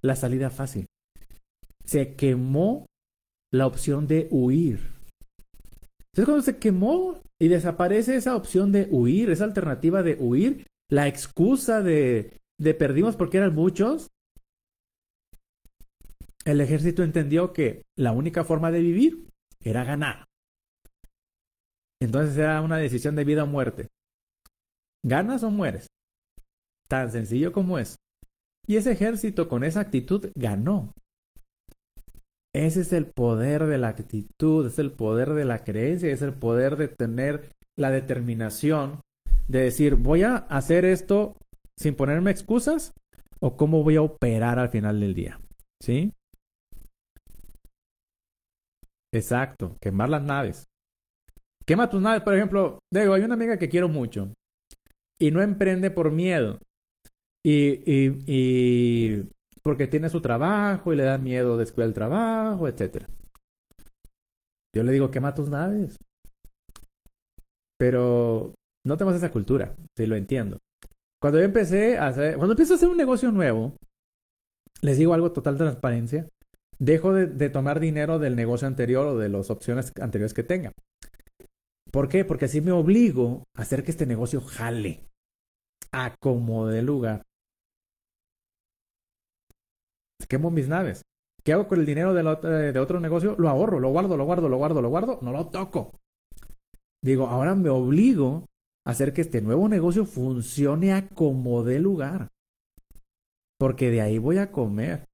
la 0.02 0.18
salida 0.18 0.50
fácil. 0.50 0.88
Se 1.86 2.16
quemó 2.16 2.86
la 3.54 3.66
opción 3.66 4.06
de 4.06 4.28
huir. 4.30 4.92
Entonces 6.12 6.26
cuando 6.26 6.42
se 6.42 6.58
quemó 6.58 7.22
y 7.40 7.48
desaparece 7.48 8.18
esa 8.18 8.36
opción 8.36 8.74
de 8.74 8.90
huir, 8.92 9.30
esa 9.30 9.46
alternativa 9.46 10.04
de 10.04 10.18
huir, 10.20 10.68
la 10.90 11.08
excusa 11.08 11.82
de, 11.82 12.38
de 12.60 12.74
perdimos 12.74 13.16
porque 13.16 13.38
eran 13.38 13.56
muchos, 13.56 14.10
el 16.44 16.60
ejército 16.60 17.04
entendió 17.04 17.54
que 17.54 17.84
la 17.98 18.12
única 18.12 18.44
forma 18.44 18.70
de 18.70 18.82
vivir 18.82 19.30
era 19.64 19.86
ganar. 19.86 20.26
Entonces 22.02 22.38
era 22.38 22.62
una 22.62 22.78
decisión 22.78 23.16
de 23.16 23.24
vida 23.24 23.46
o 23.46 23.48
muerte. 23.48 23.88
¿Ganas 25.06 25.44
o 25.44 25.52
mueres? 25.52 25.88
Tan 26.90 27.12
sencillo 27.12 27.52
como 27.52 27.80
es. 27.80 27.96
Y 28.68 28.78
ese 28.78 28.92
ejército 28.92 29.48
con 29.48 29.64
esa 29.64 29.80
actitud 29.80 30.30
ganó. 30.36 30.94
Ese 32.54 32.82
es 32.82 32.94
el 32.94 33.06
poder 33.06 33.66
de 33.66 33.78
la 33.78 33.90
actitud, 33.90 34.68
es 34.68 34.80
el 34.80 34.92
poder 34.92 35.34
de 35.34 35.46
la 35.46 35.64
creencia, 35.64 36.12
es 36.12 36.22
el 36.22 36.34
poder 36.34 36.78
de 36.78 36.88
tener 36.88 37.52
la 37.78 37.92
determinación 37.92 39.02
de 39.48 39.62
decir, 39.62 39.96
voy 39.96 40.24
a 40.24 40.36
hacer 40.36 40.86
esto 40.86 41.38
sin 41.78 41.96
ponerme 41.96 42.32
excusas 42.32 42.94
o 43.40 43.56
cómo 43.56 43.84
voy 43.84 43.96
a 43.96 44.02
operar 44.02 44.60
al 44.60 44.70
final 44.70 45.00
del 45.00 45.14
día. 45.14 45.40
¿Sí? 45.82 46.12
Exacto, 49.14 49.78
quemar 49.80 50.10
las 50.10 50.24
naves. 50.24 50.66
Quema 51.66 51.90
tus 51.90 52.02
naves, 52.02 52.22
por 52.22 52.36
ejemplo, 52.36 52.80
digo, 52.92 53.14
hay 53.14 53.22
una 53.22 53.36
amiga 53.36 53.58
que 53.58 53.70
quiero 53.70 53.88
mucho 53.88 54.34
y 55.20 55.32
no 55.32 55.42
emprende 55.42 55.92
por 55.92 56.12
miedo. 56.12 56.60
Y, 57.46 57.82
y, 57.86 58.24
y 58.28 59.30
porque 59.64 59.88
tiene 59.88 60.10
su 60.10 60.22
trabajo 60.22 60.94
y 60.94 60.96
le 60.96 61.04
da 61.04 61.18
miedo 61.18 61.58
descuidar 61.58 61.90
el 61.90 61.94
trabajo, 61.94 62.68
etc. 62.68 63.06
Yo 64.76 64.84
le 64.84 64.92
digo, 64.92 65.12
quema 65.12 65.34
tus 65.34 65.50
naves. 65.50 65.98
Pero 67.78 68.54
no 68.86 68.98
tenemos 68.98 69.16
esa 69.16 69.32
cultura, 69.32 69.76
si 69.98 70.06
lo 70.06 70.16
entiendo. 70.16 70.58
Cuando 71.22 71.40
yo 71.40 71.46
empecé 71.46 71.98
a 71.98 72.08
hacer, 72.08 72.36
cuando 72.36 72.54
empiezo 72.54 72.74
a 72.74 72.76
hacer 72.78 72.90
un 72.90 72.98
negocio 72.98 73.32
nuevo, 73.32 73.76
les 74.82 74.98
digo 74.98 75.14
algo 75.14 75.32
total 75.32 75.58
transparencia 75.58 76.28
dejo 76.80 77.14
de, 77.14 77.50
tomar 77.50 77.80
dinero 77.80 78.20
del 78.20 78.36
negocio 78.36 78.68
anterior 78.68 79.06
o 79.06 79.18
de 79.18 79.30
las 79.30 79.50
opciones 79.50 79.92
anteriores 80.02 80.34
que 80.34 80.44
tenga. 80.44 80.72
¿Por 81.92 82.08
qué? 82.08 82.24
Porque 82.26 82.46
así 82.46 82.62
me 82.62 82.72
obligo 82.72 83.44
a 83.56 83.62
hacer 83.62 83.84
que 83.84 83.92
este 83.92 84.06
negocio 84.06 84.42
jale, 84.42 85.09
acomode 85.92 86.82
lugar. 86.82 87.24
Quemo 90.28 90.52
mis 90.52 90.68
naves. 90.68 91.02
¿Qué 91.44 91.54
hago 91.54 91.68
con 91.68 91.80
el 91.80 91.86
dinero 91.86 92.14
de, 92.14 92.72
de 92.72 92.80
otro 92.80 93.00
negocio? 93.00 93.36
Lo 93.38 93.50
ahorro, 93.50 93.80
lo 93.80 93.90
guardo, 93.90 94.16
lo 94.18 94.26
guardo, 94.26 94.50
lo 94.50 94.58
guardo, 94.58 94.82
lo 94.82 94.90
guardo, 94.90 95.20
no 95.22 95.32
lo 95.32 95.48
toco. 95.48 95.92
Digo, 97.02 97.28
ahora 97.28 97.56
me 97.56 97.70
obligo 97.70 98.46
a 98.86 98.92
hacer 98.92 99.14
que 99.14 99.22
este 99.22 99.42
nuevo 99.42 99.68
negocio 99.70 100.06
funcione 100.06 100.94
a 100.94 101.08
como 101.08 101.64
de 101.64 101.80
lugar. 101.80 102.28
Porque 103.58 103.90
de 103.90 104.02
ahí 104.02 104.18
voy 104.18 104.38
a 104.38 104.52
comer. 104.52 105.06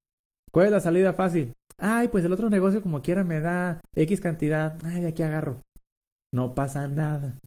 ¿Cuál 0.52 0.68
es 0.68 0.72
la 0.72 0.80
salida 0.80 1.14
fácil? 1.14 1.54
Ay, 1.78 2.08
pues 2.08 2.26
el 2.26 2.34
otro 2.34 2.50
negocio 2.50 2.82
como 2.82 3.02
quiera 3.02 3.24
me 3.24 3.40
da 3.40 3.82
X 3.94 4.20
cantidad. 4.22 4.78
Ay, 4.84 5.02
de 5.02 5.08
aquí 5.10 5.24
agarro. 5.24 5.62
No 6.34 6.54
pasa 6.56 6.88
nada. 6.88 7.38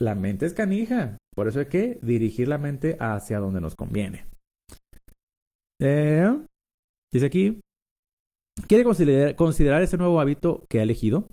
La 0.00 0.14
mente 0.14 0.46
es 0.46 0.54
canija. 0.54 1.18
Por 1.34 1.48
eso 1.48 1.60
hay 1.60 1.66
que 1.66 1.98
dirigir 2.02 2.48
la 2.48 2.58
mente 2.58 2.96
hacia 3.00 3.38
donde 3.38 3.60
nos 3.60 3.74
conviene. 3.74 4.26
Eh, 5.80 6.30
dice 7.12 7.26
aquí. 7.26 7.60
¿Quiere 8.68 8.84
considerar, 8.84 9.34
considerar 9.34 9.82
ese 9.82 9.96
nuevo 9.96 10.20
hábito 10.20 10.64
que 10.68 10.80
ha 10.80 10.82
elegido? 10.82 11.26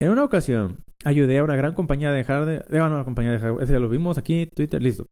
En 0.00 0.10
una 0.10 0.24
ocasión, 0.24 0.78
ayudé 1.04 1.38
a 1.38 1.44
una 1.44 1.56
gran 1.56 1.74
compañía 1.74 2.10
a 2.10 2.12
dejar 2.12 2.44
de... 2.44 2.58
de 2.58 2.82
una 2.82 3.04
compañía 3.04 3.32
de 3.32 3.62
ese 3.62 3.72
ya 3.72 3.78
lo 3.78 3.88
vimos 3.88 4.18
aquí, 4.18 4.46
Twitter, 4.46 4.82
listo. 4.82 5.06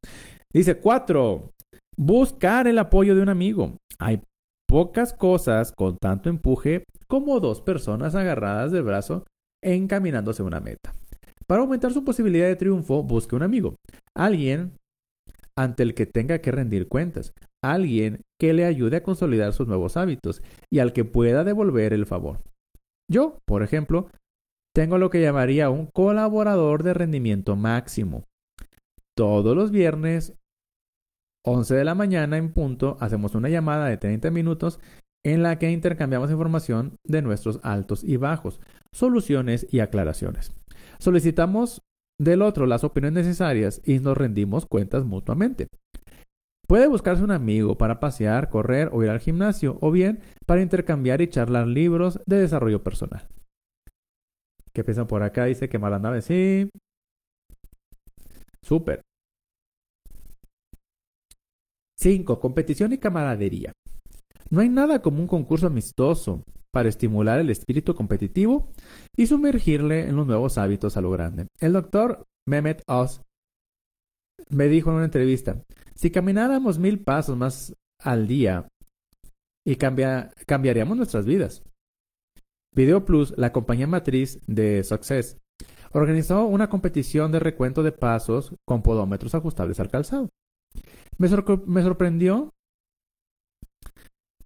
Dice, 0.53 0.79
cuatro. 0.79 1.51
Buscar 1.97 2.69
el 2.69 2.79
apoyo 2.79 3.15
de 3.15 3.23
un 3.23 3.29
amigo. 3.29 3.77
Hay 3.99 4.23
pocas 4.69 5.13
cosas 5.15 5.73
con 5.73 5.97
tanto 5.97 6.29
empuje 6.29 6.85
como 7.09 7.41
dos 7.41 7.61
personas 7.61 8.15
agarradas 8.15 8.71
del 8.71 8.83
brazo 8.83 9.25
encaminándose 9.63 10.43
a 10.43 10.47
una 10.47 10.61
meta. 10.61 10.93
Para 11.49 11.63
aumentar 11.63 11.93
su 11.93 12.05
posibilidad 12.05 12.47
de 12.47 12.57
triunfo, 12.57 13.03
busque 13.03 13.35
un 13.35 13.43
amigo. 13.43 13.77
Alguien 14.15 14.79
ante 15.57 15.83
el 15.83 15.95
que 15.95 16.07
tenga 16.07 16.39
que 16.39 16.53
rendir 16.53 16.89
cuentas. 16.89 17.33
Alguien 17.65 18.21
que 18.39 18.53
le 18.53 18.65
ayude 18.65 18.99
a 18.99 19.03
consolidar 19.03 19.53
sus 19.53 19.67
nuevos 19.67 19.97
hábitos 19.97 20.43
y 20.71 20.79
al 20.79 20.93
que 20.93 21.05
pueda 21.05 21.43
devolver 21.43 21.93
el 21.93 22.07
favor. 22.07 22.41
Yo, 23.11 23.39
por 23.47 23.63
ejemplo, 23.63 24.09
tengo 24.75 24.99
lo 24.99 25.11
que 25.11 25.23
llamaría 25.23 25.71
un 25.71 25.87
colaborador 25.87 26.83
de 26.83 26.95
rendimiento 26.95 27.57
máximo. 27.57 28.25
Todos 29.17 29.57
los 29.57 29.71
viernes 29.71 30.35
11 31.45 31.75
de 31.75 31.85
la 31.85 31.95
mañana 31.95 32.37
en 32.37 32.53
punto, 32.53 32.97
hacemos 33.01 33.35
una 33.35 33.49
llamada 33.49 33.87
de 33.87 33.97
30 33.97 34.31
minutos 34.31 34.79
en 35.25 35.43
la 35.43 35.59
que 35.59 35.71
intercambiamos 35.71 36.31
información 36.31 36.99
de 37.05 37.23
nuestros 37.23 37.59
altos 37.63 38.05
y 38.05 38.17
bajos, 38.17 38.61
soluciones 38.93 39.67
y 39.71 39.81
aclaraciones. 39.81 40.58
Solicitamos 40.99 41.83
del 42.21 42.43
otro 42.43 42.67
las 42.67 42.85
opiniones 42.85 43.27
necesarias 43.27 43.81
y 43.85 43.99
nos 44.01 44.17
rendimos 44.17 44.67
cuentas 44.67 45.05
mutuamente. 45.05 45.69
Puede 46.67 46.87
buscarse 46.87 47.25
un 47.25 47.31
amigo 47.31 47.79
para 47.79 47.99
pasear, 47.99 48.51
correr 48.51 48.91
o 48.93 49.03
ir 49.03 49.09
al 49.09 49.21
gimnasio, 49.21 49.79
o 49.81 49.91
bien 49.91 50.21
para 50.45 50.61
intercambiar 50.61 51.23
y 51.23 51.29
charlar 51.29 51.67
libros 51.67 52.21
de 52.27 52.41
desarrollo 52.41 52.83
personal. 52.83 53.27
¿Qué 54.75 54.85
piensan 54.85 55.07
por 55.07 55.23
acá? 55.23 55.47
Dice 55.47 55.69
que 55.69 55.79
mala 55.79 55.99
nave, 55.99 56.21
sí. 56.21 56.69
Súper. 58.63 59.01
5. 61.97 62.39
Competición 62.39 62.93
y 62.93 62.99
camaradería. 62.99 63.73
No 64.51 64.61
hay 64.61 64.69
nada 64.69 65.01
como 65.01 65.21
un 65.21 65.27
concurso 65.27 65.67
amistoso 65.67 66.43
para 66.73 66.89
estimular 66.89 67.39
el 67.39 67.51
espíritu 67.51 67.95
competitivo 67.95 68.71
y 69.17 69.27
sumergirle 69.27 70.09
en 70.09 70.17
los 70.17 70.27
nuevos 70.27 70.59
hábitos 70.59 70.97
a 70.97 71.01
lo 71.01 71.11
grande. 71.11 71.47
El 71.59 71.73
doctor 71.73 72.27
Mehmet 72.47 72.83
Oz 72.87 73.23
me 74.51 74.69
dijo 74.69 74.91
en 74.91 74.97
una 74.97 75.05
entrevista, 75.07 75.63
si 75.95 76.11
camináramos 76.11 76.79
mil 76.79 77.03
pasos 77.03 77.37
más 77.37 77.75
al 78.01 78.27
día 78.29 78.69
y 79.67 79.77
cambiaríamos 79.77 80.97
nuestras 80.97 81.27
vidas. 81.27 81.63
Video 82.75 83.05
Plus, 83.05 83.35
la 83.37 83.53
compañía 83.53 83.87
matriz 83.87 84.41
de 84.47 84.85
Success, 84.85 85.39
organizó 85.93 86.47
una 86.47 86.69
competición 86.69 87.33
de 87.33 87.41
recuento 87.41 87.83
de 87.83 87.93
pasos 87.93 88.55
con 88.67 88.83
podómetros 88.83 89.35
ajustables 89.35 89.81
al 89.81 89.91
calzado. 89.91 90.29
Me, 91.19 91.29
me 91.67 91.83
sorprendió 91.83 92.55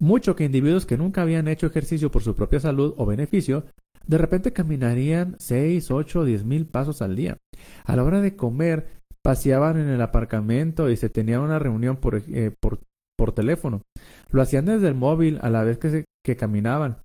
mucho 0.03 0.35
que 0.35 0.45
individuos 0.45 0.85
que 0.85 0.99
nunca 0.99 1.23
habían 1.23 1.47
hecho 1.47 1.69
ejercicio 1.69 2.11
por 2.11 2.25
su 2.25 2.35
propia 2.35 2.59
salud 2.59 2.93
o 2.97 3.07
beneficio, 3.07 3.67
de 4.05 4.19
repente 4.19 4.53
caminarían 4.53 5.37
6, 5.39 5.93
8 5.93 6.19
o 6.19 6.25
10 6.25 6.45
mil 6.45 6.67
pasos 6.67 7.03
al 7.03 7.15
día. 7.15 7.39
A 7.85 7.95
la 7.95 8.03
hora 8.03 8.21
de 8.21 8.35
comer, 8.35 9.01
paseaban 9.23 9.79
en 9.79 9.89
el 9.89 10.03
aparcamiento 10.03 10.91
y 10.91 10.97
se 10.97 11.09
tenían 11.09 11.43
una 11.43 11.61
reunión 11.61 11.99
por, 11.99 12.17
eh, 12.17 12.53
por, 12.59 12.81
por 13.17 13.31
teléfono. 13.31 13.83
Lo 14.31 14.43
hacían 14.43 14.65
desde 14.65 14.89
el 14.89 14.97
móvil 14.97 15.39
a 15.41 15.51
la 15.51 15.63
vez 15.63 15.79
que, 15.79 16.05
que 16.25 16.37
caminaban. 16.37 16.97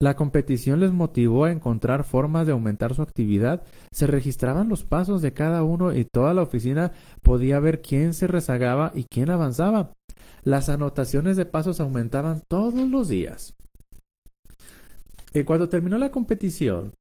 La 0.00 0.16
competición 0.16 0.80
les 0.80 0.90
motivó 0.90 1.44
a 1.44 1.52
encontrar 1.52 2.02
formas 2.02 2.46
de 2.46 2.52
aumentar 2.52 2.94
su 2.94 3.02
actividad. 3.02 3.62
Se 3.92 4.06
registraban 4.06 4.70
los 4.70 4.84
pasos 4.84 5.20
de 5.20 5.34
cada 5.34 5.64
uno 5.64 5.92
y 5.92 6.06
toda 6.06 6.32
la 6.32 6.42
oficina 6.42 6.92
podía 7.22 7.60
ver 7.60 7.82
quién 7.82 8.14
se 8.14 8.26
rezagaba 8.26 8.90
y 8.94 9.04
quién 9.04 9.28
avanzaba. 9.28 9.92
Las 10.42 10.68
anotaciones 10.68 11.36
de 11.36 11.46
pasos 11.46 11.80
aumentaban 11.80 12.42
todos 12.48 12.88
los 12.88 13.08
días. 13.08 13.54
Y 15.34 15.44
cuando 15.44 15.68
terminó 15.68 15.98
la 15.98 16.10
competición, 16.10 16.92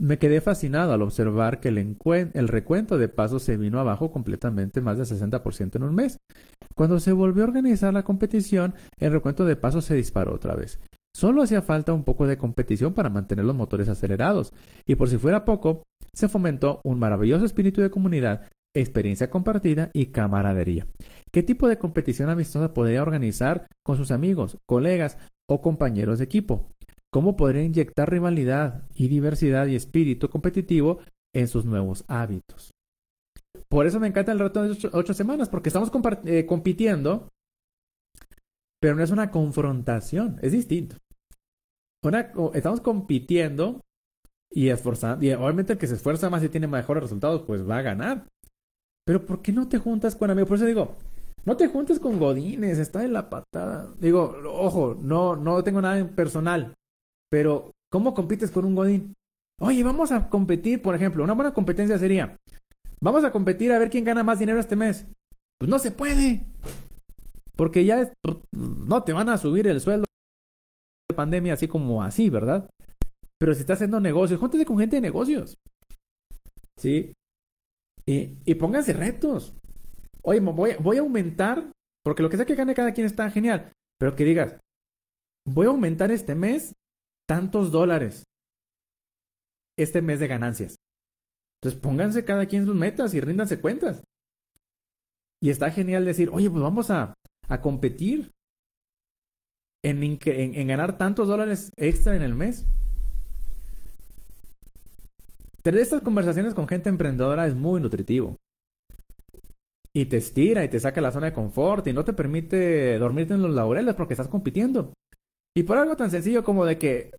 me 0.00 0.18
quedé 0.18 0.40
fascinado 0.40 0.92
al 0.92 1.02
observar 1.02 1.60
que 1.60 1.68
el, 1.68 1.96
el, 2.34 2.48
recuento 2.48 2.96
de 2.96 3.08
pasos 3.08 3.42
se 3.42 3.58
vino 3.58 3.78
abajo 3.78 4.10
completamente 4.10 4.80
más 4.80 4.96
del 4.96 5.06
60% 5.06 5.76
en 5.76 5.82
un 5.82 5.94
mes. 5.94 6.18
Cuando 6.74 6.98
se 7.00 7.12
volvió 7.12 7.44
a 7.44 7.48
organizar 7.48 7.92
la 7.92 8.02
competición, 8.02 8.74
el 8.98 9.12
recuento 9.12 9.44
de 9.44 9.56
pasos 9.56 9.84
se 9.84 9.94
disparó 9.94 10.34
otra 10.34 10.54
vez. 10.54 10.80
Solo 11.14 11.42
hacía 11.42 11.60
falta 11.60 11.92
un 11.92 12.04
poco 12.04 12.26
de 12.26 12.38
competición 12.38 12.94
para 12.94 13.10
mantener 13.10 13.44
los 13.44 13.56
motores 13.56 13.88
acelerados, 13.88 14.52
y 14.86 14.94
por 14.94 15.10
si 15.10 15.18
fuera 15.18 15.44
poco, 15.44 15.82
se 16.14 16.28
fomentó 16.28 16.80
un 16.82 16.98
maravilloso 16.98 17.44
espíritu 17.44 17.82
de 17.82 17.90
comunidad, 17.90 18.48
experiencia 18.74 19.30
compartida 19.30 19.90
y 19.92 20.06
camaradería. 20.06 20.86
¿Qué 21.32 21.42
tipo 21.42 21.68
de 21.68 21.78
competición 21.78 22.30
amistosa 22.30 22.74
podría 22.74 23.02
organizar 23.02 23.66
con 23.84 23.96
sus 23.96 24.10
amigos, 24.10 24.58
colegas 24.66 25.18
o 25.48 25.60
compañeros 25.60 26.18
de 26.18 26.24
equipo? 26.24 26.70
¿Cómo 27.12 27.36
podría 27.36 27.62
inyectar 27.62 28.10
rivalidad 28.10 28.84
y 28.94 29.08
diversidad 29.08 29.66
y 29.66 29.76
espíritu 29.76 30.30
competitivo 30.30 31.00
en 31.34 31.48
sus 31.48 31.64
nuevos 31.64 32.04
hábitos? 32.08 32.70
Por 33.68 33.86
eso 33.86 34.00
me 34.00 34.08
encanta 34.08 34.32
el 34.32 34.38
reto 34.38 34.62
de 34.62 34.88
ocho, 34.92 35.14
semanas, 35.14 35.48
porque 35.48 35.68
estamos 35.68 35.90
eh, 36.24 36.46
compitiendo 36.46 37.28
pero 38.80 38.96
no 38.96 39.02
es 39.02 39.10
una 39.10 39.30
confrontación, 39.30 40.38
es 40.42 40.52
distinto. 40.52 40.96
estamos 42.54 42.80
compitiendo 42.80 43.82
y 44.52 44.68
esforzando, 44.68 45.24
y 45.24 45.32
obviamente 45.32 45.74
el 45.74 45.78
que 45.78 45.86
se 45.86 45.94
esfuerza 45.94 46.30
más 46.30 46.42
y 46.42 46.48
tiene 46.48 46.66
mejores 46.66 47.02
resultados, 47.02 47.42
pues 47.42 47.68
va 47.68 47.78
a 47.78 47.82
ganar. 47.82 48.26
Pero 49.04 49.24
¿por 49.26 49.42
qué 49.42 49.52
no 49.52 49.68
te 49.68 49.78
juntas 49.78 50.16
con 50.16 50.30
amigos? 50.30 50.48
Por 50.48 50.56
eso 50.56 50.66
digo, 50.66 50.96
no 51.44 51.56
te 51.56 51.68
juntes 51.68 51.98
con 51.98 52.18
Godines, 52.18 52.78
está 52.78 53.04
en 53.04 53.12
la 53.12 53.30
patada. 53.30 53.92
Digo, 53.98 54.36
ojo, 54.46 54.96
no, 55.00 55.36
no 55.36 55.62
tengo 55.64 55.80
nada 55.80 55.98
en 55.98 56.08
personal, 56.08 56.74
pero 57.30 57.72
¿cómo 57.90 58.14
compites 58.14 58.50
con 58.50 58.64
un 58.64 58.74
Godín? 58.74 59.14
Oye, 59.60 59.82
vamos 59.82 60.12
a 60.12 60.28
competir, 60.28 60.80
por 60.82 60.94
ejemplo, 60.94 61.24
una 61.24 61.34
buena 61.34 61.52
competencia 61.52 61.98
sería, 61.98 62.36
vamos 63.00 63.24
a 63.24 63.32
competir 63.32 63.72
a 63.72 63.78
ver 63.78 63.90
quién 63.90 64.04
gana 64.04 64.22
más 64.22 64.38
dinero 64.38 64.58
este 64.58 64.76
mes. 64.76 65.06
Pues 65.58 65.68
no 65.68 65.78
se 65.78 65.90
puede. 65.90 66.46
Porque 67.56 67.84
ya 67.84 68.10
no 68.52 69.02
te 69.02 69.12
van 69.12 69.28
a 69.28 69.36
subir 69.36 69.66
el 69.66 69.80
sueldo 69.80 70.06
de 71.08 71.14
pandemia 71.14 71.52
así 71.52 71.68
como 71.68 72.02
así, 72.02 72.30
¿verdad? 72.30 72.70
Pero 73.38 73.54
si 73.54 73.60
estás 73.60 73.76
haciendo 73.76 74.00
negocios, 74.00 74.40
júntate 74.40 74.64
con 74.64 74.78
gente 74.78 74.96
de 74.96 75.02
negocios. 75.02 75.58
¿Sí? 76.78 77.12
Y, 78.06 78.54
pónganse 78.54 78.92
retos. 78.92 79.54
Oye, 80.22 80.40
voy, 80.40 80.74
voy 80.80 80.96
a 80.96 81.00
aumentar, 81.00 81.70
porque 82.04 82.22
lo 82.22 82.28
que 82.28 82.36
sea 82.36 82.46
que 82.46 82.54
gane 82.54 82.74
cada 82.74 82.92
quien 82.92 83.06
está 83.06 83.30
genial, 83.30 83.72
pero 83.98 84.16
que 84.16 84.24
digas, 84.24 84.58
voy 85.46 85.66
a 85.66 85.70
aumentar 85.70 86.10
este 86.10 86.34
mes 86.34 86.74
tantos 87.28 87.70
dólares. 87.70 88.24
Este 89.78 90.02
mes 90.02 90.20
de 90.20 90.28
ganancias. 90.28 90.76
Entonces 91.60 91.80
pónganse 91.80 92.24
cada 92.24 92.46
quien 92.46 92.66
sus 92.66 92.74
metas 92.74 93.14
y 93.14 93.20
ríndanse 93.20 93.60
cuentas. 93.60 94.02
Y 95.42 95.50
está 95.50 95.70
genial 95.70 96.04
decir, 96.04 96.28
oye, 96.32 96.50
pues 96.50 96.62
vamos 96.62 96.90
a, 96.90 97.14
a 97.48 97.60
competir 97.60 98.30
en, 99.82 100.02
en, 100.02 100.66
ganar 100.68 100.98
tantos 100.98 101.28
dólares 101.28 101.70
extra 101.76 102.16
en 102.16 102.22
el 102.22 102.34
mes. 102.34 102.66
Tener 105.62 105.80
estas 105.80 106.02
conversaciones 106.02 106.54
con 106.54 106.66
gente 106.66 106.88
emprendedora 106.88 107.46
es 107.46 107.54
muy 107.54 107.80
nutritivo. 107.80 108.36
Y 109.92 110.06
te 110.06 110.18
estira 110.18 110.64
y 110.64 110.68
te 110.68 110.80
saca 110.80 111.00
la 111.00 111.10
zona 111.10 111.26
de 111.26 111.32
confort 111.32 111.86
y 111.86 111.92
no 111.92 112.04
te 112.04 112.12
permite 112.12 112.98
dormirte 112.98 113.34
en 113.34 113.42
los 113.42 113.54
laureles 113.54 113.94
porque 113.94 114.14
estás 114.14 114.28
compitiendo. 114.28 114.92
Y 115.56 115.64
por 115.64 115.78
algo 115.78 115.96
tan 115.96 116.10
sencillo 116.10 116.44
como 116.44 116.64
de 116.64 116.78
que 116.78 117.10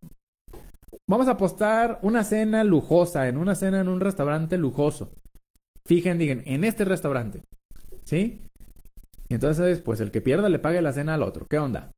vamos 1.08 1.28
a 1.28 1.32
apostar 1.32 2.00
una 2.02 2.24
cena 2.24 2.64
lujosa, 2.64 3.28
en 3.28 3.38
una 3.38 3.56
cena 3.56 3.82
en 3.82 3.90
un 3.90 4.00
restaurante 4.00 4.58
lujoso. 4.58 5.12
Fijen, 5.86 6.18
digan, 6.18 6.42
en 6.46 6.64
este 6.64 6.86
restaurante. 6.86 7.42
¿Sí? 8.06 8.42
Y 9.28 9.34
entonces, 9.34 9.82
pues 9.82 10.00
el 10.00 10.12
que 10.12 10.22
pierda 10.22 10.50
le 10.50 10.60
pague 10.60 10.82
la 10.82 10.94
cena 10.94 11.16
al 11.16 11.24
otro. 11.24 11.46
¿Qué 11.50 11.58
onda? 11.60 11.92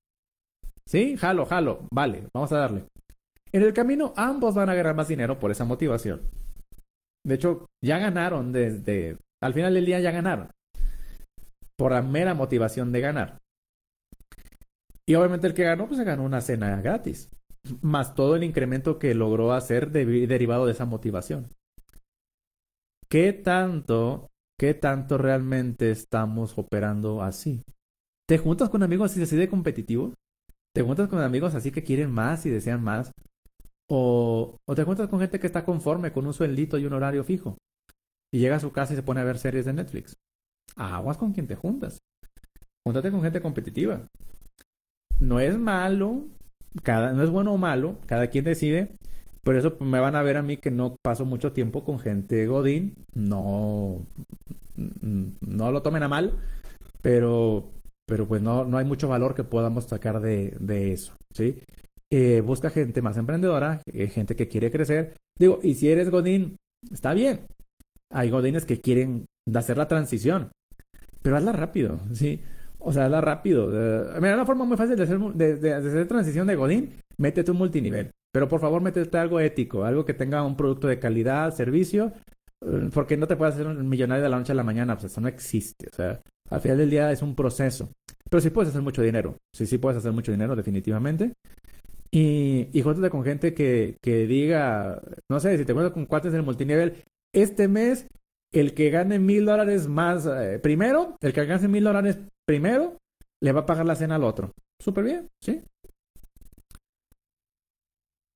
¿Sí? 0.88 1.15
Jalo, 1.17 1.45
jalo. 1.45 1.88
Vale, 1.91 2.27
vamos 2.34 2.51
a 2.51 2.58
darle. 2.58 2.86
En 3.53 3.61
el 3.61 3.73
camino, 3.73 4.13
ambos 4.17 4.55
van 4.55 4.69
a 4.69 4.73
ganar 4.73 4.95
más 4.95 5.07
dinero 5.07 5.39
por 5.39 5.51
esa 5.51 5.65
motivación. 5.65 6.21
De 7.25 7.35
hecho, 7.35 7.67
ya 7.83 7.99
ganaron 7.99 8.51
desde... 8.51 9.17
Al 9.41 9.53
final 9.53 9.73
del 9.73 9.85
día 9.85 9.99
ya 9.99 10.11
ganaron. 10.11 10.49
Por 11.77 11.91
la 11.91 12.01
mera 12.01 12.33
motivación 12.33 12.91
de 12.91 13.01
ganar. 13.01 13.37
Y 15.07 15.15
obviamente 15.15 15.47
el 15.47 15.53
que 15.53 15.63
ganó, 15.63 15.87
pues 15.87 15.99
se 15.99 16.05
ganó 16.05 16.23
una 16.23 16.41
cena 16.41 16.81
gratis. 16.81 17.29
Más 17.81 18.15
todo 18.15 18.35
el 18.35 18.43
incremento 18.43 18.99
que 18.99 19.13
logró 19.13 19.53
hacer 19.53 19.91
derivado 19.91 20.65
de 20.65 20.71
esa 20.71 20.85
motivación. 20.85 21.49
¿Qué 23.09 23.33
tanto 23.33 24.29
¿Qué 24.63 24.73
tanto 24.73 25.17
realmente 25.17 25.91
estamos 25.91 26.57
operando 26.57 27.21
así? 27.21 27.63
¿Te 28.27 28.37
juntas 28.37 28.69
con 28.69 28.83
amigos 28.83 29.11
así, 29.11 29.21
así 29.21 29.35
de 29.35 29.49
competitivos? 29.49 30.13
¿Te 30.73 30.81
juntas 30.83 31.09
con 31.09 31.19
amigos 31.19 31.55
así 31.55 31.71
que 31.71 31.83
quieren 31.83 32.11
más 32.11 32.45
y 32.45 32.49
desean 32.49 32.81
más? 32.81 33.11
¿O, 33.89 34.58
¿O 34.65 34.76
te 34.76 34.84
juntas 34.84 35.08
con 35.10 35.19
gente 35.19 35.39
que 35.39 35.48
está 35.48 35.65
conforme 35.65 36.12
con 36.12 36.26
un 36.26 36.34
sueldito 36.34 36.78
y 36.78 36.86
un 36.86 36.93
horario 36.93 37.24
fijo? 37.24 37.58
Y 38.32 38.39
llega 38.39 38.56
a 38.56 38.60
su 38.60 38.72
casa 38.72 38.93
y 38.93 38.96
se 38.96 39.04
pone 39.04 39.22
a 39.22 39.26
ver 39.26 39.38
series 39.38 39.65
de 39.65 39.74
Netflix. 39.74 40.15
Aguas 40.76 41.17
con 41.17 41.34
quien 41.34 41.48
te 41.48 41.56
juntas. 41.56 42.00
Júntate 42.86 43.12
con 43.12 43.22
gente 43.22 43.41
competitiva. 43.41 44.08
No 45.19 45.39
es 45.39 45.58
malo, 45.58 46.26
cada, 46.84 47.13
no 47.13 47.24
es 47.24 47.30
bueno 47.30 47.54
o 47.54 47.58
malo, 47.58 47.98
cada 48.08 48.28
quien 48.28 48.46
decide. 48.46 48.91
Por 49.43 49.56
eso 49.56 49.78
me 49.82 50.00
van 50.00 50.15
a 50.15 50.24
ver 50.24 50.38
a 50.38 50.41
mí 50.41 50.58
que 50.58 50.72
no 50.72 50.96
paso 51.02 51.26
mucho 51.26 51.52
tiempo 51.52 51.84
con 51.84 52.00
gente 52.00 52.48
Godín. 52.48 52.96
No, 53.13 54.06
no 54.76 55.72
lo 55.72 55.82
tomen 55.82 56.04
a 56.04 56.08
mal, 56.08 56.38
pero, 57.02 57.72
pero 58.06 58.28
pues 58.28 58.41
no, 58.41 58.65
no 58.65 58.78
hay 58.78 58.86
mucho 58.86 59.08
valor 59.08 59.36
que 59.36 59.43
podamos 59.43 59.86
sacar 59.86 60.22
de, 60.22 60.56
de 60.60 60.93
eso, 60.93 61.13
¿sí? 61.34 61.62
Eh, 62.15 62.41
busca 62.41 62.69
gente 62.69 63.02
más 63.02 63.17
emprendedora, 63.17 63.82
eh, 63.88 64.06
gente 64.06 64.36
que 64.36 64.47
quiere 64.47 64.69
crecer. 64.69 65.15
Digo, 65.36 65.60
y 65.63 65.73
si 65.73 65.89
eres 65.89 66.12
Godín, 66.12 66.58
está 66.91 67.12
bien. 67.15 67.47
Hay 68.12 68.30
Godines 68.30 68.65
que 68.65 68.80
quieren 68.80 69.26
hacer 69.52 69.78
la 69.78 69.88
transición, 69.88 70.52
pero 71.23 71.38
hazla 71.38 71.54
rápido, 71.54 71.99
¿sí? 72.13 72.39
O 72.78 72.93
sea, 72.93 73.06
hazla 73.06 73.19
rápido. 73.19 73.65
Uh, 73.65 74.21
mira, 74.21 74.36
una 74.36 74.45
forma 74.45 74.63
muy 74.63 74.78
fácil 74.78 74.95
de 74.95 75.04
hacer, 75.06 75.17
de, 75.17 76.06
transición 76.06 76.45
de 76.45 76.56
Godín, 76.56 76.91
métete 77.17 77.49
un 77.49 77.58
multinivel. 77.58 78.12
Pero 78.32 78.47
por 78.47 78.62
favor, 78.62 78.80
métete 78.80 79.17
algo 79.17 79.39
ético, 79.39 79.84
algo 79.84 80.06
que 80.06 80.13
tenga 80.13 80.43
un 80.43 80.56
producto 80.56 80.88
de 80.88 80.99
calidad, 80.99 81.52
servicio, 81.52 82.13
eh, 82.62 82.89
porque 82.93 83.17
no 83.17 83.26
te 83.26 83.36
puedes 83.38 83.56
hacer 83.56 83.65
un 83.65 83.89
millonario 83.89 84.23
de 84.23 84.30
la 84.30 84.38
noche 84.38 84.52
a 84.52 84.56
la 84.56 84.63
mañana, 84.63 84.93
pues 84.93 85.12
eso 85.12 85.19
no 85.19 85.30
existe. 85.30 85.88
O 85.91 85.95
sea, 85.95 86.21
al 86.52 86.62
final 86.62 86.78
del 86.78 86.91
día 86.91 87.12
es 87.12 87.23
un 87.23 87.34
proceso. 87.34 87.89
Pero 88.30 88.39
sí 88.39 88.52
puedes 88.52 88.69
hacer 88.69 88.84
mucho 88.84 89.02
dinero. 89.02 89.36
Sí, 89.52 89.65
sí 89.65 89.80
puedes 89.80 89.97
hacer 89.97 90.12
mucho 90.12 90.32
dinero, 90.32 90.56
definitivamente. 90.56 91.34
Y, 92.13 92.69
y 92.71 92.82
júntate 92.84 93.10
con 93.10 93.23
gente 93.23 93.56
que, 93.56 93.97
que 94.02 94.28
diga, 94.28 95.02
no 95.32 95.39
sé, 95.39 95.58
si 95.58 95.65
te 95.65 95.73
cuentas 95.73 95.93
con 95.93 96.06
cuates 96.06 96.32
del 96.32 96.43
multinivel, 96.43 97.04
este 97.34 97.67
mes 97.67 98.08
el 98.54 98.76
que 98.76 98.91
gane 98.91 99.17
mil 99.17 99.45
dólares 99.45 99.88
más 99.88 100.28
eh, 100.28 100.60
primero, 100.60 101.17
el 101.21 101.34
que 101.34 101.45
gane 101.45 101.67
mil 101.67 101.84
dólares 101.84 102.19
primero, 102.45 102.97
le 103.41 103.52
va 103.52 103.62
a 103.62 103.65
pagar 103.65 103.88
la 103.88 103.95
cena 103.95 104.15
al 104.15 104.23
otro. 104.23 104.52
Súper 104.80 105.04
bien, 105.04 105.28
¿sí? 105.41 105.63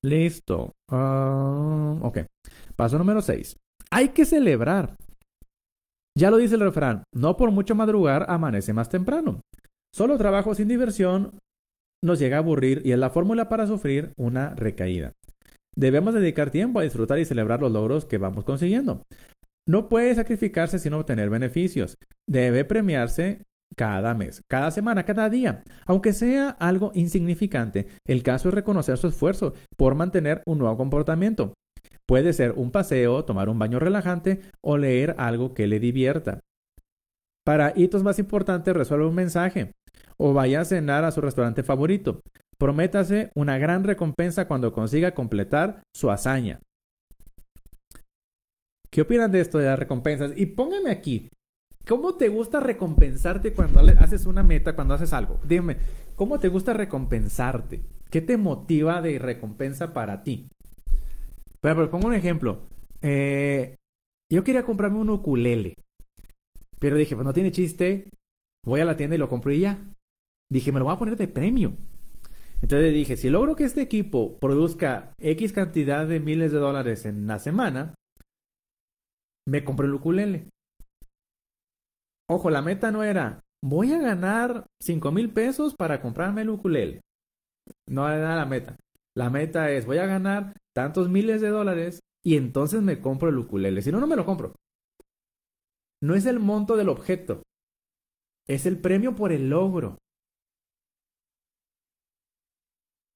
Listo. 0.03 0.73
Ah, 0.89 1.97
ok. 2.01 2.19
Paso 2.75 2.97
número 2.97 3.21
6. 3.21 3.57
Hay 3.91 4.09
que 4.09 4.25
celebrar. 4.25 4.95
Ya 6.17 6.31
lo 6.31 6.37
dice 6.37 6.55
el 6.55 6.61
refrán, 6.61 7.03
no 7.13 7.37
por 7.37 7.51
mucho 7.51 7.75
madrugar 7.75 8.25
amanece 8.27 8.73
más 8.73 8.89
temprano. 8.89 9.41
Solo 9.93 10.17
trabajo 10.17 10.55
sin 10.55 10.67
diversión 10.67 11.37
nos 12.03 12.19
llega 12.19 12.37
a 12.37 12.39
aburrir 12.39 12.81
y 12.85 12.91
es 12.91 12.99
la 12.99 13.09
fórmula 13.09 13.49
para 13.49 13.67
sufrir 13.67 14.13
una 14.17 14.53
recaída. 14.55 15.13
Debemos 15.75 16.13
dedicar 16.13 16.49
tiempo 16.49 16.79
a 16.79 16.83
disfrutar 16.83 17.19
y 17.19 17.25
celebrar 17.25 17.61
los 17.61 17.71
logros 17.71 18.05
que 18.05 18.17
vamos 18.17 18.43
consiguiendo. 18.43 19.03
No 19.67 19.89
puede 19.89 20.15
sacrificarse 20.15 20.79
sin 20.79 20.93
obtener 20.93 21.29
beneficios. 21.29 21.97
Debe 22.27 22.65
premiarse 22.65 23.43
cada 23.75 24.13
mes, 24.13 24.41
cada 24.49 24.71
semana, 24.71 25.03
cada 25.03 25.29
día, 25.29 25.63
aunque 25.85 26.13
sea 26.13 26.49
algo 26.49 26.91
insignificante. 26.95 27.87
El 28.05 28.23
caso 28.23 28.49
es 28.49 28.55
reconocer 28.55 28.97
su 28.97 29.07
esfuerzo 29.07 29.53
por 29.75 29.93
mantener 29.93 30.41
un 30.45 30.57
nuevo 30.59 30.77
comportamiento. 30.77 31.53
Puede 32.07 32.31
ser 32.31 32.53
un 32.53 32.71
paseo, 32.71 33.25
tomar 33.25 33.49
un 33.49 33.59
baño 33.59 33.79
relajante 33.79 34.39
o 34.61 34.77
leer 34.77 35.15
algo 35.17 35.53
que 35.53 35.67
le 35.67 35.79
divierta. 35.79 36.39
Para 37.45 37.73
hitos 37.75 38.03
más 38.03 38.19
importantes, 38.19 38.75
resuelve 38.75 39.05
un 39.05 39.15
mensaje 39.15 39.73
o 40.17 40.33
vaya 40.33 40.61
a 40.61 40.65
cenar 40.65 41.03
a 41.03 41.11
su 41.11 41.21
restaurante 41.21 41.63
favorito. 41.63 42.21
Prométase 42.57 43.31
una 43.35 43.57
gran 43.57 43.83
recompensa 43.83 44.47
cuando 44.47 44.73
consiga 44.73 45.13
completar 45.13 45.83
su 45.95 46.09
hazaña. 46.09 46.59
¿Qué 48.89 49.01
opinan 49.01 49.31
de 49.31 49.41
esto 49.41 49.59
de 49.59 49.65
las 49.65 49.77
recompensas? 49.77 50.31
Y 50.35 50.47
póngame 50.47 50.89
aquí, 50.89 51.29
¿cómo 51.87 52.15
te 52.15 52.29
gusta 52.29 52.59
recompensarte 52.59 53.53
cuando 53.53 53.81
haces 53.99 54.25
una 54.25 54.43
meta, 54.43 54.75
cuando 54.75 54.95
haces 54.95 55.13
algo? 55.13 55.39
Dime, 55.43 55.77
¿cómo 56.15 56.39
te 56.39 56.47
gusta 56.47 56.73
recompensarte? 56.73 57.83
¿Qué 58.09 58.21
te 58.21 58.37
motiva 58.37 59.01
de 59.01 59.19
recompensa 59.19 59.93
para 59.93 60.23
ti? 60.23 60.47
Pero, 61.59 61.89
pongo 61.91 62.07
un 62.07 62.13
ejemplo. 62.13 62.61
Eh, 63.01 63.75
yo 64.31 64.43
quería 64.43 64.63
comprarme 64.63 64.99
un 64.99 65.09
ukulele. 65.09 65.75
Pero 66.79 66.95
dije, 66.95 67.15
pues 67.15 67.25
no 67.25 67.33
tiene 67.33 67.51
chiste. 67.51 68.09
Voy 68.67 68.81
a 68.81 68.85
la 68.85 68.97
tienda 68.97 69.15
y 69.15 69.19
lo 69.19 69.29
compro 69.29 69.53
y 69.53 69.61
ya. 69.61 69.79
Dije, 70.51 70.73
me 70.73 70.79
lo 70.79 70.85
voy 70.85 70.93
a 70.93 70.99
poner 70.99 71.15
de 71.15 71.29
premio. 71.29 71.77
Entonces 72.61 72.93
dije, 72.93 73.15
si 73.15 73.29
logro 73.29 73.55
que 73.55 73.63
este 73.63 73.81
equipo 73.81 74.37
produzca 74.39 75.13
X 75.19 75.53
cantidad 75.53 76.05
de 76.05 76.19
miles 76.19 76.51
de 76.51 76.57
dólares 76.57 77.05
en 77.05 77.27
la 77.27 77.39
semana, 77.39 77.95
me 79.47 79.63
compré 79.63 79.87
el 79.87 79.93
ukulele. 79.93 80.49
Ojo, 82.29 82.49
la 82.49 82.61
meta 82.61 82.91
no 82.91 83.03
era, 83.03 83.39
voy 83.63 83.93
a 83.93 84.01
ganar 84.01 84.65
5 84.83 85.13
mil 85.13 85.31
pesos 85.31 85.73
para 85.73 86.01
comprarme 86.01 86.41
el 86.41 86.49
ukulele. 86.49 86.99
No 87.87 88.09
era 88.09 88.35
la 88.35 88.45
meta. 88.45 88.75
La 89.15 89.29
meta 89.29 89.71
es, 89.71 89.85
voy 89.85 89.99
a 89.99 90.07
ganar 90.07 90.57
tantos 90.75 91.07
miles 91.07 91.39
de 91.39 91.47
dólares 91.47 92.01
y 92.21 92.35
entonces 92.35 92.81
me 92.81 92.99
compro 92.99 93.29
el 93.29 93.37
ukulele. 93.37 93.81
Si 93.81 93.93
no, 93.93 94.01
no 94.01 94.07
me 94.07 94.17
lo 94.17 94.25
compro. 94.25 94.55
No 96.03 96.15
es 96.15 96.25
el 96.25 96.41
monto 96.41 96.75
del 96.75 96.89
objeto. 96.89 97.43
Es 98.47 98.65
el 98.65 98.79
premio 98.79 99.15
por 99.15 99.31
el 99.31 99.49
logro. 99.49 99.97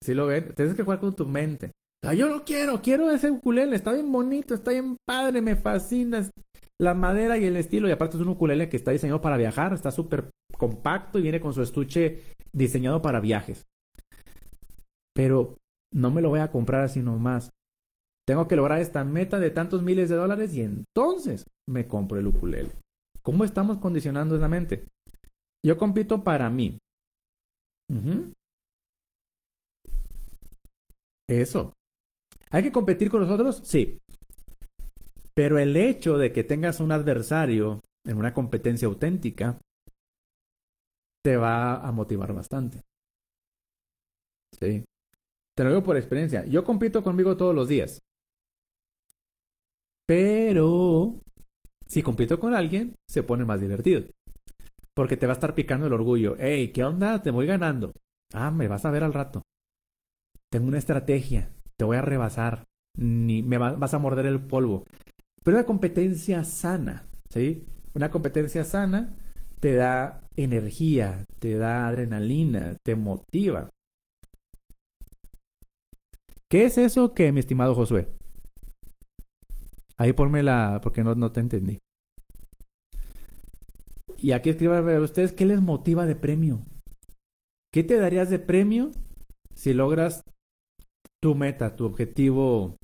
Si 0.03 0.13
lo 0.13 0.27
ven, 0.27 0.53
tienes 0.55 0.75
que 0.75 0.83
jugar 0.83 0.99
con 0.99 1.15
tu 1.15 1.25
mente 1.27 1.71
yo 2.15 2.27
lo 2.27 2.43
quiero, 2.43 2.81
quiero 2.81 3.11
ese 3.11 3.29
ukulele, 3.29 3.75
está 3.75 3.93
bien 3.93 4.11
bonito, 4.11 4.55
está 4.55 4.71
bien 4.71 4.97
padre, 5.05 5.41
me 5.41 5.55
fascina 5.55 6.27
la 6.79 6.93
madera 6.93 7.37
y 7.37 7.45
el 7.45 7.55
estilo. 7.57 7.87
Y 7.87 7.91
aparte 7.91 8.17
es 8.17 8.23
un 8.23 8.29
ukulele 8.29 8.69
que 8.69 8.77
está 8.77 8.91
diseñado 8.91 9.21
para 9.21 9.37
viajar, 9.37 9.73
está 9.73 9.91
súper 9.91 10.31
compacto 10.57 11.19
y 11.19 11.21
viene 11.21 11.39
con 11.39 11.53
su 11.53 11.61
estuche 11.61 12.21
diseñado 12.51 13.01
para 13.01 13.19
viajes. 13.19 13.67
Pero 15.13 15.57
no 15.93 16.09
me 16.09 16.21
lo 16.21 16.29
voy 16.29 16.39
a 16.39 16.51
comprar 16.51 16.81
así 16.81 17.01
nomás. 17.01 17.51
Tengo 18.27 18.47
que 18.47 18.55
lograr 18.55 18.79
esta 18.79 19.03
meta 19.03 19.39
de 19.39 19.51
tantos 19.51 19.83
miles 19.83 20.09
de 20.09 20.15
dólares 20.15 20.53
y 20.55 20.61
entonces 20.61 21.45
me 21.67 21.87
compro 21.87 22.19
el 22.19 22.27
ukulele. 22.27 22.71
¿Cómo 23.21 23.43
estamos 23.43 23.77
condicionando 23.77 24.35
esa 24.35 24.47
mente? 24.47 24.85
Yo 25.63 25.77
compito 25.77 26.23
para 26.23 26.49
mí. 26.49 26.77
Eso. 31.27 31.73
¿Hay 32.49 32.63
que 32.63 32.71
competir 32.71 33.09
con 33.09 33.21
nosotros? 33.21 33.61
Sí. 33.63 33.99
Pero 35.33 35.59
el 35.59 35.75
hecho 35.77 36.17
de 36.17 36.31
que 36.31 36.43
tengas 36.43 36.79
un 36.79 36.91
adversario 36.91 37.81
en 38.05 38.17
una 38.17 38.33
competencia 38.33 38.87
auténtica 38.87 39.59
te 41.23 41.37
va 41.37 41.75
a 41.75 41.91
motivar 41.91 42.33
bastante. 42.33 42.81
Sí. 44.59 44.83
Te 45.55 45.63
lo 45.63 45.69
digo 45.69 45.83
por 45.83 45.97
experiencia. 45.97 46.45
Yo 46.45 46.63
compito 46.63 47.03
conmigo 47.03 47.37
todos 47.37 47.53
los 47.53 47.67
días. 47.67 47.99
Pero 50.07 51.21
si 51.87 52.01
compito 52.01 52.39
con 52.39 52.53
alguien, 52.53 52.95
se 53.07 53.23
pone 53.23 53.45
más 53.45 53.61
divertido. 53.61 54.03
Porque 54.95 55.17
te 55.17 55.25
va 55.25 55.33
a 55.33 55.35
estar 55.35 55.55
picando 55.55 55.87
el 55.87 55.93
orgullo. 55.93 56.35
Hey, 56.37 56.71
¿qué 56.73 56.83
onda? 56.83 57.21
Te 57.21 57.31
voy 57.31 57.47
ganando. 57.47 57.93
Ah, 58.33 58.51
me 58.51 58.67
vas 58.67 58.85
a 58.85 58.91
ver 58.91 59.03
al 59.03 59.13
rato. 59.13 59.41
Tengo 60.49 60.67
una 60.67 60.77
estrategia 60.77 61.49
te 61.81 61.85
voy 61.85 61.97
a 61.97 62.03
rebasar, 62.03 62.67
ni 62.95 63.41
me 63.41 63.57
vas 63.57 63.93
a 63.95 63.97
morder 63.97 64.27
el 64.27 64.39
polvo. 64.39 64.83
Pero 65.43 65.57
una 65.57 65.65
competencia 65.65 66.43
sana, 66.43 67.07
¿sí? 67.27 67.65
Una 67.95 68.11
competencia 68.11 68.63
sana 68.63 69.17
te 69.59 69.73
da 69.73 70.21
energía, 70.35 71.25
te 71.39 71.57
da 71.57 71.87
adrenalina, 71.87 72.77
te 72.83 72.93
motiva. 72.95 73.71
¿Qué 76.47 76.65
es 76.65 76.77
eso 76.77 77.15
que, 77.15 77.31
mi 77.31 77.39
estimado 77.39 77.73
Josué? 77.73 78.09
Ahí 79.97 80.13
ponme 80.13 80.43
la, 80.43 80.81
porque 80.83 81.03
no, 81.03 81.15
no 81.15 81.31
te 81.31 81.39
entendí. 81.39 81.80
Y 84.21 84.33
aquí 84.33 84.51
escriban 84.51 84.87
a 84.87 84.99
ustedes 84.99 85.33
qué 85.33 85.45
les 85.45 85.61
motiva 85.61 86.05
de 86.05 86.15
premio. 86.15 86.61
¿Qué 87.73 87.83
te 87.83 87.97
darías 87.97 88.29
de 88.29 88.39
premio 88.39 88.91
si 89.55 89.73
logras 89.73 90.23
tu 91.21 91.35
meta, 91.35 91.75
tu 91.75 91.85
objetivo 91.85 92.75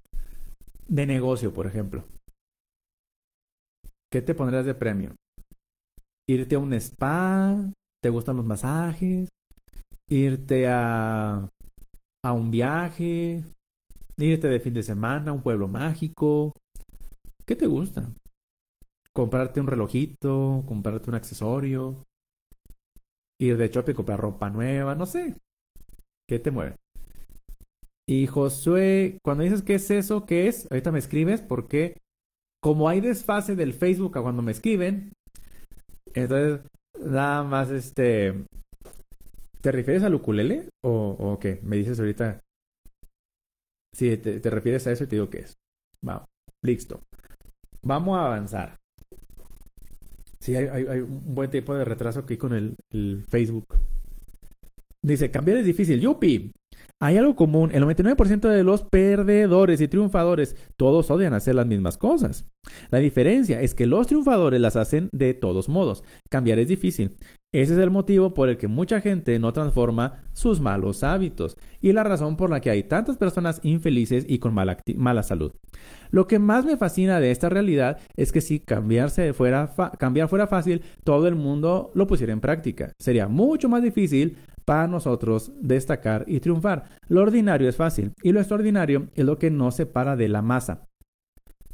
de 0.87 1.05
negocio, 1.05 1.53
por 1.53 1.67
ejemplo. 1.67 2.05
¿Qué 4.11 4.21
te 4.21 4.35
pondrías 4.35 4.65
de 4.65 4.75
premio? 4.75 5.15
Irte 6.29 6.55
a 6.55 6.59
un 6.59 6.73
spa, 6.73 7.55
¿te 8.01 8.09
gustan 8.09 8.37
los 8.37 8.45
masajes? 8.45 9.29
Irte 10.09 10.67
a, 10.67 11.49
a 12.23 12.33
un 12.33 12.51
viaje, 12.51 13.43
irte 14.17 14.47
de 14.47 14.59
fin 14.59 14.73
de 14.73 14.83
semana 14.83 15.31
a 15.31 15.33
un 15.33 15.41
pueblo 15.41 15.67
mágico. 15.67 16.53
¿Qué 17.45 17.55
te 17.55 17.67
gusta? 17.67 18.09
Comprarte 19.17 19.59
un 19.59 19.65
relojito, 19.65 20.63
comprarte 20.67 21.09
un 21.09 21.15
accesorio, 21.15 22.05
ir 23.41 23.57
de 23.57 23.67
shopping, 23.67 23.95
comprar 23.95 24.19
ropa 24.19 24.51
nueva, 24.51 24.93
no 24.93 25.07
sé. 25.07 25.35
¿Qué 26.29 26.37
te 26.37 26.51
mueve? 26.51 26.75
Y 28.07 28.27
Josué, 28.27 29.17
cuando 29.23 29.43
dices 29.43 29.63
qué 29.63 29.73
es 29.73 29.89
eso, 29.89 30.27
¿qué 30.27 30.47
es? 30.47 30.71
Ahorita 30.71 30.91
me 30.91 30.99
escribes 30.99 31.41
porque 31.41 31.97
como 32.61 32.89
hay 32.89 33.01
desfase 33.01 33.55
del 33.55 33.73
Facebook 33.73 34.15
a 34.19 34.21
cuando 34.21 34.43
me 34.43 34.51
escriben, 34.51 35.13
entonces 36.13 36.61
nada 37.03 37.41
más 37.41 37.71
este... 37.71 38.45
¿Te 39.61 39.71
refieres 39.71 40.03
al 40.03 40.13
ukulele? 40.13 40.69
¿O, 40.83 41.39
qué? 41.41 41.59
Me 41.63 41.77
dices 41.77 41.99
ahorita... 41.99 42.39
Si 43.95 44.15
te, 44.17 44.47
refieres 44.51 44.85
a 44.85 44.91
eso 44.91 45.05
y 45.05 45.07
te 45.07 45.15
digo 45.15 45.31
qué 45.31 45.39
es. 45.39 45.55
Vamos, 46.03 46.27
listo. 46.63 47.01
Vamos 47.81 48.15
a 48.19 48.27
avanzar. 48.27 48.77
Sí, 50.47 50.55
hay, 50.55 51.01
un 51.01 51.35
buen 51.35 51.49
tiempo 51.49 51.75
de 51.75 51.83
retraso 51.83 52.21
aquí 52.21 52.37
con 52.37 52.53
el, 52.53 52.77
el 52.91 53.25
Facebook. 53.27 53.65
Dice, 55.01 55.29
cambiar 55.29 55.57
es 55.57 55.65
difícil. 55.65 55.99
Yupi. 55.99 56.53
Hay 57.01 57.17
algo 57.17 57.35
común, 57.35 57.71
el 57.73 57.83
99% 57.83 58.47
de 58.47 58.63
los 58.63 58.83
perdedores 58.83 59.81
y 59.81 59.89
triunfadores, 59.89 60.55
todos 60.77 61.11
odian 61.11 61.33
hacer 61.33 61.53
las 61.55 61.67
mismas 61.67 61.97
cosas. 61.97 62.47
La 62.89 62.99
diferencia 62.99 63.61
es 63.61 63.75
que 63.75 63.87
los 63.87 64.07
triunfadores 64.07 64.61
las 64.61 64.77
hacen 64.77 65.09
de 65.11 65.33
todos 65.33 65.67
modos. 65.67 66.05
Cambiar 66.29 66.59
es 66.59 66.69
difícil. 66.69 67.17
Ese 67.53 67.73
es 67.73 67.79
el 67.79 67.91
motivo 67.91 68.33
por 68.33 68.49
el 68.49 68.57
que 68.57 68.67
mucha 68.67 68.99
gente 68.99 69.39
no 69.39 69.53
transforma 69.53 70.23
sus 70.33 70.59
malos 70.59 71.01
hábitos 71.01 71.55
y 71.79 71.93
la 71.93 72.03
razón 72.03 72.35
por 72.35 72.49
la 72.49 72.59
que 72.59 72.69
hay 72.69 72.83
tantas 72.83 73.15
personas 73.15 73.61
infelices 73.63 74.25
y 74.27 74.39
con 74.39 74.53
mala, 74.53 75.23
salud. 75.23 75.53
Lo 76.11 76.27
que 76.27 76.39
más 76.39 76.65
me 76.65 76.75
fascina 76.75 77.21
de 77.21 77.31
esta 77.31 77.47
realidad 77.47 77.99
es 78.17 78.33
que 78.33 78.41
si 78.41 78.59
cambiarse 78.59 79.31
fuera 79.31 79.73
cambiar 79.97 80.27
fuera 80.27 80.47
fácil, 80.47 80.81
todo 81.05 81.25
el 81.29 81.35
mundo 81.35 81.89
lo 81.93 82.05
pusiera 82.05 82.33
en 82.33 82.41
práctica. 82.41 82.91
Sería 82.99 83.29
mucho 83.29 83.69
más 83.69 83.81
difícil 83.81 84.37
para 84.65 84.87
nosotros 84.87 85.53
destacar 85.61 86.25
y 86.27 86.41
triunfar. 86.41 86.83
Lo 87.07 87.21
ordinario 87.21 87.69
es 87.69 87.77
fácil 87.77 88.11
y 88.23 88.33
lo 88.33 88.39
extraordinario 88.41 89.07
es 89.15 89.23
lo 89.23 89.37
que 89.37 89.51
nos 89.51 89.75
separa 89.75 90.17
de 90.17 90.27
la 90.27 90.41
masa. 90.41 90.83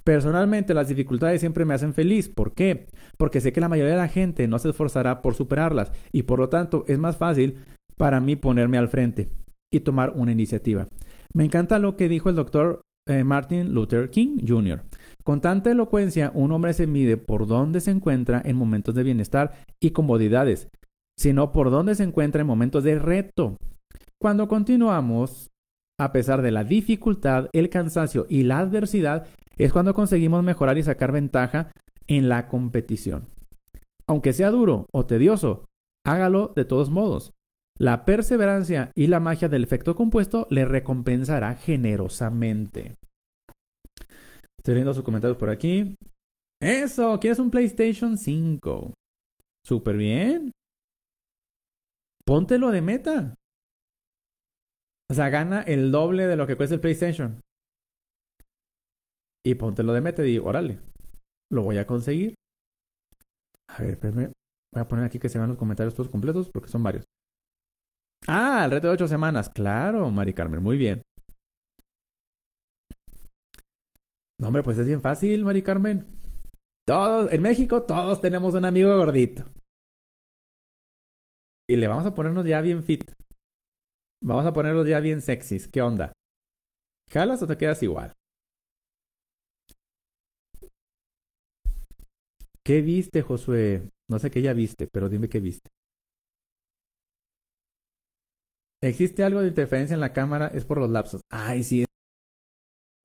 Personalmente 0.04 0.74
las 0.74 0.90
dificultades 0.90 1.40
siempre 1.40 1.66
me 1.66 1.74
hacen 1.74 1.94
feliz. 1.94 2.30
¿Por 2.30 2.54
qué? 2.54 2.88
Porque 3.18 3.42
sé 3.42 3.54
que 3.54 3.62
la 3.62 3.70
mayoría 3.70 3.94
de 3.94 4.00
la 4.00 4.10
gente 4.10 4.48
no 4.48 4.60
se 4.60 4.70
esforzará 4.70 5.22
por 5.22 5.36
superarlas 5.36 5.92
y 6.12 6.24
por 6.24 6.40
lo 6.40 6.50
tanto 6.50 6.84
es 6.88 7.00
más 7.00 7.18
fácil 7.18 7.58
para 7.98 8.20
mí 8.20 8.36
ponerme 8.36 8.78
al 8.78 8.90
frente 8.90 9.30
y 9.72 9.80
tomar 9.80 10.14
una 10.16 10.32
iniciativa. 10.32 10.88
Me 11.34 11.46
encanta 11.46 11.80
lo 11.80 11.96
que 11.96 12.10
dijo 12.10 12.30
el 12.30 12.36
doctor 12.36 12.82
eh, 13.08 13.24
Martin 13.24 13.74
Luther 13.74 14.10
King 14.10 14.38
Jr. 14.46 14.84
Con 15.24 15.42
tanta 15.42 15.72
elocuencia, 15.72 16.32
un 16.34 16.52
hombre 16.52 16.74
se 16.74 16.88
mide 16.88 17.18
por 17.18 17.48
dónde 17.48 17.82
se 17.82 17.92
encuentra 17.92 18.42
en 18.44 18.56
momentos 18.56 18.96
de 18.96 19.04
bienestar 19.04 19.54
y 19.82 19.92
comodidades, 19.92 20.70
sino 21.18 21.52
por 21.52 21.72
dónde 21.72 21.96
se 21.96 22.04
encuentra 22.04 22.42
en 22.42 22.48
momentos 22.48 22.84
de 22.84 23.00
reto. 23.00 23.58
Cuando 24.22 24.48
continuamos, 24.48 25.50
a 26.00 26.12
pesar 26.12 26.42
de 26.42 26.52
la 26.52 26.64
dificultad, 26.64 27.50
el 27.54 27.70
cansancio 27.70 28.26
y 28.30 28.44
la 28.44 28.60
adversidad, 28.60 29.28
es 29.58 29.72
cuando 29.72 29.94
conseguimos 29.94 30.44
mejorar 30.44 30.78
y 30.78 30.84
sacar 30.84 31.12
ventaja 31.12 31.72
en 32.08 32.30
la 32.30 32.48
competición. 32.48 33.28
Aunque 34.08 34.34
sea 34.34 34.50
duro 34.50 34.88
o 34.92 35.06
tedioso, 35.06 35.66
hágalo 36.06 36.54
de 36.56 36.66
todos 36.66 36.90
modos. 36.90 37.32
La 37.80 38.06
perseverancia 38.06 38.92
y 38.96 39.08
la 39.08 39.20
magia 39.20 39.50
del 39.50 39.64
efecto 39.64 39.96
compuesto 39.96 40.48
le 40.50 40.66
recompensará 40.66 41.56
generosamente. 41.56 42.96
Estoy 44.60 44.76
viendo 44.76 44.94
sus 44.94 45.04
comentarios 45.04 45.38
por 45.38 45.50
aquí. 45.50 45.96
Eso, 46.62 47.20
¿quieres 47.20 47.40
un 47.40 47.52
PlayStation 47.52 48.18
5? 48.18 48.94
Súper 49.66 49.98
bien. 49.98 50.52
Póntelo 52.26 52.72
de 52.72 52.82
meta. 52.82 53.36
O 55.12 55.14
sea, 55.14 55.30
gana 55.30 55.62
el 55.62 55.92
doble 55.92 56.28
de 56.28 56.38
lo 56.38 56.48
que 56.48 56.56
cuesta 56.56 56.76
el 56.76 56.82
PlayStation. 56.82 57.42
Y 59.46 59.56
póntelo 59.56 59.94
de 59.94 60.02
meta 60.02 60.24
y 60.24 60.28
digo, 60.28 60.48
órale, 60.48 60.80
lo 61.52 61.64
voy 61.64 61.78
a 61.78 61.86
conseguir. 61.86 62.36
A 63.68 63.82
ver, 63.82 63.92
espérame. 63.92 64.32
Voy 64.74 64.82
a 64.82 64.88
poner 64.88 65.06
aquí 65.06 65.20
que 65.20 65.30
se 65.30 65.38
vean 65.38 65.50
los 65.50 65.58
comentarios 65.58 65.94
todos 65.96 66.10
completos 66.10 66.50
porque 66.52 66.70
son 66.70 66.84
varios. 66.84 67.06
Ah, 68.28 68.64
el 68.66 68.72
reto 68.72 68.88
de 68.88 68.94
ocho 68.94 69.08
semanas. 69.08 69.50
Claro, 69.50 70.10
Mari 70.10 70.34
Carmen, 70.34 70.64
muy 70.64 70.78
bien. 70.78 71.02
No, 74.40 74.48
hombre, 74.48 74.64
pues 74.64 74.78
es 74.78 74.88
bien 74.88 75.02
fácil, 75.02 75.44
Mari 75.44 75.62
Carmen. 75.62 76.06
Todos, 76.88 77.32
en 77.32 77.42
México, 77.42 77.84
todos 77.84 78.22
tenemos 78.22 78.54
un 78.56 78.66
amigo 78.66 78.96
gordito. 78.98 79.44
Y 81.70 81.76
le 81.78 81.88
vamos 81.88 82.06
a 82.06 82.14
ponernos 82.14 82.46
ya 82.46 82.62
bien 82.62 82.84
fit. 82.84 83.12
Vamos 84.22 84.46
a 84.46 84.54
ponerlos 84.54 84.88
ya 84.88 85.00
bien 85.00 85.22
sexys. 85.22 85.68
¿Qué 85.68 85.82
onda? 85.82 86.14
¿Jalas 87.10 87.42
o 87.44 87.48
te 87.48 87.58
quedas 87.58 87.84
igual? 87.84 88.14
¿Qué 92.66 92.82
viste, 92.82 93.22
Josué? 93.22 93.90
No 94.10 94.20
sé 94.20 94.32
qué 94.32 94.42
ya 94.42 94.54
viste, 94.54 94.88
pero 94.88 95.10
dime 95.10 95.28
qué 95.28 95.40
viste. 95.40 95.70
¿Existe 98.82 99.24
algo 99.24 99.42
de 99.42 99.48
interferencia 99.50 99.94
en 99.94 100.02
la 100.02 100.14
cámara? 100.14 100.48
Es 100.48 100.66
por 100.66 100.78
los 100.78 100.90
lapsos. 100.90 101.22
Ay, 101.30 101.64
sí. 101.64 101.86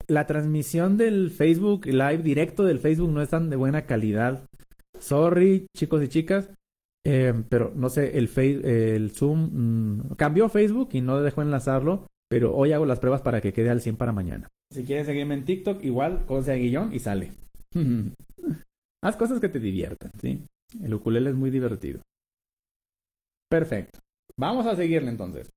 La 0.07 0.27
transmisión 0.27 0.97
del 0.97 1.29
Facebook 1.29 1.85
Live, 1.85 2.19
directo 2.19 2.63
del 2.63 2.79
Facebook, 2.79 3.11
no 3.11 3.21
es 3.21 3.29
tan 3.29 3.49
de 3.49 3.55
buena 3.55 3.85
calidad. 3.85 4.45
Sorry, 4.97 5.67
chicos 5.75 6.03
y 6.03 6.09
chicas. 6.09 6.49
Eh, 7.05 7.33
pero 7.47 7.71
no 7.75 7.89
sé, 7.89 8.17
el, 8.17 8.29
el 8.37 9.11
Zoom 9.11 9.49
mm, 9.53 10.15
cambió 10.15 10.49
Facebook 10.49 10.89
y 10.93 11.01
no 11.01 11.21
dejó 11.21 11.41
enlazarlo. 11.41 12.07
Pero 12.29 12.55
hoy 12.55 12.73
hago 12.73 12.85
las 12.85 12.99
pruebas 12.99 13.21
para 13.21 13.41
que 13.41 13.53
quede 13.53 13.69
al 13.69 13.81
100 13.81 13.95
para 13.95 14.11
mañana. 14.11 14.49
Si 14.71 14.83
quieres 14.83 15.07
seguirme 15.07 15.33
en 15.33 15.45
TikTok, 15.45 15.83
igual, 15.83 16.25
cosa 16.25 16.51
de 16.51 16.59
guillón 16.59 16.93
y 16.93 16.99
sale. 16.99 17.31
Haz 19.01 19.15
cosas 19.15 19.39
que 19.39 19.49
te 19.49 19.59
diviertan, 19.59 20.11
¿sí? 20.19 20.43
El 20.81 20.93
ukulele 20.93 21.29
es 21.29 21.35
muy 21.35 21.49
divertido. 21.49 22.01
Perfecto. 23.49 23.99
Vamos 24.35 24.67
a 24.67 24.75
seguirle 24.75 25.09
entonces. 25.09 25.51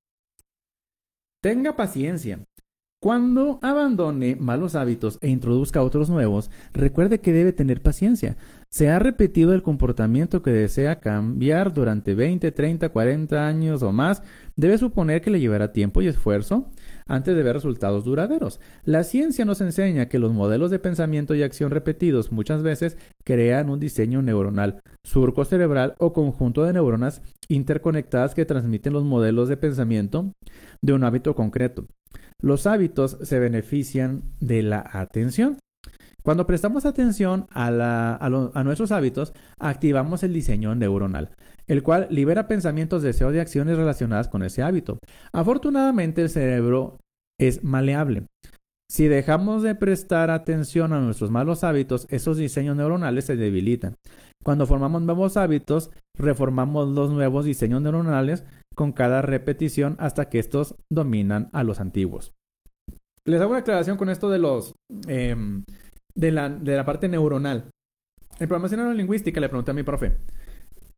Tenga 1.42 1.76
paciencia. 1.76 2.38
Cuando 3.02 3.58
abandone 3.62 4.36
malos 4.36 4.76
hábitos 4.76 5.18
e 5.20 5.28
introduzca 5.28 5.82
otros 5.82 6.08
nuevos, 6.08 6.52
recuerde 6.72 7.18
que 7.18 7.32
debe 7.32 7.52
tener 7.52 7.82
paciencia. 7.82 8.36
Se 8.70 8.90
ha 8.90 9.00
repetido 9.00 9.54
el 9.54 9.62
comportamiento 9.64 10.40
que 10.40 10.52
desea 10.52 11.00
cambiar 11.00 11.74
durante 11.74 12.14
20, 12.14 12.52
30, 12.52 12.90
40 12.90 13.44
años 13.44 13.82
o 13.82 13.90
más, 13.90 14.22
debe 14.54 14.78
suponer 14.78 15.20
que 15.20 15.32
le 15.32 15.40
llevará 15.40 15.72
tiempo 15.72 16.00
y 16.00 16.06
esfuerzo 16.06 16.70
antes 17.06 17.36
de 17.36 17.42
ver 17.42 17.54
resultados 17.54 18.04
duraderos. 18.04 18.60
La 18.84 19.04
ciencia 19.04 19.44
nos 19.44 19.60
enseña 19.60 20.08
que 20.08 20.18
los 20.18 20.32
modelos 20.32 20.70
de 20.70 20.78
pensamiento 20.78 21.34
y 21.34 21.42
acción 21.42 21.70
repetidos 21.70 22.32
muchas 22.32 22.62
veces 22.62 22.96
crean 23.24 23.70
un 23.70 23.80
diseño 23.80 24.22
neuronal, 24.22 24.82
surco 25.04 25.44
cerebral 25.44 25.94
o 25.98 26.12
conjunto 26.12 26.64
de 26.64 26.72
neuronas 26.72 27.22
interconectadas 27.48 28.34
que 28.34 28.44
transmiten 28.44 28.92
los 28.92 29.04
modelos 29.04 29.48
de 29.48 29.56
pensamiento 29.56 30.32
de 30.80 30.92
un 30.92 31.04
hábito 31.04 31.34
concreto. 31.34 31.86
Los 32.40 32.66
hábitos 32.66 33.18
se 33.22 33.38
benefician 33.38 34.22
de 34.40 34.62
la 34.62 34.84
atención. 34.92 35.58
Cuando 36.22 36.46
prestamos 36.46 36.86
atención 36.86 37.46
a, 37.50 38.62
nuestros 38.64 38.92
hábitos, 38.92 39.32
activamos 39.58 40.22
el 40.22 40.32
diseño 40.32 40.74
neuronal, 40.74 41.30
el 41.66 41.82
cual 41.82 42.06
libera 42.10 42.46
pensamientos, 42.46 43.02
deseos 43.02 43.34
y 43.34 43.38
acciones 43.38 43.76
relacionadas 43.76 44.28
con 44.28 44.42
ese 44.42 44.62
hábito. 44.62 44.98
Afortunadamente, 45.32 46.22
el 46.22 46.30
cerebro 46.30 46.98
es 47.40 47.64
maleable. 47.64 48.26
Si 48.88 49.08
dejamos 49.08 49.62
de 49.62 49.74
prestar 49.74 50.30
atención 50.30 50.92
a 50.92 51.00
nuestros 51.00 51.30
malos 51.30 51.64
hábitos, 51.64 52.06
esos 52.10 52.36
diseños 52.36 52.76
neuronales 52.76 53.24
se 53.24 53.36
debilitan. 53.36 53.94
Cuando 54.44 54.66
formamos 54.66 55.02
nuevos 55.02 55.36
hábitos, 55.36 55.90
reformamos 56.16 56.88
los 56.88 57.10
nuevos 57.10 57.44
diseños 57.44 57.80
neuronales 57.80 58.44
con 58.74 58.92
cada 58.92 59.22
repetición 59.22 59.96
hasta 59.98 60.28
que 60.28 60.38
estos 60.38 60.74
dominan 60.90 61.48
a 61.52 61.64
los 61.64 61.80
antiguos. 61.80 62.32
Les 63.24 63.40
hago 63.40 63.50
una 63.50 63.60
aclaración 63.60 63.96
con 63.96 64.08
esto 64.08 64.28
de 64.30 64.38
los 64.38 64.74
em, 65.06 65.64
de, 66.14 66.30
la, 66.32 66.48
de 66.48 66.76
la 66.76 66.84
parte 66.84 67.08
neuronal. 67.08 67.70
En 68.38 68.48
programación 68.48 68.80
neurolingüística 68.80 69.40
le 69.40 69.48
pregunté 69.48 69.70
a 69.70 69.74
mi 69.74 69.82
profe, 69.82 70.16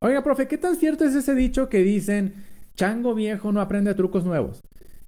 oiga, 0.01 0.23
profe, 0.23 0.49
¿qué 0.49 0.59
tan 0.59 0.77
cierto 0.77 1.05
es 1.05 1.15
ese 1.15 1.35
dicho 1.35 1.69
que 1.69 1.79
dicen 1.79 2.35
chango 2.75 3.15
viejo 3.15 3.53
no 3.53 3.61
aprende 3.61 3.95
trucos 3.95 4.25
nuevos? 4.25 4.61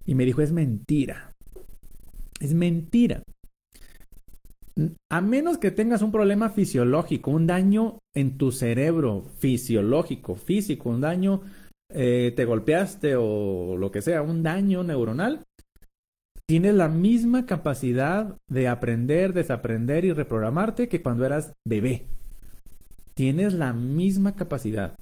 Y 0.04 0.14
me 0.14 0.24
dijo, 0.24 0.42
es 0.42 0.52
mentira. 0.52 1.32
Es 2.40 2.54
mentira. 2.54 3.22
A 5.10 5.20
menos 5.20 5.56
que 5.58 5.70
tengas 5.70 6.02
un 6.02 6.12
problema 6.12 6.50
fisiológico, 6.50 7.30
un 7.30 7.46
daño 7.46 7.98
en 8.14 8.36
tu 8.36 8.52
cerebro 8.52 9.24
fisiológico, 9.38 10.36
físico, 10.36 10.90
un 10.90 11.00
daño 11.00 11.40
eh, 11.88 12.32
te 12.36 12.44
golpeaste 12.44 13.16
o 13.16 13.76
lo 13.78 13.90
que 13.90 14.02
sea, 14.02 14.20
un 14.20 14.42
daño 14.42 14.84
neuronal, 14.84 15.44
tienes 16.48 16.74
la 16.74 16.88
misma 16.88 17.46
capacidad 17.46 18.38
de 18.48 18.68
aprender, 18.68 19.32
desaprender 19.32 20.04
y 20.04 20.12
reprogramarte 20.12 20.88
que 20.88 21.02
cuando 21.02 21.24
eras 21.26 21.52
bebé. 21.66 22.06
Tienes 23.14 23.54
la 23.54 23.72
misma 23.72 24.34
capacidad. 24.34 24.96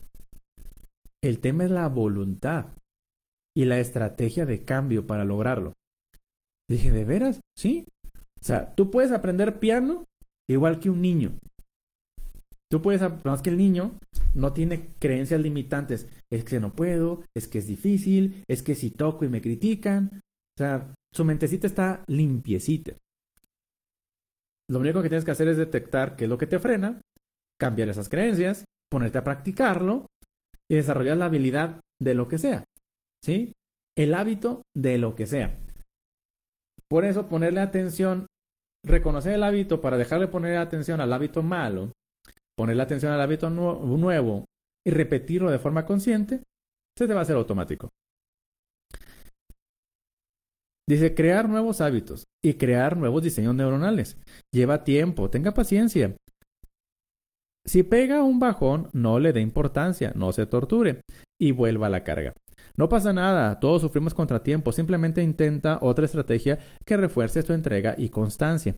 El 1.23 1.41
tema 1.41 1.65
es 1.65 1.71
la 1.71 1.89
voluntad 1.89 2.67
y 3.57 3.65
la 3.65 3.79
estrategia 3.79 4.47
de 4.47 4.65
cambio 4.65 5.07
para 5.07 5.25
lograrlo. 5.25 5.75
Dije, 6.69 6.91
¿de 6.91 7.05
veras? 7.05 7.41
Sí. 7.57 7.87
O 8.41 8.45
sea, 8.45 8.75
tú 8.75 8.91
puedes 8.91 9.13
aprender 9.13 9.59
piano 9.59 10.05
igual 10.49 10.81
que 10.81 10.91
un 10.91 11.03
niño. 11.03 11.33
Tú 12.71 12.83
puedes, 12.83 13.03
más 13.25 13.43
que 13.43 13.51
el 13.51 13.59
niño 13.59 13.99
no 14.35 14.53
tiene 14.53 14.89
creencias 14.99 15.41
limitantes. 15.41 16.09
Es 16.31 16.45
que 16.45 16.61
no 16.61 16.75
puedo, 16.75 17.23
es 17.37 17.49
que 17.49 17.59
es 17.59 17.67
difícil, 17.67 18.43
es 18.49 18.63
que 18.63 18.75
si 18.75 18.91
toco 18.91 19.25
y 19.25 19.29
me 19.29 19.41
critican. 19.41 20.23
O 20.57 20.59
sea, 20.59 20.95
su 21.15 21.25
mentecita 21.25 21.67
está 21.67 22.05
limpiecita. 22.07 22.97
Lo 24.71 24.81
único 24.81 25.03
que 25.03 25.09
tienes 25.09 25.25
que 25.25 25.31
hacer 25.31 25.49
es 25.49 25.57
detectar 25.57 26.17
qué 26.17 26.25
es 26.25 26.31
lo 26.31 26.39
que 26.39 26.47
te 26.47 26.59
frena, 26.59 27.01
cambiar 27.61 27.89
esas 27.89 28.09
creencias, 28.09 28.65
ponerte 28.91 29.19
a 29.19 29.25
practicarlo 29.25 30.07
y 30.71 30.77
desarrollar 30.77 31.17
la 31.17 31.27
habilidad 31.27 31.81
de 32.01 32.15
lo 32.15 32.29
que 32.29 32.39
sea. 32.39 32.65
¿Sí? 33.23 33.53
El 33.97 34.15
hábito 34.15 34.62
de 34.75 34.99
lo 34.99 35.15
que 35.15 35.27
sea. 35.27 35.59
Por 36.89 37.05
eso 37.05 37.29
ponerle 37.29 37.61
atención, 37.61 38.27
reconocer 38.85 39.35
el 39.35 39.43
hábito 39.43 39.81
para 39.81 39.97
dejarle 39.97 40.29
poner 40.29 40.57
atención 40.57 41.01
al 41.01 41.12
hábito 41.12 41.43
malo 41.43 41.93
ponerle 42.57 42.83
atención 42.83 43.12
al 43.12 43.21
hábito 43.21 43.51
nuevo 43.51 44.47
y 44.87 44.91
repetirlo 44.91 45.51
de 45.51 45.59
forma 45.59 45.87
consciente, 45.87 46.43
se 46.97 47.07
te 47.07 47.15
va 47.15 47.21
a 47.21 47.23
hacer 47.23 47.37
automático. 47.37 47.91
Dice, 50.89 51.14
crear 51.14 51.49
nuevos 51.49 51.80
hábitos 51.80 52.24
y 52.45 52.55
crear 52.55 52.97
nuevos 52.97 53.22
diseños 53.22 53.55
neuronales. 53.55 54.18
Lleva 54.53 54.85
tiempo, 54.85 55.30
tenga 55.30 55.55
paciencia. 55.55 56.14
Si 57.66 57.82
pega 57.82 58.22
un 58.22 58.39
bajón, 58.39 58.91
no 58.93 59.18
le 59.18 59.32
dé 59.32 59.41
importancia, 59.41 60.12
no 60.14 60.32
se 60.32 60.45
torture 60.45 61.01
y 61.41 61.53
vuelva 61.53 61.87
a 61.87 61.91
la 61.91 62.05
carga. 62.05 62.35
No 62.76 62.89
pasa 62.89 63.12
nada, 63.12 63.59
todos 63.61 63.80
sufrimos 63.80 64.12
contratiempos, 64.12 64.74
simplemente 64.74 65.22
intenta 65.22 65.78
otra 65.80 66.05
estrategia 66.05 66.59
que 66.85 66.97
refuerce 66.97 67.43
tu 67.43 67.53
entrega 67.55 67.95
y 67.97 68.11
constancia. 68.11 68.74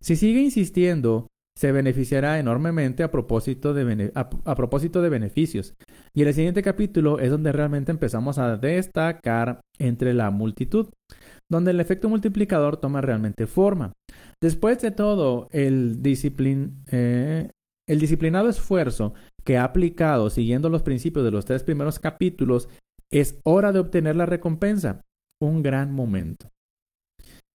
Si 0.00 0.16
sigue 0.16 0.40
insistiendo, 0.40 1.28
se 1.56 1.70
beneficiará 1.70 2.40
enormemente 2.40 3.04
a 3.04 3.12
propósito, 3.12 3.74
de 3.74 4.10
a 4.14 4.54
propósito 4.56 5.02
de 5.02 5.08
beneficios. 5.08 5.74
Y 6.12 6.22
en 6.22 6.28
el 6.28 6.34
siguiente 6.34 6.62
capítulo 6.62 7.20
es 7.20 7.30
donde 7.30 7.52
realmente 7.52 7.92
empezamos 7.92 8.38
a 8.38 8.56
destacar 8.56 9.60
entre 9.78 10.14
la 10.14 10.30
multitud 10.30 10.88
donde 11.50 11.70
el 11.70 11.80
efecto 11.80 12.08
multiplicador 12.08 12.76
toma 12.76 13.00
realmente 13.00 13.46
forma. 13.46 13.92
Después 14.40 14.80
de 14.80 14.90
todo, 14.90 15.48
el, 15.52 16.00
eh, 16.90 17.50
el 17.88 18.00
disciplinado 18.00 18.48
esfuerzo 18.48 19.14
que 19.44 19.58
ha 19.58 19.64
aplicado 19.64 20.30
siguiendo 20.30 20.68
los 20.68 20.82
principios 20.82 21.24
de 21.24 21.30
los 21.30 21.44
tres 21.44 21.62
primeros 21.62 21.98
capítulos, 21.98 22.68
es 23.12 23.38
hora 23.44 23.72
de 23.72 23.78
obtener 23.78 24.16
la 24.16 24.26
recompensa. 24.26 25.02
Un 25.40 25.62
gran 25.62 25.92
momento. 25.92 26.48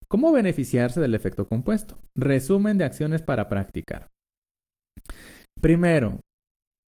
¿Cómo 0.08 0.32
beneficiarse 0.32 1.00
del 1.00 1.16
efecto 1.16 1.48
compuesto? 1.48 2.00
Resumen 2.16 2.78
de 2.78 2.86
acciones 2.86 3.22
para 3.22 3.48
practicar. 3.48 4.08
Primero, 5.62 6.20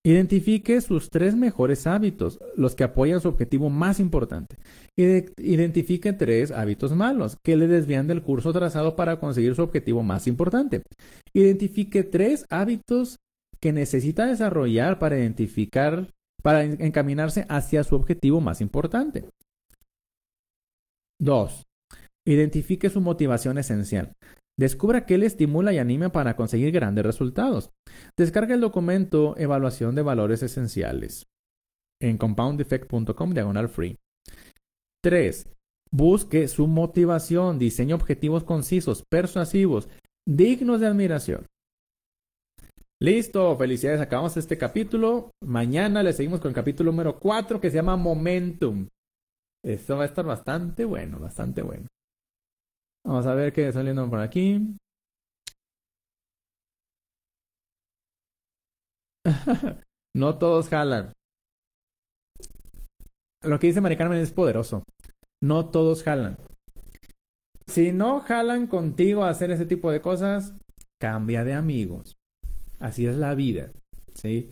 Identifique 0.03 0.81
sus 0.81 1.09
tres 1.11 1.35
mejores 1.35 1.85
hábitos, 1.85 2.39
los 2.55 2.73
que 2.73 2.83
apoyan 2.83 3.21
su 3.21 3.27
objetivo 3.29 3.69
más 3.69 3.99
importante. 3.99 4.57
Identifique 4.97 6.11
tres 6.13 6.49
hábitos 6.49 6.93
malos 6.93 7.37
que 7.43 7.55
le 7.55 7.67
desvían 7.67 8.07
del 8.07 8.23
curso 8.23 8.51
trazado 8.51 8.95
para 8.95 9.19
conseguir 9.19 9.53
su 9.53 9.61
objetivo 9.61 10.01
más 10.01 10.25
importante. 10.25 10.81
Identifique 11.33 12.03
tres 12.03 12.45
hábitos 12.49 13.17
que 13.59 13.73
necesita 13.73 14.25
desarrollar 14.25 14.97
para 14.97 15.19
identificar, 15.19 16.07
para 16.41 16.63
encaminarse 16.63 17.45
hacia 17.47 17.83
su 17.83 17.95
objetivo 17.95 18.41
más 18.41 18.59
importante. 18.59 19.25
2. 21.19 21.63
Identifique 22.25 22.89
su 22.89 23.01
motivación 23.01 23.59
esencial. 23.59 24.13
Descubra 24.61 25.07
qué 25.07 25.17
le 25.17 25.25
estimula 25.25 25.73
y 25.73 25.79
anima 25.79 26.11
para 26.11 26.35
conseguir 26.35 26.71
grandes 26.71 27.03
resultados. 27.03 27.71
Descarga 28.15 28.53
el 28.53 28.61
documento 28.61 29.33
Evaluación 29.35 29.95
de 29.95 30.03
Valores 30.03 30.43
Esenciales 30.43 31.25
en 31.99 32.19
compoundeffect.com 32.19 33.33
diagonal 33.33 33.69
free. 33.69 33.97
3. 35.03 35.49
Busque 35.91 36.47
su 36.47 36.67
motivación. 36.67 37.57
Diseñe 37.57 37.93
objetivos 37.93 38.43
concisos, 38.43 39.03
persuasivos, 39.09 39.89
dignos 40.27 40.79
de 40.79 40.85
admiración. 40.85 41.47
Listo, 43.01 43.57
felicidades, 43.57 43.99
acabamos 43.99 44.37
este 44.37 44.59
capítulo. 44.59 45.31
Mañana 45.43 46.03
le 46.03 46.13
seguimos 46.13 46.39
con 46.39 46.49
el 46.49 46.55
capítulo 46.55 46.91
número 46.91 47.19
4 47.19 47.59
que 47.59 47.71
se 47.71 47.77
llama 47.77 47.97
Momentum. 47.97 48.87
Esto 49.65 49.97
va 49.97 50.03
a 50.03 50.05
estar 50.05 50.23
bastante 50.23 50.85
bueno, 50.85 51.17
bastante 51.17 51.63
bueno. 51.63 51.87
Vamos 53.05 53.25
a 53.25 53.33
ver 53.33 53.51
qué 53.51 53.71
saliendo 53.71 54.09
por 54.09 54.19
aquí. 54.19 54.77
no 60.15 60.37
todos 60.37 60.69
jalan. 60.69 61.13
Lo 63.43 63.59
que 63.59 63.67
dice 63.67 63.81
Mari 63.81 63.97
es 64.19 64.31
poderoso. 64.31 64.83
No 65.41 65.69
todos 65.69 66.03
jalan. 66.03 66.37
Si 67.67 67.91
no 67.91 68.19
jalan 68.19 68.67
contigo 68.67 69.23
a 69.23 69.29
hacer 69.29 69.49
ese 69.51 69.65
tipo 69.65 69.91
de 69.91 70.01
cosas, 70.01 70.53
cambia 70.99 71.43
de 71.43 71.53
amigos. 71.53 72.15
Así 72.79 73.07
es 73.07 73.15
la 73.17 73.33
vida. 73.33 73.71
¿sí? 74.13 74.51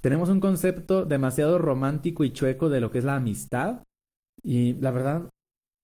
Tenemos 0.00 0.28
un 0.28 0.40
concepto 0.40 1.04
demasiado 1.04 1.58
romántico 1.58 2.24
y 2.24 2.32
chueco 2.32 2.68
de 2.68 2.80
lo 2.80 2.90
que 2.90 2.98
es 2.98 3.04
la 3.04 3.16
amistad. 3.16 3.84
Y 4.42 4.74
la 4.74 4.90
verdad, 4.90 5.30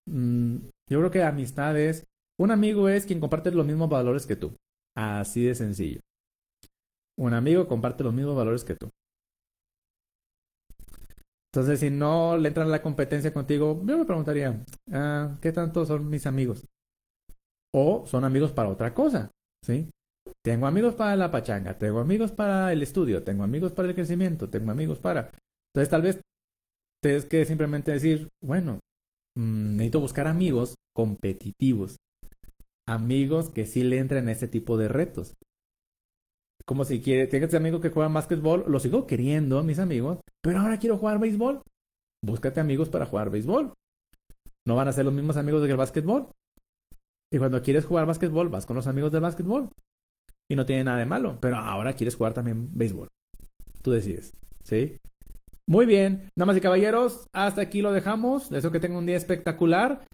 mm, 0.06 0.56
yo 0.90 0.98
creo 0.98 1.10
que 1.10 1.22
amistad 1.22 1.78
es, 1.78 2.06
un 2.38 2.50
amigo 2.50 2.88
es 2.88 3.06
quien 3.06 3.20
comparte 3.20 3.50
los 3.50 3.66
mismos 3.66 3.88
valores 3.88 4.26
que 4.26 4.36
tú. 4.36 4.56
Así 4.96 5.44
de 5.44 5.54
sencillo. 5.54 6.00
Un 7.18 7.34
amigo 7.34 7.66
comparte 7.66 8.04
los 8.04 8.12
mismos 8.12 8.36
valores 8.36 8.64
que 8.64 8.74
tú. 8.74 8.90
Entonces, 11.52 11.80
si 11.80 11.88
no 11.88 12.36
le 12.36 12.48
entran 12.48 12.70
la 12.70 12.82
competencia 12.82 13.32
contigo, 13.32 13.80
yo 13.84 13.98
me 13.98 14.04
preguntaría, 14.04 14.62
ah, 14.92 15.38
¿qué 15.40 15.52
tanto 15.52 15.86
son 15.86 16.08
mis 16.10 16.26
amigos? 16.26 16.66
O 17.74 18.04
son 18.06 18.24
amigos 18.24 18.52
para 18.52 18.68
otra 18.68 18.92
cosa, 18.92 19.30
¿sí? 19.64 19.88
Tengo 20.44 20.66
amigos 20.66 20.94
para 20.94 21.16
la 21.16 21.30
pachanga, 21.30 21.78
tengo 21.78 22.00
amigos 22.00 22.32
para 22.32 22.72
el 22.72 22.82
estudio, 22.82 23.24
tengo 23.24 23.42
amigos 23.42 23.72
para 23.72 23.88
el 23.88 23.94
crecimiento, 23.94 24.50
tengo 24.50 24.70
amigos 24.70 24.98
para... 24.98 25.30
Entonces, 25.72 25.90
tal 25.90 26.02
vez 26.02 26.20
tienes 27.02 27.24
que 27.24 27.46
simplemente 27.46 27.92
decir, 27.92 28.28
bueno, 28.42 28.80
Mm, 29.36 29.76
necesito 29.76 30.00
buscar 30.00 30.26
amigos 30.26 30.74
competitivos. 30.94 31.96
Amigos 32.88 33.50
que 33.50 33.66
sí 33.66 33.82
le 33.82 33.98
entren 33.98 34.24
en 34.24 34.30
ese 34.30 34.48
tipo 34.48 34.76
de 34.76 34.88
retos. 34.88 35.34
Como 36.64 36.84
si 36.84 37.00
quiere, 37.00 37.26
tengas 37.26 37.54
amigos 37.54 37.80
que 37.80 37.90
juegan 37.90 38.14
básquetbol, 38.14 38.64
lo 38.66 38.80
sigo 38.80 39.06
queriendo, 39.06 39.62
mis 39.62 39.78
amigos, 39.78 40.18
pero 40.42 40.60
ahora 40.60 40.78
quiero 40.78 40.98
jugar 40.98 41.20
béisbol. 41.20 41.62
Búscate 42.24 42.60
amigos 42.60 42.88
para 42.88 43.06
jugar 43.06 43.30
béisbol. 43.30 43.72
No 44.66 44.74
van 44.74 44.88
a 44.88 44.92
ser 44.92 45.04
los 45.04 45.14
mismos 45.14 45.36
amigos 45.36 45.62
del 45.62 45.76
básquetbol. 45.76 46.28
Y 47.32 47.38
cuando 47.38 47.62
quieres 47.62 47.84
jugar 47.84 48.06
básquetbol, 48.06 48.48
vas 48.48 48.66
con 48.66 48.76
los 48.76 48.86
amigos 48.86 49.12
del 49.12 49.20
básquetbol. 49.20 49.68
Y 50.48 50.56
no 50.56 50.64
tiene 50.64 50.84
nada 50.84 50.98
de 50.98 51.06
malo, 51.06 51.38
pero 51.40 51.56
ahora 51.56 51.94
quieres 51.94 52.16
jugar 52.16 52.34
también 52.34 52.70
béisbol. 52.76 53.08
Tú 53.82 53.92
decides, 53.92 54.32
¿sí? 54.64 54.98
Muy 55.68 55.84
bien, 55.84 56.30
damas 56.36 56.56
y 56.56 56.60
caballeros, 56.60 57.26
hasta 57.32 57.60
aquí 57.60 57.82
lo 57.82 57.92
dejamos. 57.92 58.50
Deseo 58.50 58.70
que 58.70 58.78
tengan 58.78 58.98
un 58.98 59.06
día 59.06 59.16
espectacular. 59.16 60.06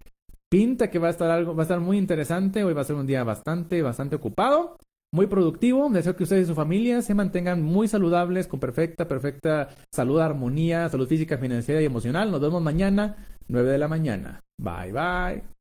Pinta 0.49 0.89
que 0.89 0.99
va 0.99 1.07
a 1.07 1.11
estar 1.11 1.29
algo, 1.29 1.55
va 1.55 1.61
a 1.61 1.65
estar 1.65 1.79
muy 1.79 1.97
interesante. 1.97 2.63
Hoy 2.63 2.73
va 2.73 2.81
a 2.81 2.85
ser 2.85 2.95
un 2.95 3.05
día 3.05 3.23
bastante, 3.23 3.81
bastante 3.83 4.15
ocupado, 4.15 4.77
muy 5.13 5.27
productivo. 5.27 5.89
Deseo 5.89 6.15
que 6.15 6.23
ustedes 6.23 6.45
y 6.45 6.47
su 6.47 6.55
familia 6.55 7.03
se 7.03 7.13
mantengan 7.13 7.61
muy 7.61 7.87
saludables, 7.87 8.47
con 8.47 8.59
perfecta, 8.59 9.07
perfecta 9.07 9.69
salud, 9.91 10.19
armonía, 10.19 10.89
salud 10.89 11.07
física, 11.07 11.37
financiera 11.37 11.81
y 11.81 11.85
emocional. 11.85 12.31
Nos 12.31 12.41
vemos 12.41 12.61
mañana, 12.61 13.15
9 13.47 13.71
de 13.71 13.77
la 13.77 13.87
mañana. 13.87 14.41
Bye, 14.59 14.91
bye. 14.91 15.52